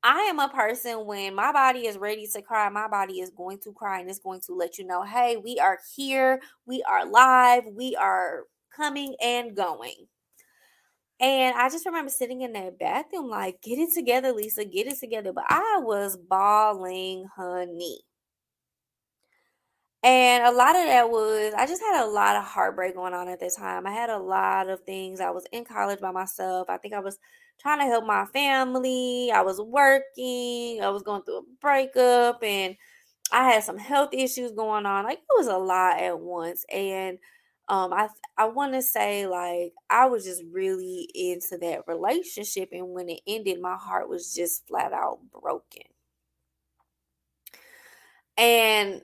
I 0.02 0.20
am 0.22 0.38
a 0.38 0.48
person 0.48 1.06
when 1.06 1.34
my 1.34 1.52
body 1.52 1.86
is 1.86 1.98
ready 1.98 2.26
to 2.32 2.42
cry, 2.42 2.68
my 2.68 2.88
body 2.88 3.20
is 3.20 3.30
going 3.30 3.58
to 3.64 3.72
cry 3.72 4.00
and 4.00 4.08
it's 4.08 4.20
going 4.20 4.40
to 4.46 4.54
let 4.54 4.78
you 4.78 4.86
know, 4.86 5.02
hey, 5.02 5.36
we 5.36 5.58
are 5.58 5.78
here, 5.96 6.40
we 6.66 6.82
are 6.84 7.04
live, 7.04 7.64
we 7.72 7.96
are 7.96 8.44
coming 8.74 9.16
and 9.22 9.56
going. 9.56 10.06
And 11.20 11.56
I 11.56 11.68
just 11.68 11.84
remember 11.84 12.10
sitting 12.10 12.42
in 12.42 12.52
that 12.52 12.78
bathroom, 12.78 13.28
like, 13.28 13.60
get 13.60 13.78
it 13.78 13.92
together, 13.92 14.32
Lisa, 14.32 14.64
get 14.64 14.86
it 14.86 15.00
together. 15.00 15.32
But 15.32 15.46
I 15.48 15.80
was 15.82 16.16
bawling, 16.16 17.26
honey. 17.36 18.00
And 20.04 20.44
a 20.44 20.52
lot 20.52 20.76
of 20.76 20.84
that 20.86 21.10
was, 21.10 21.52
I 21.56 21.66
just 21.66 21.82
had 21.82 22.04
a 22.04 22.08
lot 22.08 22.36
of 22.36 22.44
heartbreak 22.44 22.94
going 22.94 23.14
on 23.14 23.28
at 23.28 23.40
the 23.40 23.50
time. 23.50 23.84
I 23.84 23.90
had 23.90 24.10
a 24.10 24.18
lot 24.18 24.68
of 24.68 24.80
things. 24.82 25.20
I 25.20 25.30
was 25.30 25.44
in 25.50 25.64
college 25.64 25.98
by 26.00 26.12
myself. 26.12 26.70
I 26.70 26.76
think 26.76 26.94
I 26.94 27.00
was 27.00 27.18
trying 27.60 27.80
to 27.80 27.86
help 27.86 28.06
my 28.06 28.24
family. 28.26 29.30
I 29.32 29.42
was 29.42 29.60
working. 29.60 30.80
I 30.82 30.90
was 30.90 31.02
going 31.02 31.22
through 31.22 31.38
a 31.38 31.42
breakup 31.60 32.42
and 32.42 32.76
I 33.32 33.50
had 33.50 33.64
some 33.64 33.78
health 33.78 34.10
issues 34.12 34.52
going 34.52 34.86
on. 34.86 35.04
Like 35.04 35.18
it 35.18 35.24
was 35.36 35.48
a 35.48 35.58
lot 35.58 36.00
at 36.00 36.18
once. 36.18 36.64
And 36.72 37.18
um 37.68 37.92
I 37.92 38.08
I 38.36 38.46
want 38.46 38.72
to 38.74 38.82
say 38.82 39.26
like 39.26 39.72
I 39.90 40.06
was 40.06 40.24
just 40.24 40.42
really 40.52 41.08
into 41.14 41.58
that 41.58 41.84
relationship 41.86 42.70
and 42.72 42.90
when 42.90 43.08
it 43.10 43.20
ended 43.26 43.60
my 43.60 43.76
heart 43.76 44.08
was 44.08 44.34
just 44.34 44.66
flat 44.68 44.92
out 44.92 45.18
broken. 45.32 45.82
And 48.36 49.02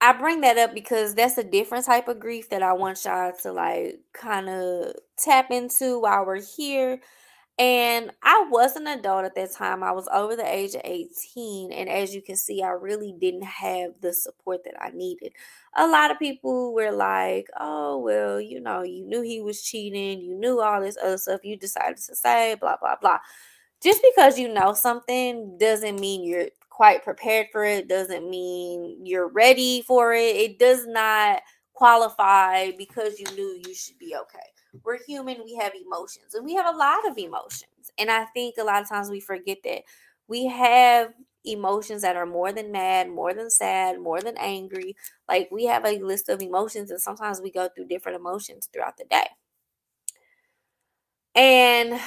I 0.00 0.12
bring 0.12 0.42
that 0.42 0.58
up 0.58 0.74
because 0.74 1.14
that's 1.14 1.38
a 1.38 1.44
different 1.44 1.86
type 1.86 2.08
of 2.08 2.20
grief 2.20 2.50
that 2.50 2.62
I 2.62 2.72
want 2.74 3.04
y'all 3.04 3.32
to 3.42 3.52
like 3.52 4.00
kind 4.12 4.48
of 4.48 4.94
tap 5.16 5.50
into 5.50 6.00
while 6.00 6.24
we're 6.26 6.42
here. 6.42 7.00
And 7.58 8.12
I 8.22 8.46
was 8.50 8.76
an 8.76 8.86
adult 8.86 9.24
at 9.24 9.34
that 9.34 9.52
time. 9.52 9.82
I 9.82 9.90
was 9.90 10.08
over 10.12 10.36
the 10.36 10.46
age 10.46 10.74
of 10.76 10.82
18. 10.84 11.72
And 11.72 11.88
as 11.88 12.14
you 12.14 12.22
can 12.22 12.36
see, 12.36 12.62
I 12.62 12.68
really 12.68 13.12
didn't 13.18 13.42
have 13.44 13.94
the 14.00 14.12
support 14.12 14.62
that 14.64 14.80
I 14.80 14.90
needed. 14.90 15.32
A 15.76 15.88
lot 15.88 16.12
of 16.12 16.20
people 16.20 16.72
were 16.72 16.92
like, 16.92 17.48
oh, 17.58 17.98
well, 17.98 18.40
you 18.40 18.60
know, 18.60 18.82
you 18.82 19.04
knew 19.04 19.22
he 19.22 19.40
was 19.40 19.60
cheating. 19.60 20.20
You 20.20 20.36
knew 20.36 20.60
all 20.60 20.80
this 20.80 20.96
other 21.02 21.18
stuff. 21.18 21.40
You 21.42 21.56
decided 21.56 21.96
to 21.96 22.14
say, 22.14 22.54
blah, 22.60 22.76
blah, 22.76 22.94
blah. 23.00 23.18
Just 23.82 24.02
because 24.02 24.38
you 24.38 24.52
know 24.52 24.72
something 24.72 25.58
doesn't 25.58 26.00
mean 26.00 26.24
you're 26.24 26.48
quite 26.70 27.02
prepared 27.02 27.48
for 27.50 27.64
it, 27.64 27.88
doesn't 27.88 28.28
mean 28.30 29.04
you're 29.04 29.28
ready 29.28 29.82
for 29.82 30.12
it. 30.14 30.36
It 30.36 30.58
does 30.60 30.86
not 30.86 31.42
qualify 31.74 32.70
because 32.78 33.18
you 33.18 33.26
knew 33.34 33.60
you 33.66 33.74
should 33.74 33.98
be 33.98 34.14
okay 34.16 34.48
we're 34.84 34.98
human, 35.02 35.42
we 35.44 35.54
have 35.56 35.72
emotions, 35.74 36.34
and 36.34 36.44
we 36.44 36.54
have 36.54 36.66
a 36.72 36.76
lot 36.76 37.08
of 37.08 37.18
emotions. 37.18 37.90
And 37.98 38.10
I 38.10 38.24
think 38.26 38.56
a 38.58 38.64
lot 38.64 38.82
of 38.82 38.88
times 38.88 39.10
we 39.10 39.20
forget 39.20 39.58
that 39.64 39.82
we 40.28 40.46
have 40.46 41.12
emotions 41.44 42.02
that 42.02 42.16
are 42.16 42.26
more 42.26 42.52
than 42.52 42.70
mad, 42.72 43.08
more 43.08 43.32
than 43.32 43.50
sad, 43.50 44.00
more 44.00 44.20
than 44.20 44.36
angry. 44.38 44.96
Like 45.28 45.48
we 45.50 45.64
have 45.66 45.84
a 45.84 45.98
list 45.98 46.28
of 46.28 46.42
emotions, 46.42 46.90
and 46.90 47.00
sometimes 47.00 47.40
we 47.40 47.50
go 47.50 47.68
through 47.68 47.86
different 47.88 48.18
emotions 48.18 48.68
throughout 48.72 48.96
the 48.98 49.04
day. 49.04 49.26
And 51.34 52.00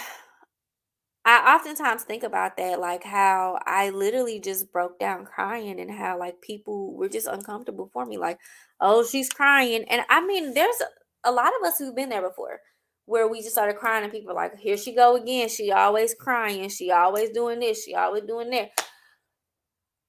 I 1.23 1.55
oftentimes 1.55 2.03
think 2.03 2.23
about 2.23 2.57
that, 2.57 2.79
like 2.79 3.03
how 3.03 3.59
I 3.65 3.91
literally 3.91 4.39
just 4.39 4.71
broke 4.71 4.97
down 4.99 5.25
crying 5.25 5.79
and 5.79 5.91
how 5.91 6.17
like 6.17 6.41
people 6.41 6.93
were 6.95 7.09
just 7.09 7.27
uncomfortable 7.27 7.89
for 7.93 8.05
me. 8.05 8.17
Like, 8.17 8.39
oh, 8.79 9.05
she's 9.05 9.29
crying. 9.29 9.83
And 9.87 10.01
I 10.09 10.25
mean, 10.25 10.53
there's 10.55 10.81
a 11.23 11.31
lot 11.31 11.51
of 11.59 11.67
us 11.67 11.77
who've 11.77 11.95
been 11.95 12.09
there 12.09 12.27
before 12.27 12.59
where 13.05 13.27
we 13.27 13.39
just 13.41 13.51
started 13.51 13.77
crying 13.77 14.03
and 14.03 14.11
people 14.13 14.31
are 14.31 14.35
like, 14.35 14.57
here 14.57 14.77
she 14.77 14.95
go 14.95 15.15
again. 15.15 15.49
She 15.49 15.71
always 15.71 16.13
crying. 16.13 16.69
She 16.69 16.91
always 16.91 17.29
doing 17.31 17.59
this. 17.59 17.83
She 17.83 17.95
always 17.95 18.23
doing 18.23 18.49
that. 18.51 18.69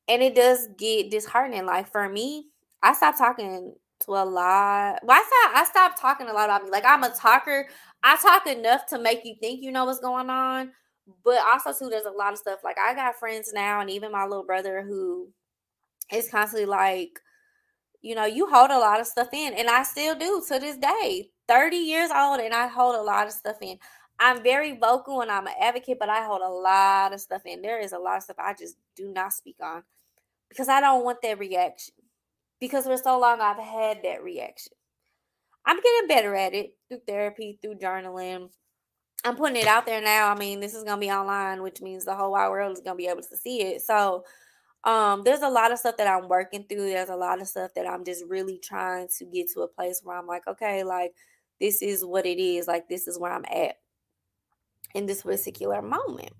And 0.09 0.23
it 0.23 0.35
does 0.35 0.69
get 0.79 1.11
disheartening. 1.11 1.67
Like 1.67 1.91
for 1.91 2.09
me, 2.09 2.47
I 2.83 2.93
stopped 2.93 3.19
talking 3.19 3.75
to 4.05 4.11
a 4.13 4.25
lot. 4.25 4.99
Well, 5.03 5.19
I 5.19 5.53
I 5.57 5.65
stopped 5.65 6.01
talking 6.01 6.29
a 6.29 6.33
lot 6.33 6.45
about 6.45 6.65
me. 6.65 6.71
Like 6.71 6.85
I'm 6.85 7.05
a 7.05 7.11
talker. 7.11 7.67
I 8.03 8.17
talk 8.17 8.47
enough 8.47 8.87
to 8.87 8.99
make 8.99 9.25
you 9.25 9.37
think 9.41 9.63
you 9.63 9.73
know 9.73 9.85
what's 9.85 10.01
going 10.01 10.31
on. 10.31 10.73
But 11.25 11.39
also 11.53 11.73
too, 11.73 11.91
there's 11.91 12.07
a 12.07 12.11
lot 12.11 12.33
of 12.33 12.39
stuff. 12.39 12.61
Like 12.63 12.79
I 12.79 12.95
got 12.95 13.19
friends 13.19 13.53
now, 13.53 13.81
and 13.81 13.91
even 13.91 14.13
my 14.13 14.25
little 14.25 14.45
brother 14.45 14.83
who 14.83 15.29
is 16.13 16.29
constantly 16.29 16.67
like, 16.67 17.19
you 18.03 18.15
know, 18.15 18.27
you 18.27 18.47
hold 18.47 18.71
a 18.71 18.79
lot 18.79 19.01
of 19.01 19.07
stuff 19.07 19.29
in, 19.33 19.55
and 19.55 19.69
I 19.69 19.85
still 19.85 20.15
do 20.15 20.43
to 20.49 20.59
this 20.59 20.77
day. 20.77 21.31
30 21.49 21.77
years 21.77 22.11
old, 22.15 22.41
and 22.41 22.53
I 22.55 22.67
hold 22.67 22.97
a 22.97 23.03
lot 23.03 23.27
of 23.27 23.33
stuff 23.33 23.57
in. 23.61 23.79
I'm 24.19 24.43
very 24.43 24.77
vocal 24.77 25.21
and 25.21 25.31
I'm 25.31 25.49
an 25.49 25.55
advocate, 25.61 25.99
but 25.99 26.09
I 26.09 26.25
hold 26.25 26.43
a 26.43 26.49
lot 26.49 27.13
of 27.13 27.21
stuff 27.21 27.43
in. 27.45 27.61
There 27.61 27.81
is 27.81 27.93
a 27.93 27.99
lot 27.99 28.19
of 28.19 28.23
stuff 28.23 28.37
I 28.39 28.55
just 28.55 28.77
do 28.95 29.09
not 29.09 29.33
speak 29.33 29.57
on 29.61 29.83
because 30.49 30.69
I 30.69 30.81
don't 30.81 31.05
want 31.05 31.23
that 31.23 31.41
reaction. 31.41 31.95
Because 32.61 32.85
for 32.85 32.97
so 32.97 33.19
long, 33.19 33.41
I've 33.41 33.59
had 33.59 33.99
that 34.05 34.23
reaction. 34.23 34.73
I'm 35.65 35.77
getting 35.77 36.09
better 36.09 36.37
at 36.37 36.55
it 36.55 36.77
through 36.89 37.01
therapy, 37.07 37.59
through 37.61 37.77
journaling. 37.77 38.51
I'm 39.25 39.37
putting 39.37 39.57
it 39.57 39.67
out 39.67 39.87
there 39.87 40.01
now. 40.01 40.31
I 40.31 40.37
mean, 40.37 40.61
this 40.61 40.75
is 40.75 40.85
going 40.85 41.01
to 41.01 41.07
be 41.07 41.11
online, 41.11 41.63
which 41.63 41.81
means 41.81 42.05
the 42.05 42.15
whole 42.15 42.33
wide 42.33 42.49
world 42.49 42.73
is 42.73 42.81
going 42.83 42.97
to 42.97 43.03
be 43.03 43.09
able 43.09 43.23
to 43.23 43.37
see 43.37 43.63
it. 43.63 43.83
So, 43.83 44.25
um 44.85 45.23
there's 45.23 45.43
a 45.43 45.49
lot 45.49 45.71
of 45.71 45.79
stuff 45.79 45.97
that 45.97 46.09
i'm 46.09 46.29
working 46.29 46.65
through 46.69 46.91
there's 46.91 47.09
a 47.09 47.17
lot 47.17 47.41
of 47.41 47.47
stuff 47.47 47.71
that 47.75 47.87
i'm 47.87 48.05
just 48.05 48.25
really 48.29 48.59
trying 48.59 49.07
to 49.09 49.25
get 49.27 49.49
to 49.51 49.61
a 49.61 49.69
place 49.69 50.01
where 50.03 50.17
i'm 50.17 50.27
like 50.27 50.47
okay 50.47 50.83
like 50.83 51.13
this 51.61 51.83
is 51.83 52.05
what 52.05 52.27
it 52.27 52.41
is 52.41 52.67
like 52.67 52.89
this 52.89 53.07
is 53.07 53.19
where 53.19 53.33
i'm 53.33 53.45
at 53.45 53.77
in 54.95 55.07
this 55.07 55.23
particular 55.23 55.81
moment. 55.81 56.33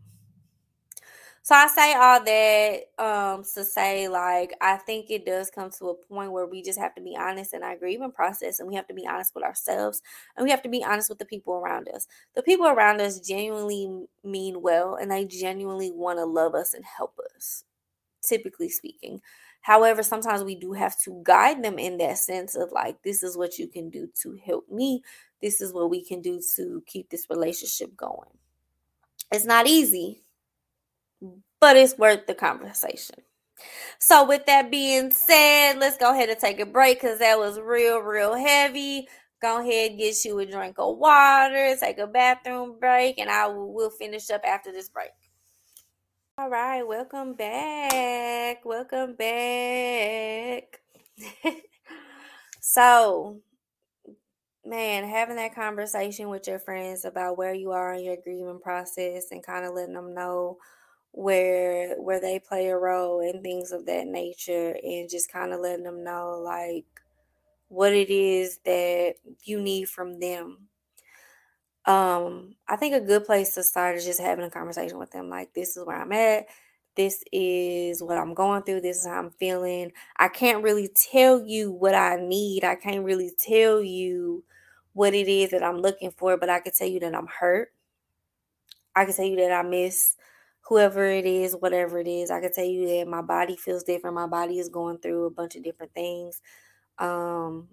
So 1.45 1.57
i 1.57 1.67
say 1.67 1.95
all 1.95 2.23
that 2.23 3.05
um 3.05 3.43
to 3.55 3.65
say 3.65 4.07
like 4.07 4.53
i 4.61 4.77
think 4.77 5.11
it 5.11 5.27
does 5.27 5.51
come 5.51 5.71
to 5.71 5.87
a 5.87 5.95
point 5.95 6.31
where 6.31 6.47
we 6.47 6.63
just 6.63 6.79
have 6.79 6.95
to 6.95 7.01
be 7.01 7.17
honest 7.19 7.53
in 7.53 7.65
our 7.65 7.77
grieving 7.77 8.13
process 8.13 8.61
and 8.61 8.69
we 8.69 8.77
have 8.77 8.87
to 8.87 8.95
be 8.95 9.09
honest 9.09 9.35
with 9.35 9.43
ourselves 9.43 10.03
and 10.37 10.45
we 10.45 10.51
have 10.53 10.63
to 10.63 10.69
be 10.69 10.85
honest 10.85 11.09
with 11.09 11.19
the 11.19 11.25
people 11.25 11.55
around 11.55 11.89
us. 11.89 12.07
The 12.35 12.45
people 12.45 12.69
around 12.69 13.01
us 13.01 13.19
genuinely 13.19 14.07
mean 14.23 14.63
well 14.63 14.95
and 14.95 15.11
they 15.11 15.25
genuinely 15.25 15.91
want 15.91 16.21
to 16.21 16.25
love 16.25 16.55
us 16.55 16.75
and 16.75 16.85
help 16.85 17.19
us 17.35 17.65
typically 18.23 18.69
speaking. 18.69 19.21
However, 19.63 20.03
sometimes 20.03 20.43
we 20.43 20.57
do 20.57 20.73
have 20.73 20.99
to 21.03 21.21
guide 21.25 21.63
them 21.63 21.79
in 21.79 21.99
that 21.99 22.19
sense 22.19 22.57
of 22.57 22.73
like, 22.73 23.03
this 23.03 23.23
is 23.23 23.37
what 23.37 23.59
you 23.59 23.69
can 23.69 23.91
do 23.91 24.09
to 24.23 24.39
help 24.45 24.69
me. 24.71 25.03
This 25.41 25.61
is 25.61 25.73
what 25.73 25.91
we 25.91 26.05
can 26.05 26.21
do 26.21 26.41
to 26.57 26.83
keep 26.87 27.11
this 27.11 27.27
relationship 27.31 27.97
going. 27.97 28.31
It's 29.31 29.45
not 29.45 29.67
easy, 29.67 30.23
but 31.61 31.77
it's 31.77 31.97
worth 31.97 32.27
the 32.27 32.35
conversation. 32.35 33.17
So, 34.01 34.27
with 34.27 34.47
that 34.47 34.71
being 34.71 35.13
said, 35.13 35.75
let's 35.79 35.97
go 35.97 36.13
ahead 36.13 36.29
and 36.29 36.39
take 36.39 36.59
a 36.59 36.67
break 36.67 37.01
because 37.01 37.21
that 37.21 37.39
was 37.39 37.61
real, 37.61 38.01
real 38.01 38.35
heavy. 38.35 39.07
Go 39.41 39.61
ahead, 39.61 39.97
get 39.97 40.25
you 40.25 40.39
a 40.41 40.47
drink 40.47 40.77
of 40.79 40.99
water, 40.99 41.77
take 41.79 41.99
a 41.99 42.07
bathroom 42.07 42.79
break, 42.81 43.19
and 43.19 43.31
I 43.31 43.47
will 43.47 43.91
finish 43.91 44.31
up 44.31 44.43
after 44.45 44.73
this 44.73 44.89
break. 44.89 45.11
All 46.43 46.51
right, 46.51 46.83
welcome 46.83 47.35
back. 47.35 48.65
Welcome 48.65 49.15
back. 49.15 50.81
so, 52.61 53.39
man, 54.67 55.05
having 55.09 55.37
that 55.37 55.55
conversation 55.55 56.31
with 56.31 56.49
your 56.49 56.59
friends 56.59 57.05
about 57.05 57.39
where 57.39 57.55
you 57.55 57.71
are 57.71 57.95
in 57.95 58.03
your 58.03 58.17
grieving 58.25 58.59
process 58.61 59.27
and 59.31 59.41
kind 59.47 59.65
of 59.65 59.73
letting 59.73 59.95
them 59.95 60.15
know 60.15 60.57
where 61.13 61.95
where 62.01 62.21
they 62.21 62.41
play 62.41 62.71
a 62.71 62.77
role 62.77 63.21
and 63.21 63.41
things 63.41 63.71
of 63.71 63.87
that 63.87 64.09
nature 64.09 64.77
and 64.83 65.09
just 65.09 65.31
kind 65.31 65.53
of 65.53 65.61
letting 65.61 65.85
them 65.85 66.03
know 66.03 66.43
like 66.45 66.87
what 67.69 67.93
it 67.93 68.11
is 68.11 68.59
that 68.65 69.15
you 69.45 69.61
need 69.61 69.89
from 69.89 70.19
them 70.19 70.59
um 71.87 72.55
i 72.69 72.77
think 72.77 72.95
a 72.95 73.01
good 73.01 73.25
place 73.25 73.55
to 73.55 73.63
start 73.63 73.97
is 73.97 74.05
just 74.05 74.21
having 74.21 74.45
a 74.45 74.51
conversation 74.51 74.99
with 74.99 75.11
them 75.11 75.29
like 75.29 75.53
this 75.55 75.77
is 75.77 75.85
where 75.85 76.01
i'm 76.01 76.13
at. 76.13 76.47
This 76.95 77.25
is 77.33 78.03
what 78.03 78.19
i'm 78.19 78.35
going 78.35 78.63
through. 78.63 78.83
This 78.83 78.99
is 78.99 79.07
how 79.07 79.19
i'm 79.19 79.31
feeling. 79.31 79.93
I 80.19 80.29
can't 80.29 80.63
really 80.63 80.89
tell 81.13 81.43
you 81.43 81.73
what 81.73 81.95
i 81.95 82.17
need. 82.17 82.65
I 82.65 82.75
can't 82.77 83.05
really 83.05 83.33
tell 83.39 83.83
you 83.83 84.45
what 84.93 85.15
it 85.15 85.27
is 85.29 85.51
that 85.51 85.63
i'm 85.63 85.79
looking 85.79 86.11
for 86.13 86.37
but 86.37 86.51
i 86.51 86.61
can 86.61 86.73
tell 86.73 86.87
you 86.89 87.01
that 87.01 87.15
i'm 87.15 87.27
hurt. 87.27 87.71
I 88.95 89.05
can 89.05 89.15
tell 89.15 89.25
you 89.25 89.37
that 89.37 89.53
i 89.53 89.63
miss 89.63 90.17
whoever 90.61 91.05
it 91.07 91.27
is 91.27 91.55
whatever 91.57 91.99
it 91.99 92.07
is. 92.07 92.31
I 92.31 92.41
can 92.41 92.53
tell 92.53 92.65
you 92.65 92.87
that 92.87 93.09
my 93.09 93.23
body 93.23 93.57
feels 93.57 93.83
different. 93.83 94.15
My 94.15 94.27
body 94.29 94.59
is 94.59 94.69
going 94.69 94.99
through 94.99 95.27
a 95.27 95.31
bunch 95.31 95.57
of 95.57 95.65
different 95.65 95.93
things. 95.95 96.41
Um 96.99 97.69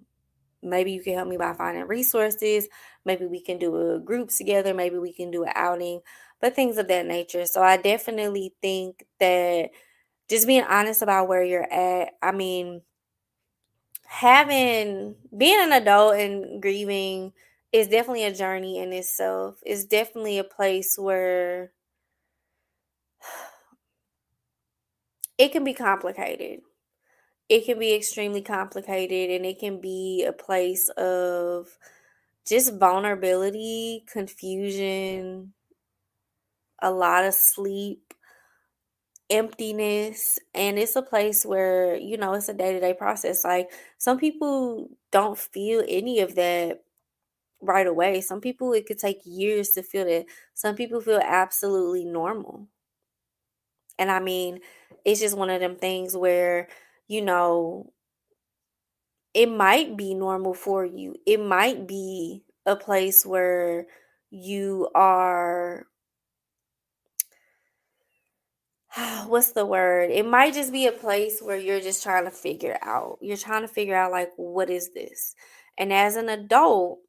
maybe 0.62 0.92
you 0.92 1.02
can 1.02 1.14
help 1.14 1.28
me 1.28 1.36
by 1.36 1.52
finding 1.54 1.86
resources. 1.86 2.68
Maybe 3.04 3.26
we 3.26 3.40
can 3.40 3.58
do 3.58 3.94
a 3.94 3.98
group 4.00 4.30
together. 4.30 4.74
Maybe 4.74 4.98
we 4.98 5.12
can 5.12 5.30
do 5.30 5.44
an 5.44 5.52
outing 5.54 6.00
but 6.40 6.54
things 6.56 6.78
of 6.78 6.88
that 6.88 7.04
nature. 7.06 7.44
So 7.46 7.62
i 7.62 7.76
definitely 7.76 8.54
think 8.62 9.04
that 9.20 9.70
just 10.28 10.46
being 10.46 10.64
honest 10.64 11.02
about 11.02 11.28
where 11.28 11.44
you're 11.44 11.72
at 11.72 12.14
i 12.22 12.32
mean 12.32 12.82
having 14.06 15.14
being 15.36 15.58
an 15.60 15.72
adult 15.72 16.14
and 16.16 16.60
grieving 16.60 17.32
is 17.72 17.88
definitely 17.88 18.24
a 18.24 18.34
journey 18.34 18.78
in 18.78 18.92
itself. 18.92 19.58
It's 19.64 19.84
definitely 19.84 20.38
a 20.38 20.44
place 20.44 20.98
where 20.98 21.72
it 25.38 25.52
can 25.52 25.64
be 25.64 25.74
complicated 25.74 26.60
it 27.50 27.66
can 27.66 27.80
be 27.80 27.92
extremely 27.92 28.40
complicated 28.40 29.28
and 29.30 29.44
it 29.44 29.58
can 29.58 29.80
be 29.80 30.24
a 30.24 30.32
place 30.32 30.88
of 30.90 31.76
just 32.46 32.78
vulnerability, 32.78 34.04
confusion, 34.10 35.52
a 36.80 36.92
lot 36.92 37.24
of 37.24 37.34
sleep, 37.34 38.14
emptiness. 39.28 40.38
And 40.54 40.78
it's 40.78 40.94
a 40.94 41.02
place 41.02 41.44
where, 41.44 41.96
you 41.96 42.16
know, 42.16 42.34
it's 42.34 42.48
a 42.48 42.54
day 42.54 42.72
to 42.72 42.78
day 42.78 42.94
process. 42.94 43.42
Like 43.44 43.68
some 43.98 44.16
people 44.16 44.88
don't 45.10 45.36
feel 45.36 45.82
any 45.88 46.20
of 46.20 46.36
that 46.36 46.84
right 47.60 47.86
away. 47.86 48.20
Some 48.20 48.40
people, 48.40 48.72
it 48.74 48.86
could 48.86 48.98
take 48.98 49.22
years 49.24 49.70
to 49.70 49.82
feel 49.82 50.04
that. 50.04 50.26
Some 50.54 50.76
people 50.76 51.00
feel 51.00 51.20
absolutely 51.22 52.04
normal. 52.04 52.68
And 53.98 54.08
I 54.08 54.20
mean, 54.20 54.60
it's 55.04 55.20
just 55.20 55.36
one 55.36 55.50
of 55.50 55.60
them 55.60 55.74
things 55.74 56.16
where, 56.16 56.68
you 57.10 57.20
know, 57.20 57.92
it 59.34 59.50
might 59.50 59.96
be 59.96 60.14
normal 60.14 60.54
for 60.54 60.84
you. 60.86 61.16
It 61.26 61.40
might 61.40 61.88
be 61.88 62.44
a 62.64 62.76
place 62.76 63.26
where 63.26 63.86
you 64.30 64.88
are 64.94 65.86
what's 69.26 69.50
the 69.52 69.66
word? 69.66 70.10
It 70.10 70.24
might 70.24 70.54
just 70.54 70.70
be 70.70 70.86
a 70.86 70.92
place 70.92 71.40
where 71.42 71.58
you're 71.58 71.80
just 71.80 72.04
trying 72.04 72.26
to 72.26 72.30
figure 72.30 72.78
out. 72.80 73.18
You're 73.20 73.36
trying 73.36 73.62
to 73.62 73.68
figure 73.68 73.96
out 73.96 74.12
like 74.12 74.30
what 74.36 74.70
is 74.70 74.92
this? 74.94 75.34
And 75.76 75.92
as 75.92 76.14
an 76.14 76.28
adult, 76.28 77.00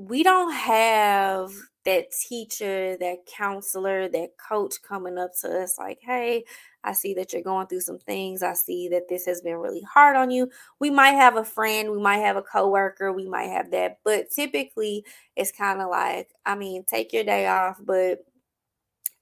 we 0.00 0.22
don't 0.22 0.52
have 0.52 1.52
that 1.84 2.06
teacher, 2.10 2.96
that 2.96 3.18
counselor, 3.26 4.08
that 4.08 4.30
coach 4.48 4.76
coming 4.82 5.18
up 5.18 5.30
to 5.42 5.62
us 5.62 5.78
like, 5.78 5.98
hey, 6.00 6.44
I 6.82 6.94
see 6.94 7.12
that 7.14 7.32
you're 7.32 7.42
going 7.42 7.66
through 7.66 7.80
some 7.80 7.98
things. 7.98 8.42
I 8.42 8.54
see 8.54 8.88
that 8.88 9.10
this 9.10 9.26
has 9.26 9.42
been 9.42 9.56
really 9.56 9.82
hard 9.82 10.16
on 10.16 10.30
you. 10.30 10.50
We 10.78 10.88
might 10.88 11.12
have 11.12 11.36
a 11.36 11.44
friend, 11.44 11.90
we 11.90 11.98
might 11.98 12.18
have 12.18 12.36
a 12.36 12.42
coworker, 12.42 13.12
we 13.12 13.28
might 13.28 13.50
have 13.50 13.70
that, 13.72 13.98
but 14.02 14.30
typically 14.30 15.04
it's 15.36 15.52
kind 15.52 15.82
of 15.82 15.90
like, 15.90 16.28
I 16.46 16.54
mean, 16.54 16.84
take 16.84 17.12
your 17.12 17.24
day 17.24 17.46
off, 17.46 17.78
but 17.84 18.20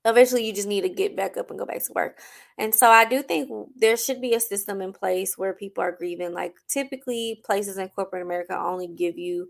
eventually 0.04 0.46
you 0.46 0.52
just 0.52 0.68
need 0.68 0.82
to 0.82 0.88
get 0.88 1.16
back 1.16 1.36
up 1.36 1.50
and 1.50 1.58
go 1.58 1.66
back 1.66 1.84
to 1.84 1.92
work. 1.92 2.20
And 2.56 2.72
so 2.72 2.88
I 2.88 3.04
do 3.04 3.22
think 3.22 3.50
there 3.76 3.96
should 3.96 4.20
be 4.20 4.34
a 4.34 4.40
system 4.40 4.80
in 4.80 4.92
place 4.92 5.36
where 5.36 5.54
people 5.54 5.82
are 5.82 5.92
grieving. 5.92 6.32
Like 6.32 6.54
typically 6.68 7.42
places 7.44 7.78
in 7.78 7.88
corporate 7.88 8.22
America 8.22 8.56
only 8.56 8.86
give 8.86 9.18
you 9.18 9.48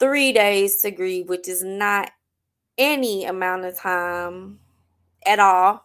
3 0.00 0.32
days 0.32 0.82
to 0.82 0.90
grieve, 0.90 1.28
which 1.28 1.48
is 1.48 1.62
not 1.64 2.10
any 2.78 3.24
amount 3.26 3.64
of 3.66 3.76
time 3.76 4.60
at 5.26 5.38
all 5.40 5.84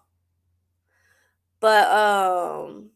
but 1.61 1.88
um 1.91 2.89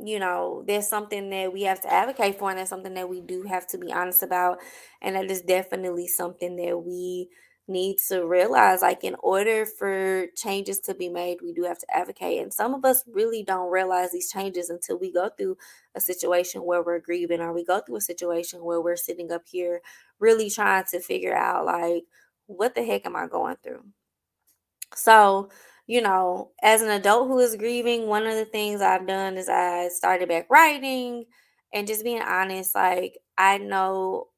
you 0.00 0.18
know, 0.18 0.64
there's 0.66 0.88
something 0.88 1.30
that 1.30 1.52
we 1.52 1.62
have 1.62 1.80
to 1.82 1.92
advocate 1.92 2.38
for, 2.38 2.50
and 2.50 2.58
that's 2.58 2.70
something 2.70 2.94
that 2.94 3.08
we 3.08 3.20
do 3.20 3.42
have 3.44 3.66
to 3.68 3.78
be 3.78 3.92
honest 3.92 4.22
about. 4.24 4.58
And 5.00 5.14
that 5.14 5.30
is 5.30 5.40
definitely 5.42 6.08
something 6.08 6.56
that 6.56 6.76
we 6.84 7.28
need 7.66 7.96
to 8.08 8.26
realize 8.26 8.82
like, 8.82 9.04
in 9.04 9.16
order 9.20 9.64
for 9.64 10.26
changes 10.36 10.80
to 10.80 10.94
be 10.94 11.08
made, 11.08 11.38
we 11.42 11.52
do 11.52 11.62
have 11.64 11.78
to 11.78 11.96
advocate. 11.96 12.42
And 12.42 12.52
some 12.52 12.74
of 12.74 12.84
us 12.84 13.02
really 13.06 13.42
don't 13.42 13.70
realize 13.70 14.12
these 14.12 14.30
changes 14.30 14.68
until 14.68 14.98
we 14.98 15.10
go 15.10 15.30
through 15.30 15.56
a 15.94 16.00
situation 16.00 16.64
where 16.64 16.82
we're 16.82 16.98
grieving, 16.98 17.40
or 17.40 17.52
we 17.54 17.64
go 17.64 17.80
through 17.80 17.96
a 17.96 18.02
situation 18.02 18.62
where 18.64 18.80
we're 18.82 18.96
sitting 18.96 19.32
up 19.32 19.42
here 19.50 19.80
really 20.18 20.50
trying 20.50 20.84
to 20.90 21.00
figure 21.00 21.34
out, 21.34 21.64
like, 21.64 22.04
what 22.46 22.74
the 22.74 22.84
heck 22.84 23.06
am 23.06 23.16
I 23.16 23.26
going 23.26 23.56
through? 23.62 23.82
So, 24.94 25.48
you 25.86 26.00
know, 26.02 26.50
as 26.62 26.82
an 26.82 26.90
adult 26.90 27.28
who 27.28 27.38
is 27.38 27.56
grieving, 27.56 28.06
one 28.06 28.26
of 28.26 28.34
the 28.34 28.44
things 28.44 28.80
I've 28.80 29.06
done 29.06 29.36
is 29.36 29.48
I 29.48 29.88
started 29.88 30.28
back 30.28 30.48
writing 30.50 31.24
and 31.72 31.86
just 31.86 32.04
being 32.04 32.22
honest. 32.22 32.74
Like, 32.74 33.18
I 33.38 33.58
know 33.58 34.28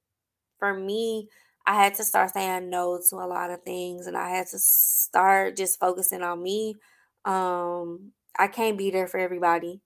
for 0.58 0.72
me, 0.72 1.28
I 1.66 1.74
had 1.74 1.94
to 1.96 2.04
start 2.04 2.32
saying 2.32 2.70
no 2.70 3.00
to 3.10 3.16
a 3.16 3.26
lot 3.26 3.50
of 3.50 3.62
things 3.62 4.06
and 4.06 4.16
I 4.16 4.30
had 4.30 4.46
to 4.48 4.58
start 4.58 5.56
just 5.56 5.80
focusing 5.80 6.22
on 6.22 6.42
me. 6.42 6.76
Um, 7.24 8.12
I 8.38 8.46
can't 8.46 8.78
be 8.78 8.90
there 8.90 9.08
for 9.08 9.18
everybody. 9.18 9.80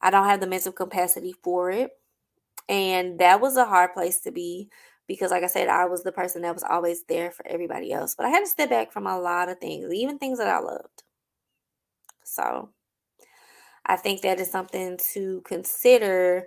I 0.00 0.10
don't 0.10 0.26
have 0.26 0.40
the 0.40 0.46
mental 0.46 0.72
capacity 0.72 1.34
for 1.44 1.70
it. 1.70 1.90
And 2.68 3.18
that 3.18 3.40
was 3.40 3.56
a 3.56 3.66
hard 3.66 3.92
place 3.92 4.20
to 4.22 4.32
be 4.32 4.70
because 5.06 5.30
like 5.30 5.42
I 5.42 5.48
said, 5.48 5.68
I 5.68 5.84
was 5.84 6.02
the 6.02 6.12
person 6.12 6.42
that 6.42 6.54
was 6.54 6.64
always 6.64 7.04
there 7.04 7.30
for 7.30 7.46
everybody 7.46 7.92
else. 7.92 8.14
But 8.14 8.26
I 8.26 8.30
had 8.30 8.40
to 8.40 8.46
step 8.46 8.70
back 8.70 8.92
from 8.92 9.06
a 9.06 9.20
lot 9.20 9.50
of 9.50 9.58
things, 9.58 9.92
even 9.92 10.18
things 10.18 10.38
that 10.38 10.48
I 10.48 10.60
loved. 10.60 11.02
So 12.24 12.70
I 13.84 13.96
think 13.96 14.22
that 14.22 14.40
is 14.40 14.50
something 14.50 14.98
to 15.12 15.42
consider 15.44 16.46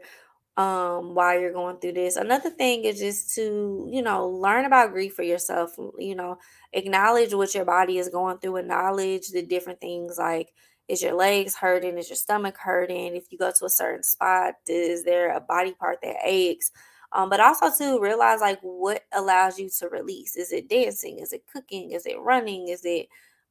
um 0.58 1.14
while 1.16 1.40
you're 1.40 1.52
going 1.54 1.78
through 1.78 1.94
this. 1.94 2.16
Another 2.16 2.50
thing 2.50 2.86
is 2.86 3.00
just 3.00 3.36
to, 3.36 3.90
you 3.92 4.02
know, 4.02 4.30
learn 4.30 4.66
about 4.66 4.92
grief 4.92 5.14
for 5.14 5.24
yourself, 5.24 5.76
you 6.00 6.16
know, 6.16 6.38
acknowledge 6.74 7.34
what 7.34 7.54
your 7.54 7.66
body 7.66 7.98
is 7.98 8.10
going 8.10 8.38
through, 8.38 8.58
acknowledge 8.58 9.30
the 9.30 9.42
different 9.46 9.82
things 9.82 10.18
like 10.18 10.54
is 10.88 11.02
your 11.02 11.14
legs 11.14 11.56
hurting? 11.56 11.98
Is 11.98 12.10
your 12.10 12.16
stomach 12.16 12.58
hurting? 12.58 13.16
If 13.16 13.32
you 13.32 13.38
go 13.38 13.52
to 13.58 13.66
a 13.66 13.70
certain 13.70 14.04
spot, 14.04 14.56
is 14.68 15.04
there 15.04 15.36
a 15.36 15.42
body 15.42 15.74
part 15.74 16.00
that 16.04 16.18
aches? 16.24 16.72
Um, 17.12 17.30
but 17.30 17.40
also 17.40 17.72
to 17.80 18.00
realize 18.00 18.42
like 18.42 18.60
what 18.62 19.04
allows 19.14 19.58
you 19.58 19.70
to 19.80 19.90
release. 19.90 20.36
Is 20.36 20.52
it 20.52 20.70
dancing? 20.70 21.20
Is 21.20 21.34
it 21.34 21.44
cooking? 21.52 21.92
Is 21.92 22.06
it 22.06 22.20
running? 22.20 22.68
Is 22.68 22.86
it 22.86 23.08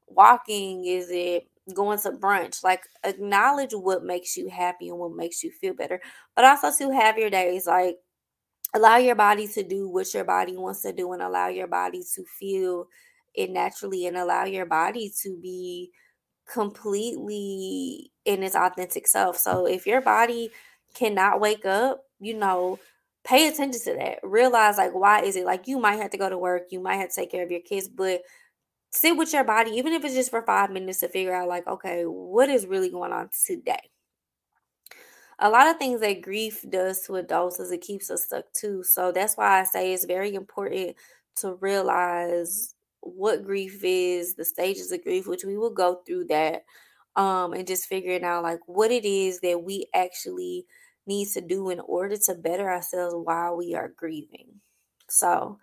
walking? 0.07 0.85
Is 0.85 1.09
it 1.11 1.49
going 1.73 1.99
to 2.01 2.11
brunch? 2.13 2.63
Like 2.63 2.83
acknowledge 3.05 3.73
what 3.73 4.05
makes 4.05 4.37
you 4.37 4.49
happy 4.49 4.89
and 4.89 4.99
what 4.99 5.15
makes 5.15 5.43
you 5.43 5.51
feel 5.51 5.75
better. 5.75 6.01
But 6.37 6.45
also 6.45 6.71
to 6.71 6.95
have 6.95 7.19
your 7.19 7.31
days 7.31 7.67
like 7.67 7.97
allow 8.75 8.97
your 8.97 9.15
body 9.15 9.47
to 9.49 9.63
do 9.63 9.89
what 9.89 10.13
your 10.13 10.25
body 10.25 10.57
wants 10.57 10.83
to 10.83 10.93
do 10.93 11.13
and 11.13 11.23
allow 11.23 11.49
your 11.49 11.69
body 11.69 12.03
to 12.15 12.25
feel 12.25 12.89
it 13.35 13.51
naturally 13.51 14.07
and 14.07 14.17
allow 14.17 14.45
your 14.45 14.67
body 14.67 15.13
to 15.23 15.37
be 15.41 15.91
completely 16.47 18.11
in 18.25 18.43
its 18.43 18.57
authentic 18.57 19.07
self. 19.07 19.39
So 19.39 19.67
if 19.67 19.87
your 19.87 20.01
body 20.01 20.51
cannot 20.95 21.41
wake 21.41 21.65
up, 21.65 22.03
you 22.21 22.35
know, 22.35 22.79
pay 23.25 23.49
attention 23.49 23.81
to 23.81 23.95
that. 23.95 24.19
Realize 24.23 24.77
like 24.77 24.93
why 24.93 25.23
is 25.23 25.37
it 25.37 25.47
like 25.47 25.67
you 25.67 25.79
might 25.79 25.97
have 25.97 26.11
to 26.11 26.19
go 26.19 26.29
to 26.29 26.39
work, 26.39 26.65
you 26.71 26.81
might 26.81 26.97
have 26.97 27.09
to 27.09 27.15
take 27.15 27.31
care 27.31 27.45
of 27.45 27.51
your 27.51 27.61
kids, 27.61 27.89
but 27.89 28.23
sit 28.95 29.17
with 29.17 29.33
your 29.33 29.45
body, 29.45 29.73
even 29.73 29.93
if 29.93 30.05
it's 30.05 30.15
just 30.15 30.31
for 30.31 30.43
five 30.43 30.71
minutes 30.71 31.01
to 31.01 31.09
figure 31.09 31.35
out 31.35 31.49
like, 31.49 31.67
okay, 31.67 32.05
what 32.05 32.49
is 32.49 32.67
really 32.67 32.91
going 32.91 33.13
on 33.13 33.29
today? 33.47 33.91
A 35.41 35.51
lot 35.51 35.67
of 35.67 35.79
things 35.79 36.01
that 36.01 36.23
grief 36.23 36.65
does 36.71 37.03
to 37.03 37.17
adults 37.17 37.59
is 37.59 37.73
it 37.73 37.81
keeps 37.81 38.09
us 38.09 38.25
stuck 38.25 38.45
too. 38.53 38.85
So 38.85 39.11
that's 39.11 39.37
why 39.37 39.61
I 39.61 39.65
say 39.65 39.93
it's 39.93 40.05
very 40.05 40.35
important 40.35 40.95
to 41.37 41.55
realize 41.55 42.75
what 43.01 43.45
grief 43.45 43.81
is, 43.83 44.35
the 44.35 44.45
stages 44.45 44.93
of 44.93 45.03
grief, 45.03 45.27
which 45.27 45.45
we 45.45 45.59
will 45.59 45.75
go 45.75 46.01
through 46.07 46.27
that, 46.27 46.63
um, 47.17 47.53
and 47.53 47.67
just 47.67 47.87
figuring 47.87 48.23
out 48.23 48.45
like 48.45 48.61
what 48.67 48.93
it 48.93 49.05
is 49.05 49.41
that 49.41 49.63
we 49.63 49.87
actually 49.93 50.67
needs 51.07 51.35
to 51.35 51.41
do 51.41 51.69
in 51.71 51.81
order 51.81 52.17
to 52.17 52.35
better 52.35 52.71
ourselves 52.71 53.15
while 53.15 53.57
we 53.57 53.75
are 53.75 53.93
grieving. 53.97 54.61
So, 55.09 55.59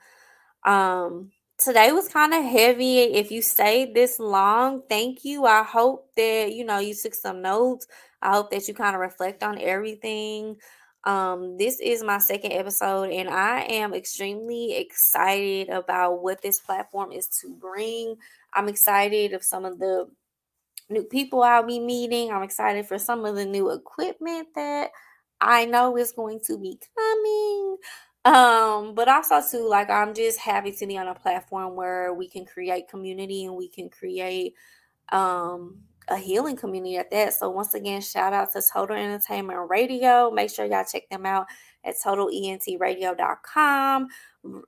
um, 0.65 1.31
today 1.61 1.91
was 1.91 2.09
kind 2.09 2.33
of 2.33 2.43
heavy. 2.43 2.99
If 2.99 3.31
you 3.31 3.41
stayed 3.41 3.93
this 3.93 4.19
long, 4.19 4.81
thank 4.89 5.23
you. 5.23 5.45
I 5.45 5.63
hope 5.63 6.09
that 6.15 6.53
you 6.53 6.65
know 6.65 6.79
you 6.79 6.95
took 6.95 7.13
some 7.13 7.41
notes. 7.41 7.87
I 8.21 8.33
hope 8.33 8.51
that 8.51 8.67
you 8.67 8.73
kind 8.73 8.95
of 8.95 9.01
reflect 9.01 9.43
on 9.43 9.59
everything. 9.59 10.57
Um, 11.03 11.57
this 11.57 11.79
is 11.79 12.03
my 12.03 12.19
second 12.19 12.51
episode, 12.51 13.11
and 13.11 13.29
I 13.29 13.61
am 13.61 13.93
extremely 13.93 14.73
excited 14.77 15.69
about 15.69 16.21
what 16.21 16.41
this 16.41 16.59
platform 16.59 17.11
is 17.11 17.27
to 17.41 17.55
bring. 17.59 18.15
I'm 18.53 18.67
excited 18.67 19.33
of 19.33 19.43
some 19.43 19.65
of 19.65 19.79
the 19.79 20.07
new 20.89 21.03
people 21.03 21.41
I'll 21.41 21.63
be 21.65 21.79
meeting. 21.79 22.31
I'm 22.31 22.43
excited 22.43 22.85
for 22.87 22.99
some 22.99 23.25
of 23.25 23.35
the 23.35 23.45
new 23.45 23.71
equipment 23.71 24.49
that 24.55 24.91
I 25.39 25.65
know 25.65 25.97
is 25.97 26.11
going 26.11 26.41
to 26.45 26.57
be 26.57 26.77
coming. 26.95 27.77
Um, 28.23 28.93
but 28.93 29.07
also 29.09 29.41
too, 29.49 29.67
like 29.67 29.89
I'm 29.89 30.13
just 30.13 30.39
happy 30.39 30.71
to 30.73 30.85
be 30.87 30.97
on 30.97 31.07
a 31.07 31.15
platform 31.15 31.75
where 31.75 32.13
we 32.13 32.29
can 32.29 32.45
create 32.45 32.87
community 32.87 33.45
and 33.45 33.55
we 33.55 33.67
can 33.67 33.89
create 33.89 34.53
um 35.11 35.79
a 36.07 36.17
healing 36.17 36.55
community 36.57 36.97
at 36.97 37.09
that. 37.11 37.33
So 37.33 37.49
once 37.49 37.73
again, 37.73 38.01
shout 38.01 38.33
out 38.33 38.51
to 38.53 38.61
Total 38.61 38.95
Entertainment 38.97 39.69
Radio. 39.69 40.29
Make 40.31 40.49
sure 40.51 40.65
y'all 40.65 40.83
check 40.91 41.09
them 41.09 41.25
out 41.25 41.47
at 41.83 41.95
totalentradio.com. 42.05 44.07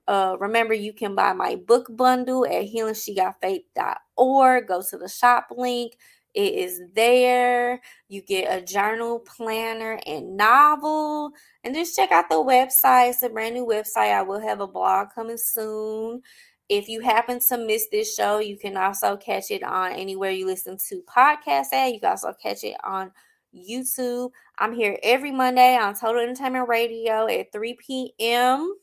Uh, 0.06 0.36
remember, 0.38 0.74
you 0.74 0.92
can 0.92 1.14
buy 1.14 1.32
my 1.32 1.56
book 1.56 1.86
bundle 1.96 2.44
at 2.46 2.66
healingsheGotFaith.org. 2.72 4.68
Go 4.68 4.82
to 4.90 4.98
the 4.98 5.08
shop 5.08 5.48
link. 5.56 5.96
It 6.34 6.54
is 6.54 6.80
there. 6.94 7.80
You 8.08 8.20
get 8.20 8.52
a 8.52 8.64
journal, 8.64 9.20
planner, 9.20 10.00
and 10.04 10.36
novel. 10.36 11.30
And 11.62 11.74
just 11.74 11.94
check 11.94 12.10
out 12.10 12.28
the 12.28 12.36
website. 12.36 13.10
It's 13.10 13.22
a 13.22 13.28
brand 13.28 13.54
new 13.54 13.64
website. 13.64 14.12
I 14.12 14.22
will 14.22 14.40
have 14.40 14.60
a 14.60 14.66
blog 14.66 15.08
coming 15.14 15.38
soon. 15.38 16.22
If 16.68 16.88
you 16.88 17.00
happen 17.00 17.38
to 17.48 17.58
miss 17.58 17.86
this 17.92 18.14
show, 18.14 18.38
you 18.38 18.56
can 18.56 18.76
also 18.76 19.16
catch 19.16 19.50
it 19.50 19.62
on 19.62 19.92
anywhere 19.92 20.30
you 20.30 20.46
listen 20.46 20.76
to 20.88 21.02
podcasts 21.02 21.72
at. 21.72 21.92
You 21.92 22.00
can 22.00 22.10
also 22.10 22.32
catch 22.42 22.64
it 22.64 22.76
on 22.82 23.12
YouTube. 23.54 24.30
I'm 24.58 24.74
here 24.74 24.98
every 25.02 25.30
Monday 25.30 25.76
on 25.76 25.94
Total 25.94 26.22
Entertainment 26.22 26.68
Radio 26.68 27.28
at 27.28 27.52
3 27.52 27.74
p.m. 27.74 28.74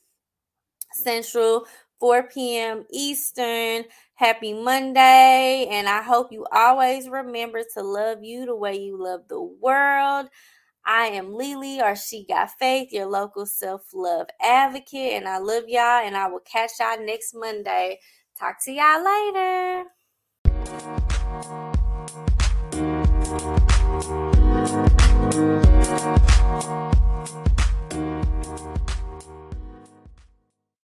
Central, 0.94 1.66
4 2.00 2.24
p.m. 2.24 2.86
Eastern. 2.92 3.84
Happy 4.22 4.54
Monday. 4.54 5.66
And 5.72 5.90
I 5.90 6.04
hope 6.04 6.32
you 6.32 6.46
always 6.52 7.10
remember 7.10 7.64
to 7.74 7.82
love 7.82 8.20
you 8.24 8.46
the 8.46 8.56
way 8.56 8.76
you 8.76 8.96
love 9.02 9.22
the 9.28 9.42
world. 9.42 10.28
I 10.86 11.08
am 11.08 11.34
LeLe, 11.34 11.82
or 11.82 11.96
She 11.96 12.28
Got 12.30 12.52
Faith, 12.60 12.90
your 12.92 13.08
local 13.08 13.48
self 13.48 13.82
love 13.96 14.28
advocate. 14.40 15.14
And 15.14 15.28
I 15.28 15.40
love 15.40 15.64
y'all, 15.68 16.06
and 16.06 16.16
I 16.16 16.28
will 16.28 16.42
catch 16.42 16.70
y'all 16.80 17.04
next 17.04 17.34
Monday. 17.34 17.98
Talk 18.38 18.64
to 18.66 18.72
y'all 18.72 19.04
later. 19.04 19.86